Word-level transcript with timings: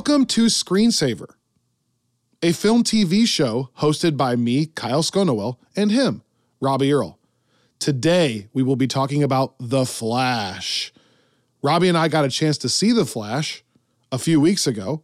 Welcome 0.00 0.24
to 0.28 0.46
Screensaver, 0.46 1.34
a 2.40 2.52
film 2.52 2.84
TV 2.84 3.26
show 3.26 3.68
hosted 3.80 4.16
by 4.16 4.34
me, 4.34 4.64
Kyle 4.64 5.02
Sconowell, 5.02 5.58
and 5.76 5.92
him, 5.92 6.22
Robbie 6.58 6.90
Earl. 6.90 7.18
Today, 7.78 8.48
we 8.54 8.62
will 8.62 8.76
be 8.76 8.86
talking 8.86 9.22
about 9.22 9.56
The 9.60 9.84
Flash. 9.84 10.90
Robbie 11.62 11.90
and 11.90 11.98
I 11.98 12.08
got 12.08 12.24
a 12.24 12.30
chance 12.30 12.56
to 12.58 12.70
see 12.70 12.92
The 12.92 13.04
Flash 13.04 13.62
a 14.10 14.16
few 14.16 14.40
weeks 14.40 14.66
ago. 14.66 15.02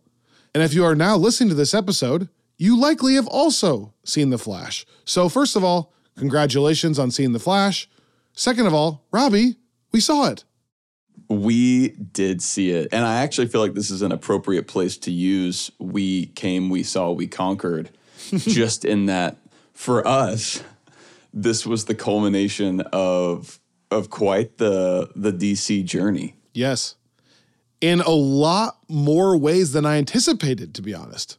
And 0.54 0.62
if 0.62 0.72
you 0.72 0.82
are 0.82 0.94
now 0.94 1.18
listening 1.18 1.50
to 1.50 1.54
this 1.54 1.74
episode, 1.74 2.30
you 2.56 2.80
likely 2.80 3.16
have 3.16 3.28
also 3.28 3.92
seen 4.02 4.30
The 4.30 4.38
Flash. 4.38 4.86
So, 5.04 5.28
first 5.28 5.56
of 5.56 5.62
all, 5.62 5.92
congratulations 6.16 6.98
on 6.98 7.10
seeing 7.10 7.32
The 7.34 7.38
Flash. 7.38 7.86
Second 8.32 8.66
of 8.66 8.72
all, 8.72 9.04
Robbie, 9.12 9.56
we 9.92 10.00
saw 10.00 10.30
it. 10.30 10.45
We 11.28 11.88
did 11.88 12.42
see 12.42 12.70
it. 12.70 12.88
And 12.92 13.04
I 13.04 13.22
actually 13.22 13.48
feel 13.48 13.60
like 13.60 13.74
this 13.74 13.90
is 13.90 14.02
an 14.02 14.12
appropriate 14.12 14.66
place 14.66 14.96
to 14.98 15.10
use 15.10 15.70
we 15.78 16.26
came, 16.26 16.70
we 16.70 16.82
saw, 16.82 17.10
we 17.10 17.26
conquered. 17.26 17.90
just 18.36 18.84
in 18.84 19.06
that 19.06 19.36
for 19.72 20.06
us, 20.06 20.62
this 21.32 21.66
was 21.66 21.84
the 21.84 21.94
culmination 21.94 22.80
of 22.92 23.60
of 23.90 24.10
quite 24.10 24.58
the 24.58 25.10
the 25.14 25.32
DC 25.32 25.84
journey. 25.84 26.34
Yes. 26.52 26.96
In 27.80 28.00
a 28.00 28.10
lot 28.10 28.78
more 28.88 29.36
ways 29.36 29.72
than 29.72 29.84
I 29.84 29.98
anticipated, 29.98 30.74
to 30.74 30.82
be 30.82 30.94
honest. 30.94 31.38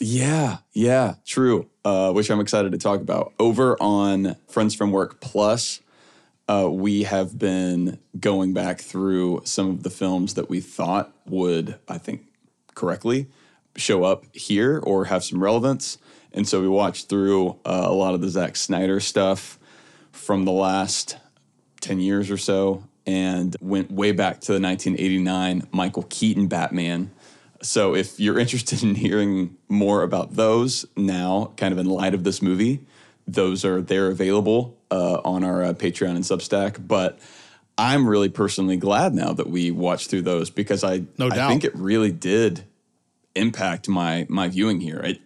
Yeah, 0.00 0.58
yeah, 0.72 1.14
true. 1.24 1.70
Uh, 1.84 2.12
which 2.12 2.30
I'm 2.30 2.40
excited 2.40 2.72
to 2.72 2.78
talk 2.78 3.00
about. 3.00 3.32
Over 3.38 3.80
on 3.80 4.36
Friends 4.48 4.74
from 4.74 4.90
Work 4.90 5.20
Plus, 5.20 5.80
uh, 6.48 6.68
we 6.70 7.04
have 7.04 7.38
been 7.38 7.98
going 8.18 8.52
back 8.52 8.80
through 8.80 9.42
some 9.44 9.70
of 9.70 9.82
the 9.82 9.90
films 9.90 10.34
that 10.34 10.50
we 10.50 10.60
thought 10.60 11.12
would, 11.26 11.78
I 11.88 11.98
think, 11.98 12.22
correctly 12.74 13.28
show 13.76 14.04
up 14.04 14.24
here 14.34 14.78
or 14.78 15.06
have 15.06 15.24
some 15.24 15.42
relevance. 15.42 15.98
And 16.32 16.46
so 16.46 16.60
we 16.60 16.68
watched 16.68 17.08
through 17.08 17.50
uh, 17.64 17.86
a 17.86 17.92
lot 17.92 18.14
of 18.14 18.20
the 18.20 18.28
Zack 18.28 18.56
Snyder 18.56 19.00
stuff 19.00 19.58
from 20.12 20.44
the 20.44 20.52
last 20.52 21.16
10 21.80 22.00
years 22.00 22.30
or 22.30 22.36
so 22.36 22.84
and 23.06 23.56
went 23.60 23.90
way 23.90 24.12
back 24.12 24.40
to 24.40 24.52
the 24.52 24.60
1989 24.60 25.68
Michael 25.72 26.04
Keaton 26.04 26.46
Batman. 26.46 27.10
So 27.62 27.94
if 27.94 28.18
you're 28.20 28.38
interested 28.44 28.82
in 28.82 28.94
hearing 28.94 29.56
more 29.68 30.02
about 30.02 30.34
those 30.34 30.86
now, 30.96 31.52
kind 31.56 31.72
of 31.72 31.78
in 31.78 31.86
light 31.86 32.14
of 32.14 32.24
this 32.24 32.42
movie, 32.42 32.86
those 33.26 33.64
are 33.64 33.80
they're 33.80 34.08
available 34.08 34.76
uh, 34.94 35.20
on 35.24 35.42
our 35.42 35.64
uh, 35.64 35.72
Patreon 35.72 36.10
and 36.10 36.24
Substack. 36.24 36.86
But 36.86 37.18
I'm 37.76 38.08
really 38.08 38.28
personally 38.28 38.76
glad 38.76 39.12
now 39.12 39.32
that 39.32 39.50
we 39.50 39.72
watched 39.72 40.08
through 40.08 40.22
those 40.22 40.50
because 40.50 40.84
I 40.84 41.04
No 41.18 41.28
I 41.30 41.48
think 41.48 41.64
it 41.64 41.74
really 41.74 42.12
did 42.12 42.64
impact 43.34 43.88
my 43.88 44.26
my 44.28 44.48
viewing 44.48 44.80
here. 44.80 45.00
It 45.00 45.20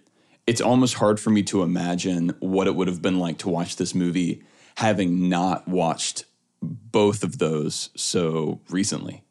it's 0.46 0.62
almost 0.62 0.94
hard 0.94 1.20
for 1.20 1.28
me 1.28 1.42
to 1.44 1.62
imagine 1.62 2.34
what 2.40 2.66
it 2.66 2.74
would 2.74 2.88
have 2.88 3.02
been 3.02 3.18
like 3.18 3.36
to 3.38 3.50
watch 3.50 3.76
this 3.76 3.94
movie 3.94 4.42
having 4.76 5.28
not 5.28 5.68
watched 5.68 6.24
both 6.62 7.22
of 7.22 7.38
those 7.38 7.90
so 7.94 8.60
recently. 8.70 9.22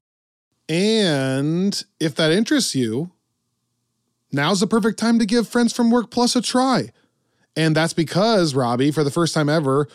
And 0.70 1.84
if 2.00 2.14
that 2.16 2.32
interests 2.32 2.76
you, 2.76 3.12
now's 4.32 4.60
the 4.60 4.68
perfect 4.68 5.00
time 5.00 5.18
to 5.18 5.26
give 5.26 5.48
Friends 5.48 5.74
from 5.74 5.90
Work 5.90 6.12
Plus 6.12 6.36
a 6.36 6.42
try. 6.42 6.92
And 7.56 7.76
that's 7.76 7.94
because, 7.94 8.54
Robbie, 8.54 8.92
for 8.92 9.04
the 9.04 9.10
first 9.10 9.34
time 9.34 9.50
ever, 9.50 9.88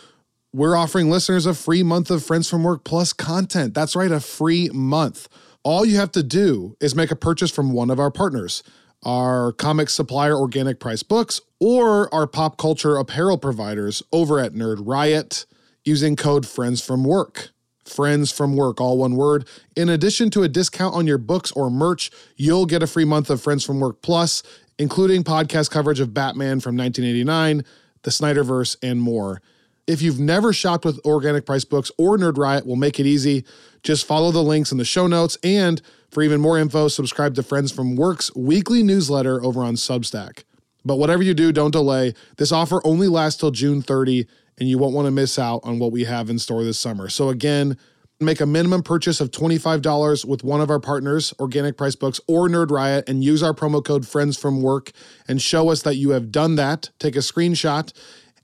we're 0.52 0.76
offering 0.76 1.10
listeners 1.10 1.46
a 1.46 1.54
free 1.54 1.82
month 1.82 2.10
of 2.10 2.24
Friends 2.24 2.48
from 2.48 2.62
Work 2.62 2.84
Plus 2.84 3.12
content. 3.12 3.72
That's 3.72 3.96
right, 3.96 4.12
a 4.12 4.20
free 4.20 4.68
month. 4.70 5.28
All 5.62 5.84
you 5.86 5.96
have 5.96 6.12
to 6.12 6.22
do 6.22 6.76
is 6.80 6.94
make 6.94 7.10
a 7.10 7.16
purchase 7.16 7.50
from 7.50 7.72
one 7.72 7.88
of 7.88 7.98
our 7.98 8.10
partners, 8.10 8.62
our 9.02 9.52
comic 9.52 9.88
supplier 9.88 10.36
Organic 10.36 10.78
Priced 10.78 11.08
Books, 11.08 11.41
or 11.58 12.12
our 12.12 12.26
pop 12.26 12.58
culture 12.58 12.96
apparel 12.96 13.38
providers 13.38 14.02
over 14.12 14.38
at 14.38 14.52
Nerd 14.52 14.82
Riot 14.84 15.46
using 15.84 16.16
code 16.16 16.46
Friends 16.46 16.84
from 16.84 17.02
Work. 17.04 17.50
Friends 17.86 18.30
from 18.30 18.54
Work, 18.54 18.80
all 18.80 18.98
one 18.98 19.16
word. 19.16 19.48
In 19.74 19.88
addition 19.88 20.30
to 20.30 20.42
a 20.42 20.48
discount 20.48 20.94
on 20.94 21.06
your 21.06 21.18
books 21.18 21.50
or 21.52 21.70
merch, 21.70 22.10
you'll 22.36 22.66
get 22.66 22.82
a 22.82 22.86
free 22.86 23.04
month 23.04 23.30
of 23.30 23.42
Friends 23.42 23.64
from 23.64 23.80
Work 23.80 24.02
Plus, 24.02 24.42
including 24.78 25.24
podcast 25.24 25.70
coverage 25.70 25.98
of 25.98 26.12
Batman 26.12 26.60
from 26.60 26.76
1989, 26.76 27.64
the 28.02 28.10
Snyderverse, 28.10 28.76
and 28.82 29.00
more. 29.00 29.41
If 29.87 30.00
you've 30.00 30.20
never 30.20 30.53
shopped 30.53 30.84
with 30.84 31.00
Organic 31.04 31.44
Priced 31.44 31.69
Books 31.69 31.91
or 31.98 32.16
Nerd 32.16 32.38
Riot, 32.38 32.66
we'll 32.66 32.76
make 32.76 33.00
it 33.00 33.06
easy. 33.06 33.44
Just 33.82 34.06
follow 34.06 34.31
the 34.31 34.43
links 34.43 34.70
in 34.70 34.78
the 34.78 34.84
show 34.84 35.09
notes. 35.09 35.37
And 35.43 35.82
for 36.10 36.22
even 36.22 36.41
more 36.41 36.56
info, 36.56 36.87
subscribe 36.87 37.34
to 37.34 37.43
Friends 37.43 37.72
from 37.72 37.97
Work's 37.97 38.32
weekly 38.37 38.84
newsletter 38.84 39.42
over 39.42 39.62
on 39.65 39.75
Substack. 39.75 40.44
But 40.84 40.97
whatever 40.97 41.22
you 41.22 41.34
do, 41.34 41.53
don't 41.53 41.72
delay. 41.72 42.15
This 42.37 42.53
offer 42.53 42.81
only 42.84 43.09
lasts 43.09 43.41
till 43.41 43.50
June 43.50 43.82
30, 43.82 44.26
and 44.59 44.69
you 44.69 44.78
won't 44.78 44.94
want 44.94 45.06
to 45.06 45.10
miss 45.10 45.38
out 45.38 45.60
on 45.65 45.78
what 45.78 45.91
we 45.91 46.04
have 46.04 46.31
in 46.31 46.38
store 46.38 46.62
this 46.62 46.78
summer. 46.78 47.09
So, 47.09 47.28
again, 47.28 47.76
make 48.21 48.41
a 48.41 48.47
minimum 48.47 48.82
purchase 48.82 49.21
of 49.21 49.31
$25 49.31 50.25
with 50.25 50.44
one 50.44 50.60
of 50.60 50.71
our 50.71 50.81
partners, 50.81 51.34
Organic 51.41 51.76
Priced 51.76 51.98
Books 52.00 52.21
or 52.28 52.48
Nerd 52.48 52.71
Riot, 52.71 53.09
and 53.09 53.25
use 53.25 53.42
our 53.42 53.53
promo 53.53 53.84
code 53.84 54.06
Friends 54.06 54.37
from 54.37 54.62
Work 54.62 54.92
and 55.26 55.42
show 55.42 55.71
us 55.71 55.82
that 55.82 55.97
you 55.97 56.10
have 56.10 56.31
done 56.31 56.56
that. 56.56 56.91
Take 56.98 57.16
a 57.16 57.21
screenshot, 57.21 57.92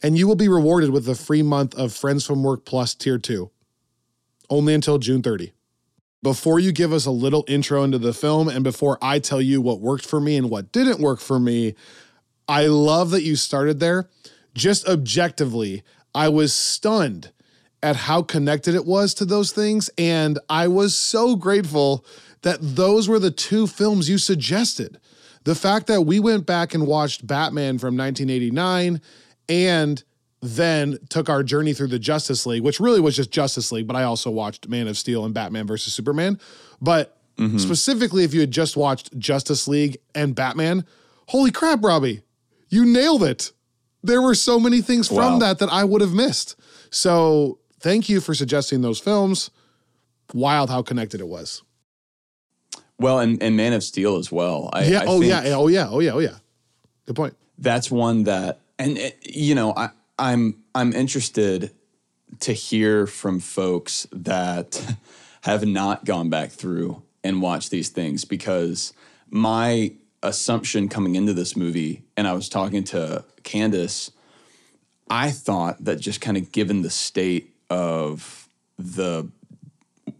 and 0.02 0.16
you 0.16 0.26
will 0.26 0.36
be 0.36 0.48
rewarded 0.48 0.90
with 0.90 1.08
a 1.08 1.14
free 1.14 1.42
month 1.42 1.74
of 1.74 1.92
Friends 1.92 2.24
from 2.24 2.42
Work 2.42 2.64
Plus 2.64 2.94
Tier 2.94 3.18
2. 3.18 3.50
Only 4.50 4.74
until 4.74 4.98
June 4.98 5.22
30. 5.22 5.52
Before 6.22 6.58
you 6.58 6.72
give 6.72 6.92
us 6.92 7.06
a 7.06 7.10
little 7.10 7.44
intro 7.46 7.84
into 7.84 7.98
the 7.98 8.12
film, 8.12 8.48
and 8.48 8.64
before 8.64 8.98
I 9.00 9.18
tell 9.18 9.40
you 9.40 9.60
what 9.60 9.80
worked 9.80 10.06
for 10.06 10.20
me 10.20 10.36
and 10.36 10.50
what 10.50 10.72
didn't 10.72 11.00
work 11.00 11.20
for 11.20 11.38
me, 11.38 11.74
I 12.48 12.66
love 12.66 13.10
that 13.10 13.22
you 13.22 13.36
started 13.36 13.78
there. 13.78 14.08
Just 14.54 14.88
objectively, 14.88 15.82
I 16.14 16.28
was 16.28 16.52
stunned 16.52 17.30
at 17.82 17.94
how 17.96 18.22
connected 18.22 18.74
it 18.74 18.86
was 18.86 19.14
to 19.14 19.24
those 19.24 19.52
things. 19.52 19.90
And 19.96 20.38
I 20.48 20.68
was 20.68 20.96
so 20.96 21.36
grateful 21.36 22.04
that 22.42 22.58
those 22.60 23.08
were 23.08 23.18
the 23.18 23.30
two 23.30 23.66
films 23.66 24.08
you 24.08 24.18
suggested. 24.18 24.98
The 25.44 25.54
fact 25.54 25.86
that 25.86 26.02
we 26.02 26.18
went 26.18 26.46
back 26.46 26.74
and 26.74 26.86
watched 26.86 27.26
Batman 27.26 27.78
from 27.78 27.96
1989 27.96 29.00
and 29.48 30.02
then 30.40 30.98
took 31.08 31.28
our 31.28 31.42
journey 31.42 31.72
through 31.72 31.88
the 31.88 31.98
Justice 31.98 32.46
League, 32.46 32.62
which 32.62 32.78
really 32.78 33.00
was 33.00 33.16
just 33.16 33.30
Justice 33.30 33.72
League, 33.72 33.86
but 33.86 33.96
I 33.96 34.04
also 34.04 34.30
watched 34.30 34.68
Man 34.68 34.86
of 34.86 34.96
Steel 34.96 35.24
and 35.24 35.34
Batman 35.34 35.66
versus 35.66 35.92
Superman. 35.92 36.38
But 36.80 37.18
mm-hmm. 37.36 37.58
specifically, 37.58 38.24
if 38.24 38.32
you 38.32 38.40
had 38.40 38.50
just 38.50 38.76
watched 38.76 39.18
Justice 39.18 39.66
League 39.66 39.98
and 40.14 40.34
Batman, 40.34 40.84
holy 41.26 41.50
crap, 41.50 41.82
Robbie, 41.82 42.22
you 42.68 42.84
nailed 42.84 43.24
it. 43.24 43.52
There 44.02 44.22
were 44.22 44.34
so 44.34 44.60
many 44.60 44.80
things 44.80 45.08
from 45.08 45.16
Wow. 45.16 45.38
that 45.40 45.58
that 45.58 45.72
I 45.72 45.82
would 45.82 46.00
have 46.02 46.12
missed. 46.12 46.54
So 46.90 47.58
thank 47.80 48.08
you 48.08 48.20
for 48.20 48.32
suggesting 48.32 48.80
those 48.80 49.00
films. 49.00 49.50
Wild 50.32 50.70
how 50.70 50.82
connected 50.82 51.20
it 51.20 51.26
was. 51.26 51.62
Well, 53.00 53.20
and, 53.20 53.42
and 53.42 53.56
Man 53.56 53.72
of 53.72 53.82
Steel 53.82 54.16
as 54.16 54.30
well. 54.30 54.70
I, 54.72 54.84
yeah. 54.84 55.00
I 55.00 55.04
oh 55.06 55.20
yeah. 55.20 55.42
Oh 55.46 55.68
yeah. 55.68 55.88
Oh 55.88 56.00
yeah. 56.00 56.12
Oh 56.12 56.18
yeah. 56.18 56.36
Good 57.06 57.16
point. 57.16 57.34
That's 57.58 57.90
one 57.90 58.24
that, 58.24 58.60
and 58.78 58.98
it, 58.98 59.18
you 59.22 59.54
know, 59.54 59.72
I, 59.76 59.90
I'm 60.18 60.62
I'm 60.74 60.92
interested 60.92 61.72
to 62.40 62.52
hear 62.52 63.06
from 63.06 63.40
folks 63.40 64.06
that 64.12 64.96
have 65.42 65.66
not 65.66 66.04
gone 66.04 66.28
back 66.28 66.50
through 66.50 67.02
and 67.24 67.42
watched 67.42 67.70
these 67.70 67.88
things 67.88 68.24
because 68.24 68.92
my 69.30 69.92
assumption 70.22 70.88
coming 70.88 71.14
into 71.14 71.32
this 71.32 71.56
movie, 71.56 72.02
and 72.16 72.26
I 72.26 72.32
was 72.32 72.48
talking 72.48 72.84
to 72.84 73.24
Candace, 73.42 74.10
I 75.10 75.30
thought 75.30 75.84
that 75.84 76.00
just 76.00 76.20
kind 76.20 76.36
of 76.36 76.52
given 76.52 76.82
the 76.82 76.90
state 76.90 77.54
of 77.70 78.48
the 78.78 79.30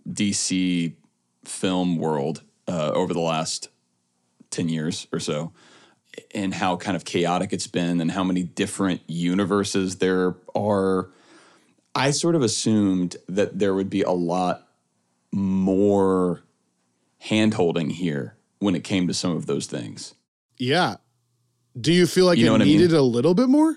DC 0.09 0.93
film 1.45 1.97
world 1.97 2.43
uh, 2.67 2.91
over 2.95 3.13
the 3.13 3.21
last 3.21 3.69
10 4.51 4.69
years 4.69 5.07
or 5.13 5.21
so, 5.21 5.53
and 6.35 6.55
how 6.55 6.77
kind 6.77 6.97
of 6.97 7.05
chaotic 7.05 7.53
it's 7.53 7.67
been, 7.67 8.01
and 8.01 8.11
how 8.11 8.25
many 8.25 8.43
different 8.43 9.01
universes 9.07 9.97
there 9.97 10.35
are, 10.55 11.09
I 11.95 12.11
sort 12.11 12.35
of 12.35 12.43
assumed 12.43 13.17
that 13.29 13.59
there 13.59 13.75
would 13.75 13.91
be 13.91 14.03
a 14.03 14.11
lot 14.13 14.69
more 15.33 16.43
handholding 17.25 17.93
here 17.93 18.37
when 18.59 18.75
it 18.75 18.85
came 18.85 19.07
to 19.09 19.15
some 19.15 19.33
of 19.37 19.47
those 19.47 19.67
things. 19.67 20.15
Yeah. 20.57 20.97
Do 21.79 21.93
you 21.93 22.07
feel 22.07 22.27
like 22.27 22.39
You 22.39 22.47
know 22.47 22.53
it 22.53 22.59
what 22.59 22.63
I 22.63 22.65
mean? 22.65 22.79
needed 22.79 22.93
a 22.93 23.03
little 23.03 23.35
bit 23.35 23.49
more? 23.49 23.77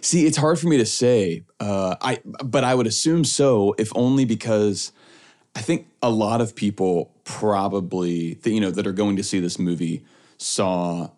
See, 0.00 0.26
it's 0.26 0.36
hard 0.36 0.58
for 0.58 0.66
me 0.68 0.78
to 0.78 0.86
say. 0.86 1.44
Uh, 1.58 1.96
I 2.00 2.20
but 2.44 2.64
I 2.64 2.74
would 2.74 2.86
assume 2.86 3.24
so, 3.24 3.74
if 3.78 3.92
only 3.94 4.24
because 4.24 4.92
I 5.54 5.60
think 5.60 5.86
a 6.02 6.10
lot 6.10 6.40
of 6.40 6.54
people 6.54 7.12
probably 7.24 8.34
that 8.34 8.50
you 8.50 8.60
know 8.60 8.70
that 8.70 8.86
are 8.86 8.92
going 8.92 9.16
to 9.16 9.22
see 9.22 9.40
this 9.40 9.58
movie 9.58 10.04
saw 10.38 11.10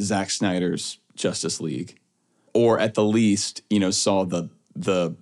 Zack 0.00 0.30
Snyder's 0.30 0.98
Justice 1.14 1.60
League, 1.60 1.98
or 2.54 2.78
at 2.78 2.94
the 2.94 3.04
least, 3.04 3.62
you 3.70 3.80
know, 3.80 3.90
saw 3.90 4.24
the 4.24 4.48
the 4.74 5.16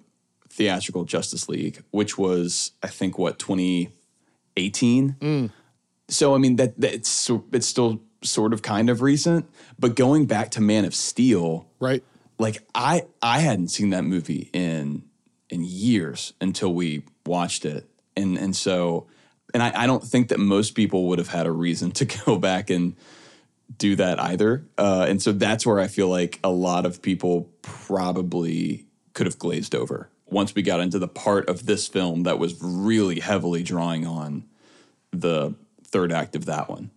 theatrical 0.48 1.04
Justice 1.04 1.48
League, 1.48 1.82
which 1.90 2.16
was 2.18 2.72
I 2.82 2.88
think 2.88 3.18
what 3.18 3.38
2018. 3.38 5.16
Mm. 5.20 5.50
So 6.08 6.34
I 6.34 6.38
mean 6.38 6.56
that 6.56 6.80
that's 6.80 7.30
it's 7.52 7.66
still 7.66 8.00
sort 8.22 8.52
of 8.52 8.62
kind 8.62 8.88
of 8.90 9.02
recent, 9.02 9.48
but 9.78 9.94
going 9.96 10.26
back 10.26 10.50
to 10.52 10.60
Man 10.60 10.84
of 10.84 10.94
Steel, 10.94 11.66
Right. 11.80 12.02
like 12.38 12.62
I 12.74 13.04
I 13.22 13.40
hadn't 13.40 13.68
seen 13.68 13.90
that 13.90 14.04
movie 14.04 14.50
in 14.52 15.04
in 15.50 15.62
years 15.64 16.32
until 16.40 16.72
we 16.72 17.02
watched 17.24 17.64
it, 17.64 17.88
and 18.16 18.36
and 18.38 18.54
so 18.54 19.06
and 19.54 19.62
I, 19.62 19.82
I 19.82 19.86
don't 19.86 20.02
think 20.02 20.28
that 20.28 20.38
most 20.38 20.74
people 20.74 21.06
would 21.08 21.18
have 21.18 21.28
had 21.28 21.46
a 21.46 21.52
reason 21.52 21.90
to 21.92 22.04
go 22.26 22.38
back 22.38 22.70
and 22.70 22.94
do 23.76 23.96
that 23.96 24.20
either, 24.20 24.64
uh, 24.78 25.06
and 25.08 25.20
so 25.22 25.32
that's 25.32 25.66
where 25.66 25.80
I 25.80 25.88
feel 25.88 26.08
like 26.08 26.38
a 26.44 26.50
lot 26.50 26.86
of 26.86 27.02
people 27.02 27.50
probably 27.62 28.86
could 29.12 29.26
have 29.26 29.38
glazed 29.38 29.74
over 29.74 30.08
once 30.26 30.54
we 30.54 30.62
got 30.62 30.80
into 30.80 30.98
the 30.98 31.08
part 31.08 31.48
of 31.48 31.66
this 31.66 31.86
film 31.88 32.24
that 32.24 32.38
was 32.38 32.56
really 32.62 33.20
heavily 33.20 33.62
drawing 33.62 34.06
on 34.06 34.44
the 35.12 35.54
third 35.84 36.12
act 36.12 36.34
of 36.36 36.44
that 36.46 36.68
one. 36.68 36.90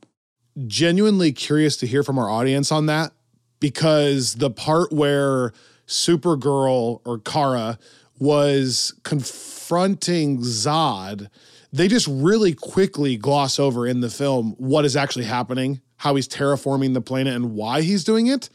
genuinely 0.68 1.32
curious 1.32 1.78
to 1.78 1.88
hear 1.88 2.04
from 2.04 2.18
our 2.20 2.30
audience 2.30 2.72
on 2.72 2.86
that 2.88 3.14
because 3.60 4.36
the 4.36 4.50
part 4.50 4.92
where 4.92 5.54
Supergirl 5.88 7.02
or 7.06 7.20
Kara 7.20 7.78
was 8.20 8.94
confronting 9.04 10.40
Zod, 10.40 11.30
they 11.72 11.88
just 11.88 12.08
really 12.10 12.54
quickly 12.54 13.16
gloss 13.16 13.60
over 13.60 13.88
in 13.88 14.02
the 14.02 14.10
film 14.10 14.56
what 14.58 14.86
is 14.86 14.96
actually 14.96 15.26
happening, 15.26 15.82
how 16.00 16.16
he's 16.16 16.28
terraforming 16.28 16.94
the 16.94 17.02
planet, 17.02 17.34
and 17.34 17.54
why 17.54 17.82
he's 17.82 18.04
doing 18.04 18.28
it. 18.28 18.50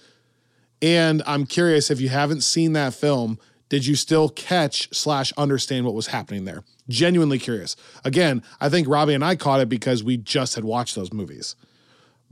And 0.83 1.23
I'm 1.27 1.47
curious 1.47 1.91
if 1.91 2.01
you 2.01 2.11
haven't 2.11 2.43
seen 2.43 2.75
that 2.75 2.93
film, 2.93 3.39
did 3.71 3.87
you 3.87 3.95
still 3.95 4.29
catch 4.29 4.95
slash 4.95 5.33
understand 5.39 5.87
what 5.87 5.95
was 5.95 6.09
happening 6.09 6.45
there? 6.45 6.63
Genuinely 6.89 7.39
curious. 7.39 7.77
Again, 8.05 8.43
I 8.61 8.69
think 8.69 8.87
Robbie 8.87 9.15
and 9.15 9.25
I 9.25 9.37
caught 9.37 9.61
it 9.61 9.71
because 9.71 10.05
we 10.05 10.19
just 10.19 10.55
had 10.55 10.65
watched 10.65 10.95
those 10.95 11.13
movies 11.13 11.57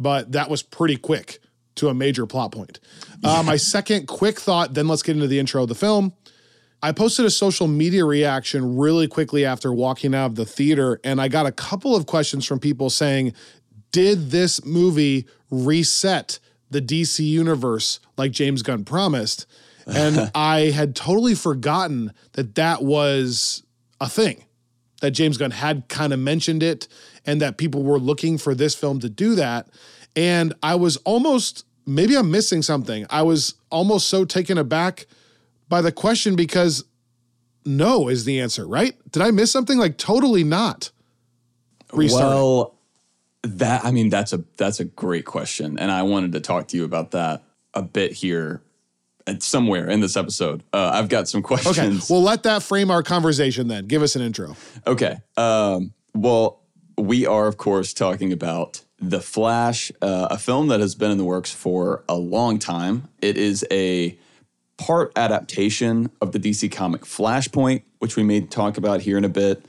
but 0.03 0.33
that 0.33 0.51
was 0.51 0.63
pretty 0.63 0.97
quick 0.97 1.39
to 1.77 1.89
a 1.89 1.95
major 1.95 2.27
plot 2.27 2.53
point. 2.53 2.81
Uh, 3.25 3.43
my 3.47 3.57
second 3.57 4.07
quick 4.07 4.39
thought, 4.39 4.75
then 4.75 4.89
let's 4.89 5.03
get 5.03 5.15
into 5.15 5.29
the 5.29 5.39
intro 5.39 5.63
of 5.63 5.69
the 5.69 5.75
film. 5.75 6.13
I 6.83 6.91
posted 6.91 7.25
a 7.25 7.31
social 7.31 7.69
media 7.69 8.05
reaction 8.05 8.77
really 8.77 9.07
quickly 9.07 9.45
after 9.45 9.73
walking 9.73 10.15
out 10.15 10.27
of 10.27 10.35
the 10.35 10.45
theater, 10.45 11.01
and 11.05 11.21
I 11.21 11.29
got 11.29 11.47
a 11.47 11.53
couple 11.53 11.95
of 11.95 12.07
questions 12.07 12.45
from 12.45 12.59
people 12.59 12.91
saying, 12.91 13.33
Did 13.93 14.31
this 14.31 14.65
movie 14.65 15.27
reset 15.51 16.39
the 16.71 16.81
DC 16.81 17.21
universe 17.25 18.01
like 18.17 18.33
James 18.33 18.63
Gunn 18.63 18.85
promised? 18.85 19.47
And 19.87 20.31
I 20.35 20.71
had 20.71 20.97
totally 20.97 21.35
forgotten 21.35 22.13
that 22.33 22.55
that 22.57 22.83
was 22.83 23.63
a 24.01 24.09
thing 24.09 24.45
that 25.01 25.11
James 25.11 25.37
Gunn 25.37 25.51
had 25.51 25.89
kind 25.89 26.13
of 26.13 26.19
mentioned 26.19 26.63
it 26.63 26.89
and 27.27 27.41
that 27.41 27.59
people 27.59 27.83
were 27.83 27.99
looking 27.99 28.39
for 28.39 28.55
this 28.55 28.75
film 28.75 29.01
to 29.01 29.09
do 29.09 29.35
that. 29.35 29.69
And 30.15 30.55
I 30.63 30.77
was 30.77 30.97
almost, 30.99 31.67
maybe 31.87 32.17
I'm 32.17 32.31
missing 32.31 32.63
something. 32.63 33.07
I 33.11 33.23
was 33.23 33.55
almost 33.71 34.09
so 34.09 34.25
taken 34.25 34.59
aback 34.59 35.07
by 35.69 35.83
the 35.83 35.93
question 35.93 36.37
because 36.37 36.85
no 37.65 38.09
is 38.09 38.25
the 38.25 38.41
answer, 38.41 38.67
right? 38.67 38.95
Did 39.11 39.23
I 39.23 39.31
miss 39.31 39.51
something? 39.51 39.79
Like, 39.79 39.99
totally 39.99 40.45
not. 40.45 40.91
Restarting. 41.93 42.29
Well, 42.29 42.79
that 43.43 43.85
I 43.85 43.91
mean 43.91 44.09
that's 44.09 44.33
a 44.33 44.45
that's 44.57 44.81
a 44.81 44.85
great 44.85 45.25
question, 45.25 45.79
and 45.79 45.91
I 45.91 46.03
wanted 46.03 46.33
to 46.33 46.41
talk 46.41 46.69
to 46.69 46.77
you 46.77 46.85
about 46.85 47.11
that 47.13 47.43
a 47.75 47.83
bit 47.83 48.13
here, 48.13 48.63
and 49.27 49.43
somewhere 49.43 49.89
in 49.89 50.01
this 50.01 50.17
episode. 50.17 50.63
Uh, 50.73 50.91
I've 50.95 51.09
got 51.09 51.29
some 51.29 51.43
questions. 51.53 51.77
okay. 51.77 52.13
Well, 52.13 52.23
let 52.23 52.45
that 52.45 52.63
frame 52.63 52.91
our 52.91 53.03
conversation 53.03 53.69
then. 53.69 53.87
Give 53.87 54.03
us 54.03 54.17
an 54.17 54.23
intro. 54.23 54.57
Okay. 54.87 55.19
Um, 55.37 55.93
well, 56.15 56.61
we 56.99 57.27
are, 57.27 57.47
of 57.47 57.57
course, 57.57 57.93
talking 57.93 58.33
about 58.33 58.83
The 58.99 59.21
Flash, 59.21 59.91
uh, 60.03 60.29
a 60.31 60.39
film 60.39 60.69
that 60.69 60.81
has 60.81 60.95
been 60.95 61.11
in 61.11 61.19
the 61.19 61.25
works 61.25 61.51
for 61.51 62.05
a 62.09 62.17
long 62.17 62.59
time. 62.59 63.09
It 63.21 63.37
is 63.37 63.67
a 63.71 64.19
part 64.77 65.13
adaptation 65.17 66.11
of 66.21 66.33
the 66.33 66.39
DC 66.39 66.71
comic 66.71 67.03
Flashpoint, 67.03 67.83
which 67.99 68.17
we 68.17 68.23
may 68.23 68.41
talk 68.41 68.77
about 68.77 69.01
here 69.01 69.17
in 69.17 69.25
a 69.25 69.29
bit, 69.29 69.65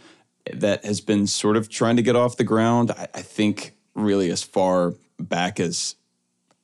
that 0.51 0.83
has 0.85 1.01
been 1.01 1.27
sort 1.27 1.57
of 1.57 1.69
trying 1.69 1.95
to 1.95 2.01
get 2.01 2.15
off 2.15 2.37
the 2.37 2.43
ground. 2.43 2.91
I, 2.91 3.07
I 3.13 3.21
think 3.21 3.73
really 3.95 4.29
as 4.29 4.43
far 4.43 4.93
back 5.19 5.59
as 5.59 5.95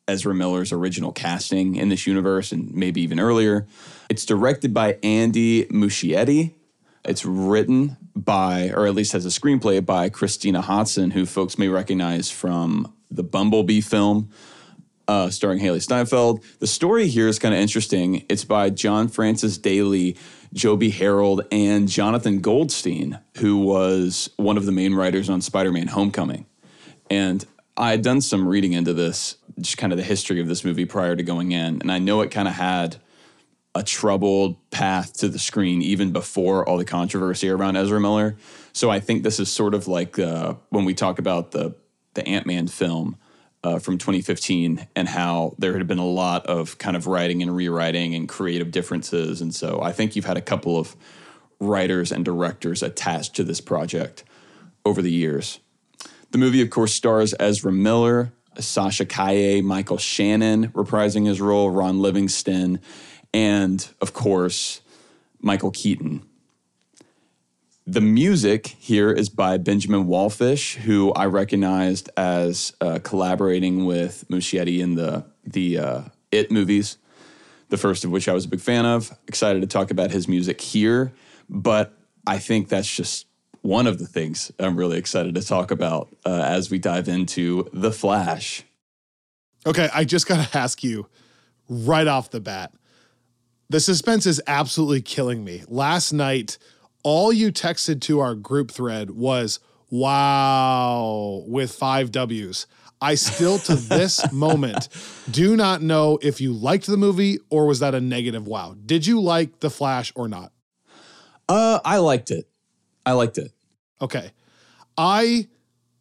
Ezra 0.08 0.34
Miller's 0.34 0.72
original 0.72 1.12
casting 1.12 1.76
in 1.76 1.90
this 1.90 2.08
universe 2.08 2.52
and 2.52 2.74
maybe 2.74 3.02
even 3.02 3.20
earlier. 3.20 3.68
It's 4.10 4.26
directed 4.26 4.74
by 4.74 4.98
Andy 5.04 5.66
Muschietti. 5.66 6.56
It's 7.06 7.26
written 7.26 7.96
by, 8.16 8.72
or 8.72 8.88
at 8.88 8.96
least 8.96 9.14
has 9.14 9.26
a 9.26 9.30
screenplay 9.30 9.86
by 9.86 10.10
Christina 10.10 10.62
Hodson, 10.62 11.12
who 11.12 11.26
folks 11.26 11.58
may 11.58 11.68
recognize 11.68 12.30
from 12.30 12.94
the 13.12 13.24
Bumblebee 13.24 13.82
film 13.82 14.30
uh, 15.10 15.30
starring 15.30 15.60
Hailee 15.60 15.82
Steinfeld. 15.82 16.44
The 16.60 16.68
story 16.68 17.08
here 17.08 17.28
is 17.28 17.40
kind 17.40 17.54
of 17.54 17.60
interesting. 17.60 18.26
It's 18.30 18.46
by 18.46 18.70
John 18.70 19.08
Francis 19.08 19.58
Daly, 19.58 20.16
Joby 20.54 20.90
Harold, 20.90 21.46
and 21.52 21.88
Jonathan 21.88 22.40
Goldstein, 22.40 23.20
who 23.38 23.58
was 23.58 24.30
one 24.38 24.58
of 24.58 24.66
the 24.66 24.72
main 24.72 24.94
writers 24.94 25.30
on 25.30 25.42
Spider 25.42 25.72
Man 25.72 25.88
Homecoming. 25.88 26.46
And 27.10 27.46
I 27.78 27.92
had 27.92 28.02
done 28.02 28.22
some 28.22 28.48
reading 28.48 28.74
into 28.74 28.94
this, 28.94 29.38
just 29.60 29.78
kind 29.78 29.94
of 29.94 29.98
the 29.98 30.04
history 30.04 30.42
of 30.42 30.48
this 30.48 30.66
movie 30.66 30.86
prior 30.86 31.16
to 31.16 31.24
going 31.24 31.52
in. 31.52 31.82
And 31.82 31.92
I 31.92 32.00
know 32.00 32.22
it 32.22 32.32
kind 32.32 32.48
of 32.48 32.56
had 32.56 32.98
a 33.76 33.84
troubled 33.84 34.58
path 34.72 35.14
to 35.20 35.30
the 35.30 35.40
screen 35.40 35.82
even 35.82 36.12
before 36.12 36.68
all 36.68 36.78
the 36.78 36.86
controversy 36.86 37.50
around 37.50 37.76
Ezra 37.76 38.00
Miller. 38.00 38.36
So 38.74 38.90
I 38.90 39.00
think 39.00 39.24
this 39.24 39.40
is 39.40 39.52
sort 39.52 39.74
of 39.74 39.88
like 39.88 40.18
uh, 40.18 40.56
when 40.70 40.86
we 40.86 40.94
talk 40.94 41.20
about 41.20 41.52
the 41.52 41.76
the 42.16 42.28
Ant 42.28 42.48
Man 42.48 42.68
film 42.68 43.18
uh, 43.64 43.80
from 43.80 43.98
2015 43.98 44.88
and 44.96 45.08
how 45.08 45.56
there 45.58 45.78
had 45.78 45.88
been 45.88 46.00
a 46.00 46.06
lot 46.06 46.46
of 46.46 46.78
kind 46.78 46.96
of 46.96 47.08
writing 47.08 47.42
and 47.42 47.56
rewriting 47.56 48.16
and 48.16 48.30
creative 48.30 48.72
differences. 48.72 49.42
And 49.42 49.54
so 49.54 49.82
I 49.82 49.92
think 49.92 50.16
you've 50.16 50.26
had 50.26 50.38
a 50.38 50.42
couple 50.42 50.78
of 50.78 50.96
writers 51.60 52.12
and 52.12 52.24
directors 52.24 52.82
attached 52.82 53.36
to 53.36 53.44
this 53.44 53.60
project 53.60 54.24
over 54.86 55.02
the 55.02 55.12
years. 55.12 55.60
The 56.32 56.38
movie, 56.38 56.62
of 56.62 56.70
course, 56.70 56.94
stars 56.94 57.34
Ezra 57.40 57.72
Miller, 57.72 58.32
Sasha 58.58 59.06
Calle, 59.06 59.62
Michael 59.62 59.98
Shannon 59.98 60.70
reprising 60.70 61.26
his 61.26 61.42
role, 61.42 61.70
Ron 61.70 62.00
Livingston, 62.00 62.80
and 63.34 63.88
of 64.02 64.14
course, 64.14 64.82
Michael 65.42 65.72
Keaton. 65.72 66.29
The 67.90 68.02
music 68.02 68.68
here 68.68 69.12
is 69.12 69.30
by 69.30 69.58
Benjamin 69.58 70.06
Wallfisch, 70.06 70.76
who 70.76 71.12
I 71.14 71.26
recognized 71.26 72.08
as 72.16 72.72
uh, 72.82 73.00
collaborating 73.02 73.84
with 73.84 74.26
Muschietti 74.30 74.78
in 74.78 74.94
the 74.94 75.26
the 75.44 75.80
uh, 75.80 76.02
It 76.32 76.52
movies, 76.52 77.00
the 77.70 77.78
first 77.78 78.06
of 78.06 78.12
which 78.12 78.30
I 78.30 78.34
was 78.34 78.46
a 78.46 78.48
big 78.48 78.62
fan 78.62 78.86
of. 78.86 79.12
Excited 79.28 79.62
to 79.62 79.68
talk 79.68 79.90
about 79.90 80.12
his 80.12 80.28
music 80.28 80.62
here, 80.62 81.14
but 81.50 81.98
I 82.28 82.38
think 82.38 82.70
that's 82.70 82.96
just 82.96 83.26
one 83.62 83.88
of 83.88 83.98
the 83.98 84.06
things 84.06 84.52
I'm 84.60 84.78
really 84.78 85.00
excited 85.00 85.34
to 85.34 85.42
talk 85.42 85.72
about 85.72 86.16
uh, 86.28 86.44
as 86.44 86.70
we 86.70 86.78
dive 86.78 87.08
into 87.08 87.68
The 87.74 87.92
Flash. 87.92 88.66
Okay, 89.66 89.90
I 89.92 90.04
just 90.04 90.28
got 90.28 90.48
to 90.48 90.58
ask 90.60 90.84
you 90.84 91.08
right 91.68 92.06
off 92.06 92.30
the 92.30 92.40
bat. 92.40 92.72
The 93.72 93.80
suspense 93.80 94.28
is 94.28 94.40
absolutely 94.46 95.02
killing 95.02 95.44
me. 95.44 95.64
Last 95.68 96.14
night, 96.14 96.60
all 97.04 97.32
you 97.32 97.52
texted 97.52 98.02
to 98.02 98.20
our 98.20 98.36
group 98.36 98.72
thread 98.72 99.12
was 99.12 99.60
wow 99.90 101.44
with 101.48 101.72
five 101.72 102.12
W's. 102.12 102.68
I 103.02 103.16
still, 103.16 103.60
to 103.60 103.76
this 103.76 104.32
moment, 104.32 104.90
do 105.32 105.56
not 105.56 105.82
know 105.82 106.20
if 106.22 106.42
you 106.42 106.52
liked 106.54 106.86
the 106.86 106.98
movie 106.98 107.40
or 107.50 107.66
was 107.66 107.80
that 107.80 107.96
a 107.96 108.02
negative 108.02 108.48
wow. 108.48 108.76
Did 108.86 109.08
you 109.08 109.22
like 109.22 109.60
The 109.60 109.70
Flash 109.70 110.12
or 110.16 110.28
not? 110.28 110.52
Uh, 111.48 111.80
I 111.84 111.98
liked 111.98 112.30
it. 112.32 112.48
I 113.06 113.14
liked 113.14 113.38
it. 113.38 113.52
Okay. 114.02 114.32
I 114.98 115.48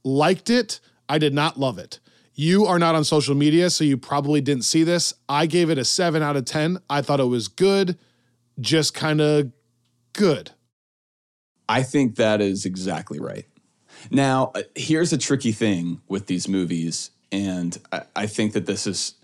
liked 0.04 0.50
it. 0.50 0.80
I 1.08 1.18
did 1.18 1.32
not 1.32 1.58
love 1.58 1.78
it. 1.78 2.00
You 2.34 2.66
are 2.66 2.78
not 2.78 2.94
on 2.94 3.02
social 3.04 3.34
media, 3.34 3.70
so 3.70 3.82
you 3.82 3.96
probably 3.96 4.40
didn't 4.40 4.64
see 4.64 4.84
this. 4.84 5.14
I 5.28 5.46
gave 5.46 5.70
it 5.70 5.78
a 5.78 5.84
seven 5.84 6.22
out 6.22 6.36
of 6.36 6.44
10. 6.44 6.78
I 6.88 7.02
thought 7.02 7.18
it 7.18 7.24
was 7.24 7.48
good, 7.48 7.98
just 8.60 8.94
kind 8.94 9.20
of 9.20 9.50
good. 10.12 10.52
I 11.68 11.82
think 11.82 12.16
that 12.16 12.40
is 12.40 12.64
exactly 12.64 13.18
right. 13.18 13.46
Now, 14.10 14.52
uh, 14.54 14.62
here's 14.74 15.12
a 15.12 15.18
tricky 15.18 15.52
thing 15.52 16.00
with 16.08 16.26
these 16.26 16.48
movies, 16.48 17.10
and 17.30 17.76
I, 17.92 18.02
I 18.14 18.26
think 18.26 18.52
that 18.52 18.66
this 18.66 18.86
is 18.86 19.14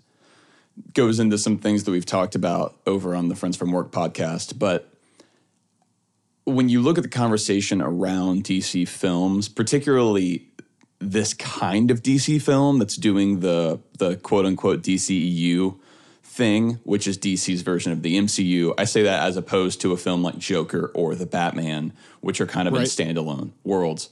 goes 0.93 1.19
into 1.19 1.37
some 1.37 1.57
things 1.57 1.85
that 1.85 1.91
we've 1.91 2.05
talked 2.05 2.35
about 2.35 2.75
over 2.85 3.15
on 3.15 3.29
the 3.29 3.35
Friends 3.35 3.55
from 3.55 3.71
Work 3.71 3.91
podcast. 3.91 4.59
But 4.59 4.89
when 6.43 6.67
you 6.67 6.81
look 6.81 6.97
at 6.97 7.03
the 7.03 7.09
conversation 7.09 7.81
around 7.81 8.43
DC 8.43 8.87
films, 8.87 9.47
particularly 9.47 10.49
this 10.99 11.33
kind 11.33 11.91
of 11.91 12.01
DC 12.01 12.41
film 12.41 12.79
that's 12.79 12.95
doing 12.95 13.39
the 13.39 13.79
the 13.97 14.17
quote 14.17 14.45
unquote 14.45 14.81
DCEU 14.81 15.77
thing, 16.35 16.79
which 16.83 17.07
is 17.07 17.17
DC's 17.17 17.61
version 17.61 17.93
of 17.93 18.01
the 18.01 18.17
MCU. 18.17 18.73
I 18.77 18.83
say 18.83 19.03
that 19.03 19.25
as 19.25 19.37
opposed 19.37 19.79
to 19.81 19.93
a 19.93 19.97
film 19.97 20.21
like 20.21 20.37
Joker 20.37 20.91
or 20.93 21.15
The 21.15 21.25
Batman, 21.25 21.93
which 22.19 22.41
are 22.41 22.45
kind 22.45 22.67
of 22.67 22.73
right. 22.73 22.81
in 22.81 22.87
standalone 22.87 23.51
worlds. 23.63 24.09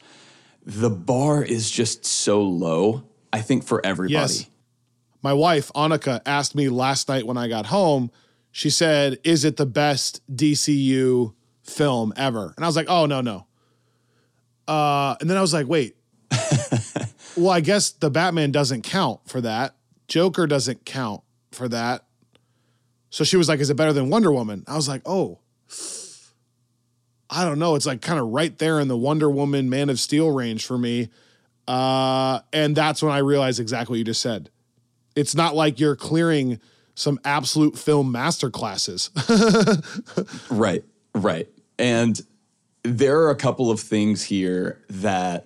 The 0.65 0.89
bar 0.89 1.43
is 1.43 1.69
just 1.69 2.05
so 2.05 2.41
low, 2.41 3.03
I 3.33 3.41
think, 3.41 3.65
for 3.65 3.85
everybody. 3.85 4.13
Yes. 4.13 4.47
My 5.21 5.33
wife, 5.33 5.69
Annika, 5.75 6.21
asked 6.25 6.55
me 6.55 6.69
last 6.69 7.09
night 7.09 7.27
when 7.27 7.37
I 7.37 7.49
got 7.49 7.65
home, 7.65 8.09
she 8.51 8.69
said, 8.69 9.19
Is 9.25 9.43
it 9.43 9.57
the 9.57 9.65
best 9.65 10.21
DCU 10.33 11.33
film 11.63 12.13
ever? 12.15 12.53
And 12.55 12.63
I 12.63 12.67
was 12.67 12.77
like, 12.77 12.87
Oh, 12.89 13.05
no, 13.05 13.19
no. 13.19 13.47
Uh, 14.65 15.15
and 15.19 15.29
then 15.29 15.35
I 15.35 15.41
was 15.41 15.53
like, 15.53 15.67
Wait, 15.67 15.97
well, 17.35 17.49
I 17.49 17.59
guess 17.59 17.91
the 17.91 18.09
Batman 18.09 18.51
doesn't 18.51 18.83
count 18.83 19.19
for 19.27 19.41
that. 19.41 19.75
Joker 20.07 20.47
doesn't 20.47 20.85
count 20.85 21.21
for 21.51 21.67
that. 21.67 22.05
So 23.13 23.23
she 23.23 23.37
was 23.37 23.47
like, 23.47 23.59
Is 23.59 23.69
it 23.69 23.75
better 23.75 23.93
than 23.93 24.09
Wonder 24.09 24.31
Woman? 24.31 24.63
I 24.65 24.75
was 24.75 24.87
like, 24.87 25.03
Oh, 25.05 25.37
I 27.29 27.45
don't 27.45 27.59
know. 27.59 27.75
It's 27.75 27.85
like 27.85 28.01
kind 28.01 28.19
of 28.19 28.29
right 28.29 28.57
there 28.57 28.79
in 28.79 28.87
the 28.87 28.97
Wonder 28.97 29.29
Woman, 29.29 29.69
Man 29.69 29.91
of 29.91 29.99
Steel 29.99 30.31
range 30.31 30.65
for 30.65 30.79
me. 30.79 31.09
Uh, 31.67 32.39
and 32.51 32.75
that's 32.75 33.03
when 33.03 33.11
I 33.11 33.19
realized 33.19 33.59
exactly 33.59 33.93
what 33.93 33.97
you 33.99 34.03
just 34.03 34.19
said. 34.19 34.49
It's 35.15 35.35
not 35.35 35.53
like 35.53 35.79
you're 35.79 35.95
clearing 35.95 36.59
some 36.95 37.19
absolute 37.23 37.77
film 37.77 38.11
master 38.11 38.49
classes. 38.49 39.11
right, 40.49 40.83
right. 41.13 41.47
And 41.77 42.19
there 42.81 43.21
are 43.21 43.29
a 43.29 43.35
couple 43.35 43.69
of 43.69 43.79
things 43.79 44.23
here 44.23 44.81
that 44.89 45.45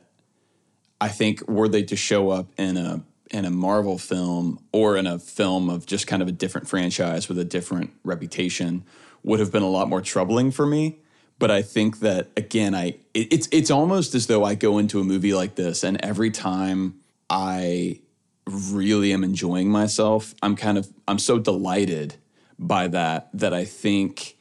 I 1.02 1.10
think 1.10 1.46
were 1.50 1.68
they 1.68 1.84
to 1.84 1.98
show 1.98 2.30
up 2.30 2.48
in 2.58 2.78
a 2.78 3.04
in 3.32 3.46
a 3.46 3.50
Marvel 3.50 3.98
film 3.98 4.60
or 4.72 4.98
in 4.98 5.08
a 5.08 5.20
film 5.20 5.70
of 5.70 5.86
just 5.86 6.08
kind 6.08 6.22
of 6.22 6.28
a 6.28 6.32
different 6.32 6.68
franchise 6.68 7.28
with 7.28 7.38
a 7.38 7.46
different 7.46 7.92
reputation 8.04 8.84
would 9.24 9.40
have 9.40 9.52
been 9.52 9.64
a 9.64 9.70
lot 9.70 9.90
more 9.90 10.02
troubling 10.02 10.52
for 10.52 10.66
me. 10.66 11.00
But 11.40 11.52
I 11.52 11.62
think 11.62 12.00
that 12.00 12.30
again, 12.36 12.74
I 12.74 12.98
it, 13.14 13.32
it's 13.34 13.48
it's 13.52 13.70
almost 13.70 14.16
as 14.16 14.28
though 14.28 14.44
I 14.44 14.56
go 14.56 14.78
into 14.78 15.00
a 15.00 15.04
movie 15.04 15.34
like 15.34 15.56
this, 15.56 15.84
and 15.84 16.04
every 16.04 16.32
time 16.32 16.96
I 17.30 18.00
really 18.48 19.14
am 19.14 19.24
enjoying 19.24 19.70
myself, 19.70 20.34
I'm 20.42 20.56
kind 20.56 20.78
of 20.78 20.88
I'm 21.08 21.20
so 21.20 21.38
delighted 21.38 22.16
by 22.58 22.88
that 22.88 23.30
that 23.34 23.54
I 23.54 23.66
think 23.66 24.38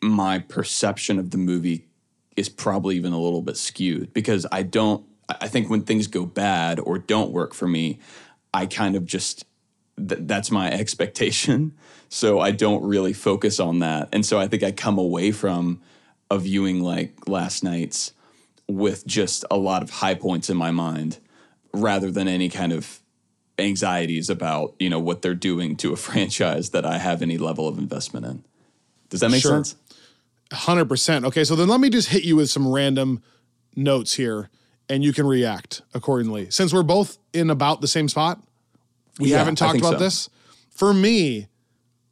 my 0.00 0.38
perception 0.38 1.18
of 1.18 1.30
the 1.32 1.38
movie 1.38 1.86
is 2.36 2.48
probably 2.48 2.96
even 2.96 3.12
a 3.12 3.18
little 3.18 3.42
bit 3.42 3.56
skewed 3.56 4.12
because 4.12 4.46
I 4.52 4.62
don't 4.62 5.04
I 5.28 5.48
think 5.48 5.68
when 5.68 5.82
things 5.82 6.06
go 6.06 6.24
bad 6.24 6.78
or 6.78 6.98
don't 6.98 7.32
work 7.32 7.54
for 7.54 7.66
me, 7.66 7.98
I 8.54 8.66
kind 8.66 8.96
of 8.96 9.04
just 9.04 9.44
th- 9.96 10.22
that's 10.24 10.50
my 10.50 10.70
expectation. 10.80 11.72
So 12.08 12.40
I 12.40 12.52
don't 12.52 12.84
really 12.84 13.12
focus 13.12 13.58
on 13.58 13.80
that. 13.80 14.08
And 14.12 14.24
so 14.24 14.38
I 14.38 14.46
think 14.46 14.62
I 14.62 14.72
come 14.72 14.98
away 14.98 15.32
from 15.32 15.80
a 16.30 16.38
viewing 16.38 16.80
like 16.82 17.28
last 17.28 17.64
night's 17.64 18.12
with 18.68 19.06
just 19.06 19.44
a 19.50 19.56
lot 19.56 19.82
of 19.82 19.90
high 19.90 20.14
points 20.14 20.50
in 20.50 20.56
my 20.56 20.70
mind 20.70 21.18
rather 21.72 22.10
than 22.10 22.26
any 22.26 22.48
kind 22.48 22.72
of 22.72 23.00
anxieties 23.58 24.28
about, 24.28 24.74
you 24.78 24.90
know, 24.90 24.98
what 24.98 25.22
they're 25.22 25.34
doing 25.34 25.76
to 25.76 25.92
a 25.92 25.96
franchise 26.06 26.70
that 26.70 26.86
I 26.86 26.98
have 26.98 27.22
any 27.22 27.38
level 27.38 27.68
of 27.68 27.78
investment 27.78 28.26
in. 28.26 28.44
Does 29.08 29.20
that 29.20 29.30
make 29.30 29.42
sure. 29.42 29.64
sense? 29.64 29.76
100%. 30.52 31.24
Okay, 31.26 31.44
so 31.44 31.56
then 31.56 31.68
let 31.68 31.80
me 31.80 31.90
just 31.90 32.08
hit 32.08 32.24
you 32.24 32.36
with 32.36 32.50
some 32.50 32.68
random 32.68 33.22
notes 33.74 34.14
here 34.14 34.48
and 34.88 35.02
you 35.04 35.12
can 35.12 35.26
react 35.26 35.82
accordingly. 35.94 36.50
Since 36.50 36.72
we're 36.72 36.82
both 36.82 37.18
in 37.32 37.50
about 37.50 37.80
the 37.80 37.88
same 37.88 38.08
spot, 38.08 38.40
we 39.18 39.30
yeah, 39.30 39.38
haven't 39.38 39.56
talked 39.56 39.78
about 39.78 39.94
so. 39.94 39.98
this. 39.98 40.28
For 40.70 40.92
me, 40.92 41.48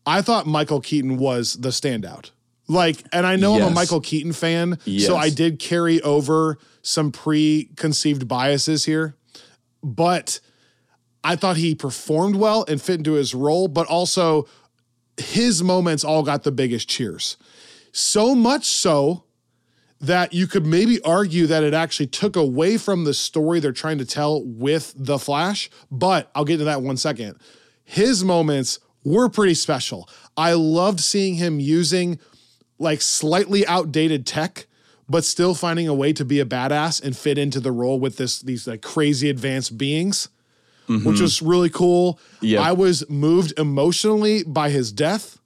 I 0.06 0.22
thought 0.22 0.46
Michael 0.46 0.80
Keaton 0.80 1.18
was 1.18 1.54
the 1.54 1.68
standout. 1.68 2.30
Like, 2.66 3.04
and 3.12 3.26
I 3.26 3.36
know 3.36 3.56
yes. 3.56 3.66
I'm 3.66 3.72
a 3.72 3.74
Michael 3.74 4.00
Keaton 4.00 4.32
fan, 4.32 4.78
yes. 4.84 5.06
so 5.06 5.16
I 5.16 5.28
did 5.28 5.58
carry 5.58 6.00
over 6.00 6.58
some 6.82 7.12
preconceived 7.12 8.26
biases 8.26 8.86
here, 8.86 9.16
but 9.82 10.40
I 11.22 11.36
thought 11.36 11.56
he 11.56 11.74
performed 11.74 12.36
well 12.36 12.64
and 12.66 12.80
fit 12.80 12.98
into 12.98 13.12
his 13.12 13.34
role, 13.34 13.68
but 13.68 13.86
also 13.86 14.46
his 15.18 15.62
moments 15.62 16.04
all 16.04 16.22
got 16.22 16.42
the 16.42 16.52
biggest 16.52 16.88
cheers. 16.88 17.36
So 17.92 18.34
much 18.34 18.64
so 18.64 19.24
that 20.00 20.32
you 20.32 20.46
could 20.46 20.66
maybe 20.66 21.00
argue 21.02 21.46
that 21.46 21.62
it 21.62 21.72
actually 21.72 22.06
took 22.06 22.36
away 22.36 22.76
from 22.76 23.04
the 23.04 23.14
story 23.14 23.60
they're 23.60 23.72
trying 23.72 23.98
to 23.98 24.04
tell 24.04 24.44
with 24.44 24.92
The 24.96 25.18
Flash, 25.18 25.70
but 25.90 26.30
I'll 26.34 26.44
get 26.44 26.58
to 26.58 26.64
that 26.64 26.82
one 26.82 26.96
second. 26.96 27.36
His 27.84 28.24
moments 28.24 28.78
were 29.04 29.28
pretty 29.28 29.54
special. 29.54 30.08
I 30.36 30.52
loved 30.54 31.00
seeing 31.00 31.36
him 31.36 31.60
using 31.60 32.18
like 32.78 33.00
slightly 33.00 33.66
outdated 33.66 34.26
tech 34.26 34.66
but 35.08 35.24
still 35.24 35.54
finding 35.54 35.88
a 35.88 35.94
way 35.94 36.12
to 36.12 36.24
be 36.24 36.40
a 36.40 36.44
badass 36.44 37.02
and 37.02 37.16
fit 37.16 37.38
into 37.38 37.60
the 37.60 37.72
role 37.72 38.00
with 38.00 38.16
this 38.16 38.40
these 38.40 38.66
like 38.66 38.82
crazy 38.82 39.28
advanced 39.30 39.76
beings. 39.76 40.28
Mm-hmm. 40.88 41.08
Which 41.08 41.20
was 41.20 41.40
really 41.40 41.70
cool. 41.70 42.20
Yep. 42.42 42.60
I 42.62 42.72
was 42.72 43.08
moved 43.08 43.58
emotionally 43.58 44.44
by 44.44 44.68
his 44.68 44.92
death. 44.92 45.38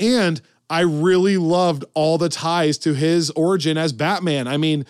And 0.00 0.40
I 0.70 0.80
really 0.82 1.36
loved 1.36 1.84
all 1.94 2.16
the 2.16 2.28
ties 2.28 2.78
to 2.78 2.94
his 2.94 3.30
origin 3.30 3.76
as 3.76 3.92
Batman. 3.92 4.46
I 4.46 4.56
mean, 4.56 4.86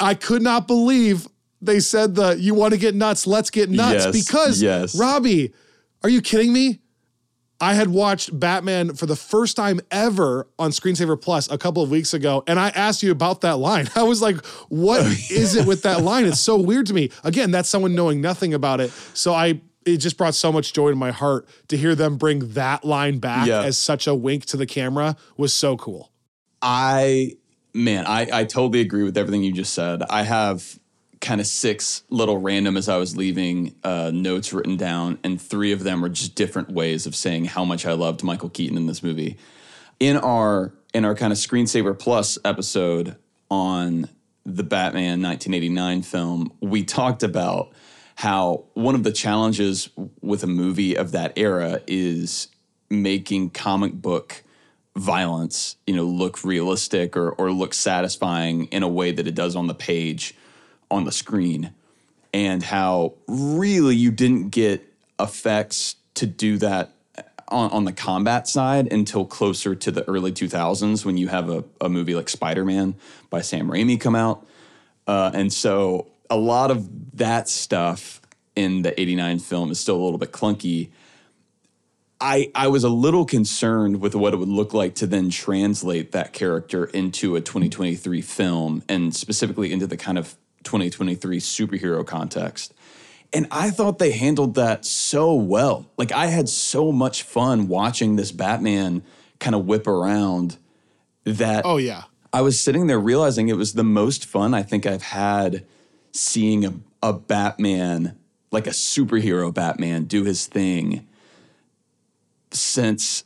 I 0.00 0.14
could 0.14 0.40
not 0.40 0.66
believe 0.66 1.28
they 1.60 1.78
said 1.78 2.14
the 2.14 2.38
you 2.40 2.54
want 2.54 2.72
to 2.72 2.80
get 2.80 2.94
nuts, 2.94 3.26
let's 3.26 3.50
get 3.50 3.68
nuts 3.68 4.06
yes, 4.06 4.26
because 4.26 4.62
yes. 4.62 4.98
Robbie, 4.98 5.52
are 6.02 6.08
you 6.08 6.22
kidding 6.22 6.52
me? 6.52 6.80
I 7.62 7.74
had 7.74 7.88
watched 7.88 8.38
Batman 8.40 8.94
for 8.94 9.04
the 9.04 9.16
first 9.16 9.54
time 9.54 9.80
ever 9.90 10.48
on 10.58 10.70
Screensaver 10.70 11.20
Plus 11.20 11.50
a 11.50 11.58
couple 11.58 11.82
of 11.82 11.90
weeks 11.90 12.14
ago, 12.14 12.42
and 12.46 12.58
I 12.58 12.70
asked 12.70 13.02
you 13.02 13.12
about 13.12 13.42
that 13.42 13.58
line. 13.58 13.90
I 13.94 14.04
was 14.04 14.22
like, 14.22 14.42
"What 14.68 15.02
is 15.30 15.54
it 15.54 15.66
with 15.66 15.82
that 15.82 16.00
line? 16.02 16.24
It's 16.24 16.40
so 16.40 16.58
weird 16.58 16.86
to 16.86 16.94
me." 16.94 17.10
Again, 17.22 17.50
that's 17.50 17.68
someone 17.68 17.94
knowing 17.94 18.22
nothing 18.22 18.54
about 18.54 18.80
it. 18.80 18.90
So 19.12 19.34
I 19.34 19.60
it 19.86 19.98
just 19.98 20.16
brought 20.16 20.34
so 20.34 20.52
much 20.52 20.72
joy 20.72 20.90
to 20.90 20.96
my 20.96 21.10
heart 21.10 21.48
to 21.68 21.76
hear 21.76 21.94
them 21.94 22.16
bring 22.16 22.50
that 22.50 22.84
line 22.84 23.18
back 23.18 23.46
yeah. 23.46 23.62
as 23.62 23.78
such 23.78 24.06
a 24.06 24.14
wink 24.14 24.44
to 24.46 24.56
the 24.56 24.66
camera 24.66 25.16
was 25.36 25.54
so 25.54 25.76
cool. 25.76 26.10
I 26.62 27.36
man, 27.72 28.06
I, 28.06 28.40
I 28.40 28.44
totally 28.44 28.80
agree 28.80 29.02
with 29.02 29.16
everything 29.16 29.42
you 29.42 29.52
just 29.52 29.72
said. 29.72 30.02
I 30.02 30.22
have 30.22 30.78
kind 31.20 31.40
of 31.40 31.46
six 31.46 32.02
little 32.08 32.38
random 32.38 32.76
as 32.76 32.88
I 32.88 32.96
was 32.96 33.16
leaving 33.16 33.74
uh, 33.84 34.10
notes 34.12 34.52
written 34.52 34.76
down, 34.76 35.18
and 35.22 35.40
three 35.40 35.72
of 35.72 35.84
them 35.84 36.04
are 36.04 36.08
just 36.08 36.34
different 36.34 36.70
ways 36.70 37.06
of 37.06 37.14
saying 37.14 37.46
how 37.46 37.64
much 37.64 37.86
I 37.86 37.92
loved 37.92 38.22
Michael 38.22 38.48
Keaton 38.48 38.76
in 38.76 38.86
this 38.86 39.02
movie. 39.02 39.36
In 39.98 40.16
our 40.16 40.72
in 40.92 41.04
our 41.04 41.14
kind 41.14 41.32
of 41.32 41.38
screensaver 41.38 41.96
plus 41.98 42.38
episode 42.44 43.16
on 43.50 44.08
the 44.44 44.64
Batman 44.64 45.22
1989 45.22 46.02
film, 46.02 46.52
we 46.60 46.82
talked 46.82 47.22
about 47.22 47.72
how 48.20 48.62
one 48.74 48.94
of 48.94 49.02
the 49.02 49.10
challenges 49.10 49.88
with 50.20 50.44
a 50.44 50.46
movie 50.46 50.94
of 50.94 51.12
that 51.12 51.32
era 51.36 51.80
is 51.86 52.48
making 52.90 53.48
comic 53.48 53.94
book 53.94 54.42
violence, 54.94 55.76
you 55.86 55.96
know, 55.96 56.04
look 56.04 56.44
realistic 56.44 57.16
or 57.16 57.30
or 57.30 57.50
look 57.50 57.72
satisfying 57.72 58.66
in 58.66 58.82
a 58.82 58.88
way 58.88 59.10
that 59.10 59.26
it 59.26 59.34
does 59.34 59.56
on 59.56 59.68
the 59.68 59.74
page, 59.74 60.34
on 60.90 61.04
the 61.04 61.12
screen, 61.12 61.72
and 62.34 62.62
how 62.62 63.14
really 63.26 63.96
you 63.96 64.10
didn't 64.10 64.50
get 64.50 64.86
effects 65.18 65.96
to 66.12 66.26
do 66.26 66.58
that 66.58 66.92
on, 67.48 67.70
on 67.70 67.84
the 67.84 67.92
combat 67.92 68.46
side 68.46 68.92
until 68.92 69.24
closer 69.24 69.74
to 69.74 69.90
the 69.90 70.06
early 70.06 70.30
2000s 70.30 71.06
when 71.06 71.16
you 71.16 71.28
have 71.28 71.48
a, 71.48 71.64
a 71.80 71.88
movie 71.88 72.14
like 72.14 72.28
Spider-Man 72.28 72.96
by 73.30 73.40
Sam 73.40 73.70
Raimi 73.70 73.98
come 73.98 74.14
out. 74.14 74.46
Uh, 75.06 75.30
and 75.32 75.50
so 75.50 76.06
a 76.30 76.36
lot 76.36 76.70
of 76.70 76.88
that 77.18 77.48
stuff 77.48 78.20
in 78.56 78.82
the 78.82 78.98
89 78.98 79.40
film 79.40 79.70
is 79.70 79.80
still 79.80 79.96
a 79.96 80.02
little 80.02 80.18
bit 80.18 80.32
clunky. 80.32 80.90
I, 82.20 82.50
I 82.54 82.68
was 82.68 82.84
a 82.84 82.88
little 82.88 83.24
concerned 83.24 84.00
with 84.00 84.14
what 84.14 84.32
it 84.32 84.36
would 84.36 84.48
look 84.48 84.72
like 84.72 84.94
to 84.96 85.06
then 85.06 85.30
translate 85.30 86.12
that 86.12 86.32
character 86.32 86.84
into 86.86 87.36
a 87.36 87.40
2023 87.40 88.20
film 88.20 88.82
and 88.88 89.14
specifically 89.14 89.72
into 89.72 89.86
the 89.86 89.96
kind 89.96 90.18
of 90.18 90.36
2023 90.64 91.38
superhero 91.40 92.06
context. 92.06 92.74
And 93.32 93.46
I 93.50 93.70
thought 93.70 93.98
they 93.98 94.10
handled 94.10 94.54
that 94.56 94.84
so 94.84 95.34
well. 95.34 95.86
Like, 95.96 96.12
I 96.12 96.26
had 96.26 96.48
so 96.48 96.90
much 96.90 97.22
fun 97.22 97.68
watching 97.68 98.16
this 98.16 98.32
Batman 98.32 99.02
kind 99.38 99.54
of 99.54 99.66
whip 99.66 99.86
around 99.86 100.56
that. 101.24 101.64
Oh, 101.64 101.76
yeah. 101.76 102.04
I 102.32 102.42
was 102.42 102.62
sitting 102.62 102.86
there 102.86 102.98
realizing 102.98 103.48
it 103.48 103.56
was 103.56 103.74
the 103.74 103.84
most 103.84 104.26
fun 104.26 104.52
I 104.52 104.62
think 104.62 104.84
I've 104.84 105.02
had 105.02 105.64
seeing 106.12 106.64
a, 106.64 106.74
a 107.02 107.12
Batman, 107.12 108.18
like 108.50 108.66
a 108.66 108.70
superhero 108.70 109.52
Batman, 109.52 110.04
do 110.04 110.24
his 110.24 110.46
thing 110.46 111.06
since 112.52 113.24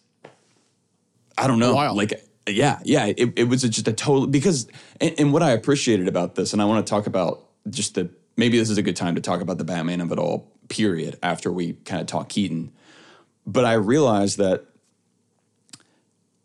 I 1.37 1.47
don't 1.47 1.59
know, 1.59 1.75
like 1.95 2.23
yeah, 2.49 2.79
yeah, 2.85 3.07
it, 3.07 3.33
it 3.37 3.45
was 3.49 3.63
just 3.63 3.89
a 3.89 3.93
total 3.93 4.27
because 4.27 4.69
and, 5.01 5.15
and 5.19 5.33
what 5.33 5.43
I 5.43 5.51
appreciated 5.53 6.09
about 6.09 6.35
this, 6.35 6.53
and 6.53 6.61
I 6.61 6.67
want 6.67 6.87
to 6.87 6.91
talk 6.91 7.07
about 7.07 7.47
just 7.71 7.95
the 7.95 8.11
maybe 8.37 8.59
this 8.59 8.71
is 8.71 8.79
a 8.79 8.83
good 8.83 8.97
time 8.97 9.15
to 9.15 9.21
talk 9.21 9.41
about 9.41 9.59
the 9.59 9.65
Batman 9.65 10.01
of 10.01 10.13
it 10.13 10.19
all. 10.19 10.51
Period. 10.69 11.19
After 11.23 11.53
we 11.53 11.75
kind 11.85 12.01
of 12.01 12.07
talk 12.07 12.29
Keaton, 12.29 12.73
but 13.47 13.65
I 13.65 13.75
realized 13.75 14.39
that 14.39 14.65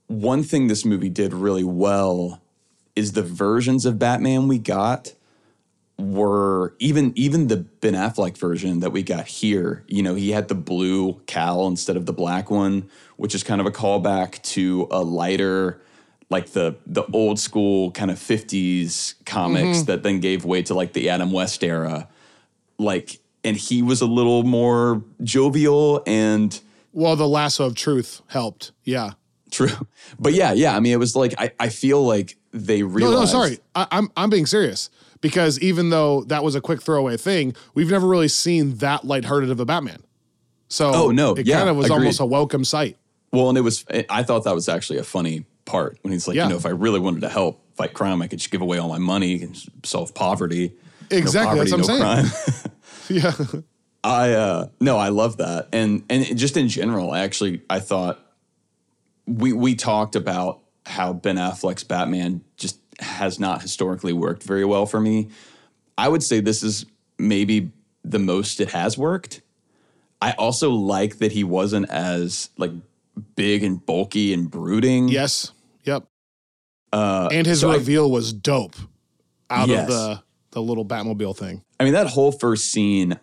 one 0.08 0.44
thing 0.44 0.68
this 0.68 0.86
movie 0.86 1.10
did 1.10 1.34
really 1.34 1.64
well 1.64 2.42
is 2.96 3.14
the 3.14 3.24
versions 3.24 3.86
of 3.86 4.00
Batman 4.00 4.48
we 4.48 4.58
got 4.58 5.14
were 6.00 6.74
even 6.80 7.12
even 7.16 7.48
the 7.48 7.58
Ben 7.58 7.94
Affleck 7.94 8.38
version 8.38 8.80
that 8.80 8.92
we 8.92 9.04
got 9.04 9.28
here. 9.28 9.84
You 9.88 10.02
know, 10.02 10.16
he 10.16 10.32
had 10.32 10.48
the 10.48 10.56
blue 10.56 11.20
cowl 11.28 11.68
instead 11.68 11.98
of 11.98 12.06
the 12.06 12.14
black 12.14 12.50
one, 12.50 12.90
which 13.18 13.36
is 13.36 13.44
kind 13.44 13.60
of 13.60 13.68
a 13.68 13.72
callback 13.72 14.42
to 14.44 14.88
a 14.92 15.04
lighter, 15.04 15.82
like 16.30 16.52
the 16.52 16.78
the 16.88 17.04
old 17.14 17.40
school 17.40 17.92
kind 17.92 18.10
of 18.10 18.18
'50s 18.18 19.16
comics 19.26 19.80
mm-hmm. 19.80 19.86
that 19.86 20.04
then 20.04 20.20
gave 20.20 20.46
way 20.46 20.62
to 20.64 20.74
like 20.74 20.94
the 20.94 21.10
Adam 21.10 21.32
West 21.32 21.64
era. 21.64 22.08
Like, 22.78 23.20
and 23.44 23.58
he 23.58 23.82
was 23.82 24.02
a 24.02 24.08
little 24.08 24.44
more 24.44 25.04
jovial 25.24 26.02
and. 26.08 26.60
Well, 26.94 27.16
the 27.16 27.28
lasso 27.28 27.66
of 27.66 27.76
truth 27.76 28.22
helped. 28.28 28.72
Yeah. 28.84 29.12
True. 29.52 29.88
But 30.18 30.34
yeah, 30.34 30.54
yeah. 30.54 30.76
I 30.76 30.80
mean, 30.80 30.94
it 30.94 31.00
was 31.00 31.16
like 31.16 31.36
I, 31.38 31.52
I 31.60 31.70
feel 31.70 32.04
like 32.04 32.38
they 32.52 32.84
realized. 32.84 33.14
No, 33.14 33.20
no, 33.20 33.26
sorry. 33.26 33.60
I, 33.76 33.88
I'm 33.92 34.10
I'm 34.16 34.30
being 34.30 34.46
serious 34.46 34.90
because 35.22 35.60
even 35.60 35.90
though 35.90 36.24
that 36.26 36.44
was 36.44 36.56
a 36.56 36.62
quick 36.62 36.82
throwaway 36.82 37.18
thing, 37.18 37.56
we've 37.74 37.90
never 37.90 38.08
really 38.08 38.28
seen 38.28 38.76
that 38.76 39.06
lighthearted 39.06 39.50
of 39.50 39.60
a 39.60 39.66
Batman. 39.66 40.04
So 40.68 40.92
oh 40.94 41.12
no, 41.12 41.34
it 41.34 41.48
yeah, 41.48 41.58
kind 41.58 41.70
of 41.70 41.78
was 41.78 41.88
agreed. 41.88 41.98
almost 41.98 42.20
a 42.20 42.26
welcome 42.26 42.64
sight. 42.64 42.98
Well, 43.32 43.50
and 43.50 43.58
it 43.58 43.62
was. 43.62 43.86
I 44.10 44.24
thought 44.24 44.44
that 44.46 44.56
was 44.56 44.70
actually 44.70 45.00
a 45.00 45.04
funny 45.04 45.46
part 45.66 45.98
when 46.02 46.14
he's 46.14 46.28
like, 46.28 46.36
yeah. 46.36 46.44
you 46.44 46.50
know, 46.52 46.56
if 46.56 46.66
I 46.66 46.70
really 46.70 47.00
wanted 47.00 47.22
to 47.22 47.30
help 47.30 47.64
fight 47.76 47.94
crime, 47.94 48.22
I 48.22 48.28
could 48.28 48.40
just 48.40 48.52
give 48.52 48.62
away 48.62 48.78
all 48.78 48.90
my 48.90 48.98
money 48.98 49.42
and 49.42 49.58
solve 49.84 50.14
poverty. 50.14 50.74
Exactly, 51.10 51.60
no 51.60 51.66
poverty, 51.66 51.72
that's 51.72 51.90
what 51.90 52.00
no 52.00 52.06
I'm 52.06 52.26
saying. 52.26 52.72
yeah. 53.10 53.62
I 54.04 54.34
uh 54.34 54.68
no, 54.80 54.98
I 54.98 55.10
love 55.10 55.38
that. 55.38 55.70
And 55.74 56.04
and 56.10 56.38
just 56.38 56.56
in 56.56 56.70
general, 56.70 57.12
I 57.12 57.22
actually 57.22 57.62
I 57.70 57.80
thought 57.80 58.20
we 59.26 59.54
we 59.54 59.76
talked 59.76 60.16
about 60.16 60.62
how 60.86 61.14
Ben 61.14 61.36
Affleck's 61.36 61.84
Batman 61.84 62.42
just 62.58 62.80
has 63.00 63.40
not 63.40 63.62
historically 63.62 64.14
worked 64.14 64.44
very 64.44 64.66
well 64.66 64.86
for 64.86 65.00
me. 65.00 65.30
I 65.98 66.08
would 66.08 66.24
say 66.24 66.40
this 66.40 66.64
is 66.64 66.86
maybe 67.18 67.72
the 68.04 68.20
most 68.20 68.60
it 68.60 68.72
has 68.72 68.98
worked. 68.98 69.42
I 70.22 70.32
also 70.32 70.72
like 70.72 71.20
that 71.20 71.32
he 71.32 71.44
wasn't 71.44 71.90
as 71.90 72.50
like 72.58 72.72
big 73.36 73.64
and 73.64 73.86
bulky 73.86 74.34
and 74.34 74.50
brooding. 74.50 75.08
Yes. 75.08 75.52
Yep. 75.84 76.06
Uh, 76.92 77.30
and 77.32 77.46
his 77.46 77.62
so 77.62 77.72
reveal 77.72 78.06
I, 78.06 78.12
was 78.12 78.34
dope 78.34 78.76
out 79.50 79.70
yes. 79.70 79.84
of 79.84 79.88
the 79.88 80.24
the 80.52 80.62
little 80.62 80.86
Batmobile 80.86 81.38
thing. 81.38 81.64
I 81.80 81.84
mean, 81.84 81.94
that 81.94 82.08
whole 82.08 82.32
first 82.32 82.72
scene, 82.72 83.20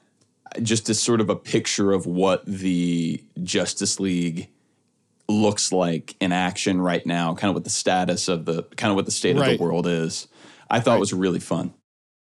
just 0.62 0.88
is 0.88 1.02
sort 1.02 1.20
of 1.20 1.28
a 1.28 1.36
picture 1.36 1.92
of 1.92 2.06
what 2.06 2.46
the 2.46 3.22
Justice 3.42 3.98
League 3.98 4.48
looks 5.28 5.72
like 5.72 6.14
in 6.20 6.32
action 6.32 6.80
right 6.80 7.04
now, 7.04 7.34
kind 7.34 7.50
of 7.50 7.54
what 7.54 7.64
the 7.64 7.70
status 7.70 8.28
of 8.28 8.44
the 8.44 8.62
kind 8.76 8.90
of 8.90 8.96
what 8.96 9.06
the 9.06 9.10
state 9.10 9.36
right. 9.36 9.52
of 9.52 9.58
the 9.58 9.64
world 9.64 9.86
is. 9.86 10.28
I 10.68 10.80
thought 10.80 10.92
right. 10.92 11.00
was 11.00 11.12
really 11.12 11.40
fun. 11.40 11.74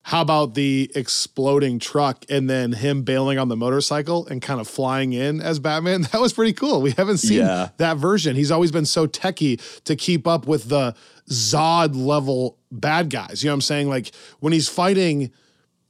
How 0.04 0.20
about 0.20 0.54
the 0.54 0.90
exploding 0.96 1.78
truck 1.78 2.24
and 2.28 2.50
then 2.50 2.72
him 2.72 3.02
bailing 3.02 3.38
on 3.38 3.48
the 3.48 3.56
motorcycle 3.56 4.26
and 4.26 4.42
kind 4.42 4.60
of 4.60 4.66
flying 4.66 5.12
in 5.12 5.40
as 5.40 5.60
Batman? 5.60 6.02
That 6.12 6.20
was 6.20 6.32
pretty 6.32 6.52
cool. 6.52 6.82
We 6.82 6.90
haven't 6.92 7.18
seen 7.18 7.38
yeah. 7.38 7.68
that 7.76 7.98
version. 7.98 8.34
He's 8.34 8.50
always 8.50 8.72
been 8.72 8.84
so 8.84 9.06
techy 9.06 9.58
to 9.84 9.94
keep 9.94 10.26
up 10.26 10.46
with 10.46 10.68
the 10.68 10.96
Zod 11.30 11.94
level 11.94 12.58
bad 12.72 13.10
guys. 13.10 13.42
You 13.42 13.48
know 13.48 13.52
what 13.52 13.58
I'm 13.58 13.60
saying? 13.62 13.88
Like 13.88 14.12
when 14.40 14.52
he's 14.52 14.68
fighting 14.68 15.30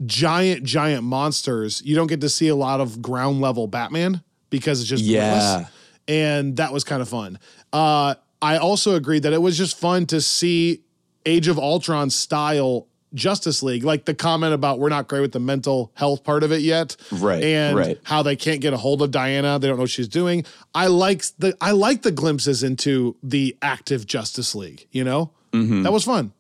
giant, 0.04 0.64
giant 0.64 1.04
monsters, 1.04 1.80
you 1.82 1.96
don't 1.96 2.06
get 2.06 2.20
to 2.20 2.28
see 2.28 2.48
a 2.48 2.56
lot 2.56 2.80
of 2.80 3.00
ground 3.00 3.40
level 3.40 3.66
Batman 3.66 4.22
because 4.50 4.80
it's 4.80 4.90
just 4.90 5.04
yeah. 5.04 5.66
And 6.08 6.56
that 6.56 6.72
was 6.72 6.84
kind 6.84 7.02
of 7.02 7.08
fun. 7.08 7.38
Uh, 7.72 8.14
I 8.40 8.56
also 8.56 8.94
agreed 8.94 9.22
that 9.22 9.32
it 9.32 9.40
was 9.40 9.56
just 9.56 9.78
fun 9.78 10.06
to 10.06 10.20
see 10.20 10.82
Age 11.24 11.48
of 11.48 11.58
Ultron 11.58 12.10
style 12.10 12.88
Justice 13.14 13.62
League, 13.62 13.84
like 13.84 14.04
the 14.04 14.14
comment 14.14 14.54
about 14.54 14.78
we're 14.78 14.88
not 14.88 15.08
great 15.08 15.20
with 15.20 15.32
the 15.32 15.40
mental 15.40 15.92
health 15.94 16.24
part 16.24 16.42
of 16.42 16.52
it 16.52 16.62
yet, 16.62 16.96
right? 17.10 17.42
And 17.42 17.76
right. 17.76 17.98
how 18.04 18.22
they 18.22 18.36
can't 18.36 18.60
get 18.60 18.72
a 18.72 18.76
hold 18.76 19.02
of 19.02 19.10
Diana, 19.10 19.58
they 19.58 19.68
don't 19.68 19.76
know 19.76 19.82
what 19.82 19.90
she's 19.90 20.08
doing. 20.08 20.44
I 20.74 20.86
like 20.86 21.24
the 21.38 21.56
I 21.60 21.72
like 21.72 22.02
the 22.02 22.10
glimpses 22.10 22.62
into 22.62 23.16
the 23.22 23.56
active 23.60 24.06
Justice 24.06 24.54
League. 24.54 24.86
You 24.90 25.04
know, 25.04 25.32
mm-hmm. 25.52 25.82
that 25.82 25.92
was 25.92 26.04
fun. 26.04 26.32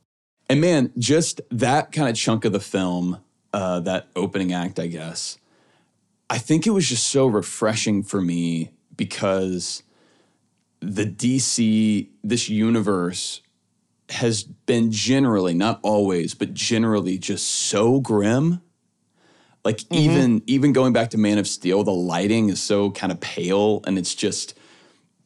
And 0.48 0.60
man, 0.60 0.92
just 0.98 1.40
that 1.50 1.92
kind 1.92 2.08
of 2.08 2.16
chunk 2.16 2.44
of 2.44 2.52
the 2.52 2.60
film, 2.60 3.18
uh, 3.52 3.80
that 3.80 4.08
opening 4.16 4.52
act, 4.52 4.78
I 4.78 4.86
guess, 4.86 5.38
I 6.28 6.38
think 6.38 6.66
it 6.66 6.70
was 6.70 6.88
just 6.88 7.06
so 7.06 7.26
refreshing 7.26 8.02
for 8.02 8.20
me 8.20 8.70
because 8.96 9.82
the 10.80 11.04
DC, 11.04 12.08
this 12.22 12.48
universe 12.48 13.40
has 14.10 14.42
been 14.42 14.90
generally, 14.90 15.54
not 15.54 15.80
always, 15.82 16.34
but 16.34 16.52
generally 16.52 17.18
just 17.18 17.46
so 17.46 18.00
grim. 18.00 18.60
Like 19.64 19.78
mm-hmm. 19.78 19.94
even 19.94 20.42
even 20.46 20.72
going 20.72 20.92
back 20.92 21.10
to 21.10 21.18
Man 21.18 21.38
of 21.38 21.46
Steel, 21.46 21.84
the 21.84 21.92
lighting 21.92 22.48
is 22.48 22.60
so 22.60 22.90
kind 22.90 23.12
of 23.12 23.20
pale, 23.20 23.80
and 23.86 23.96
it's 23.96 24.14
just 24.14 24.58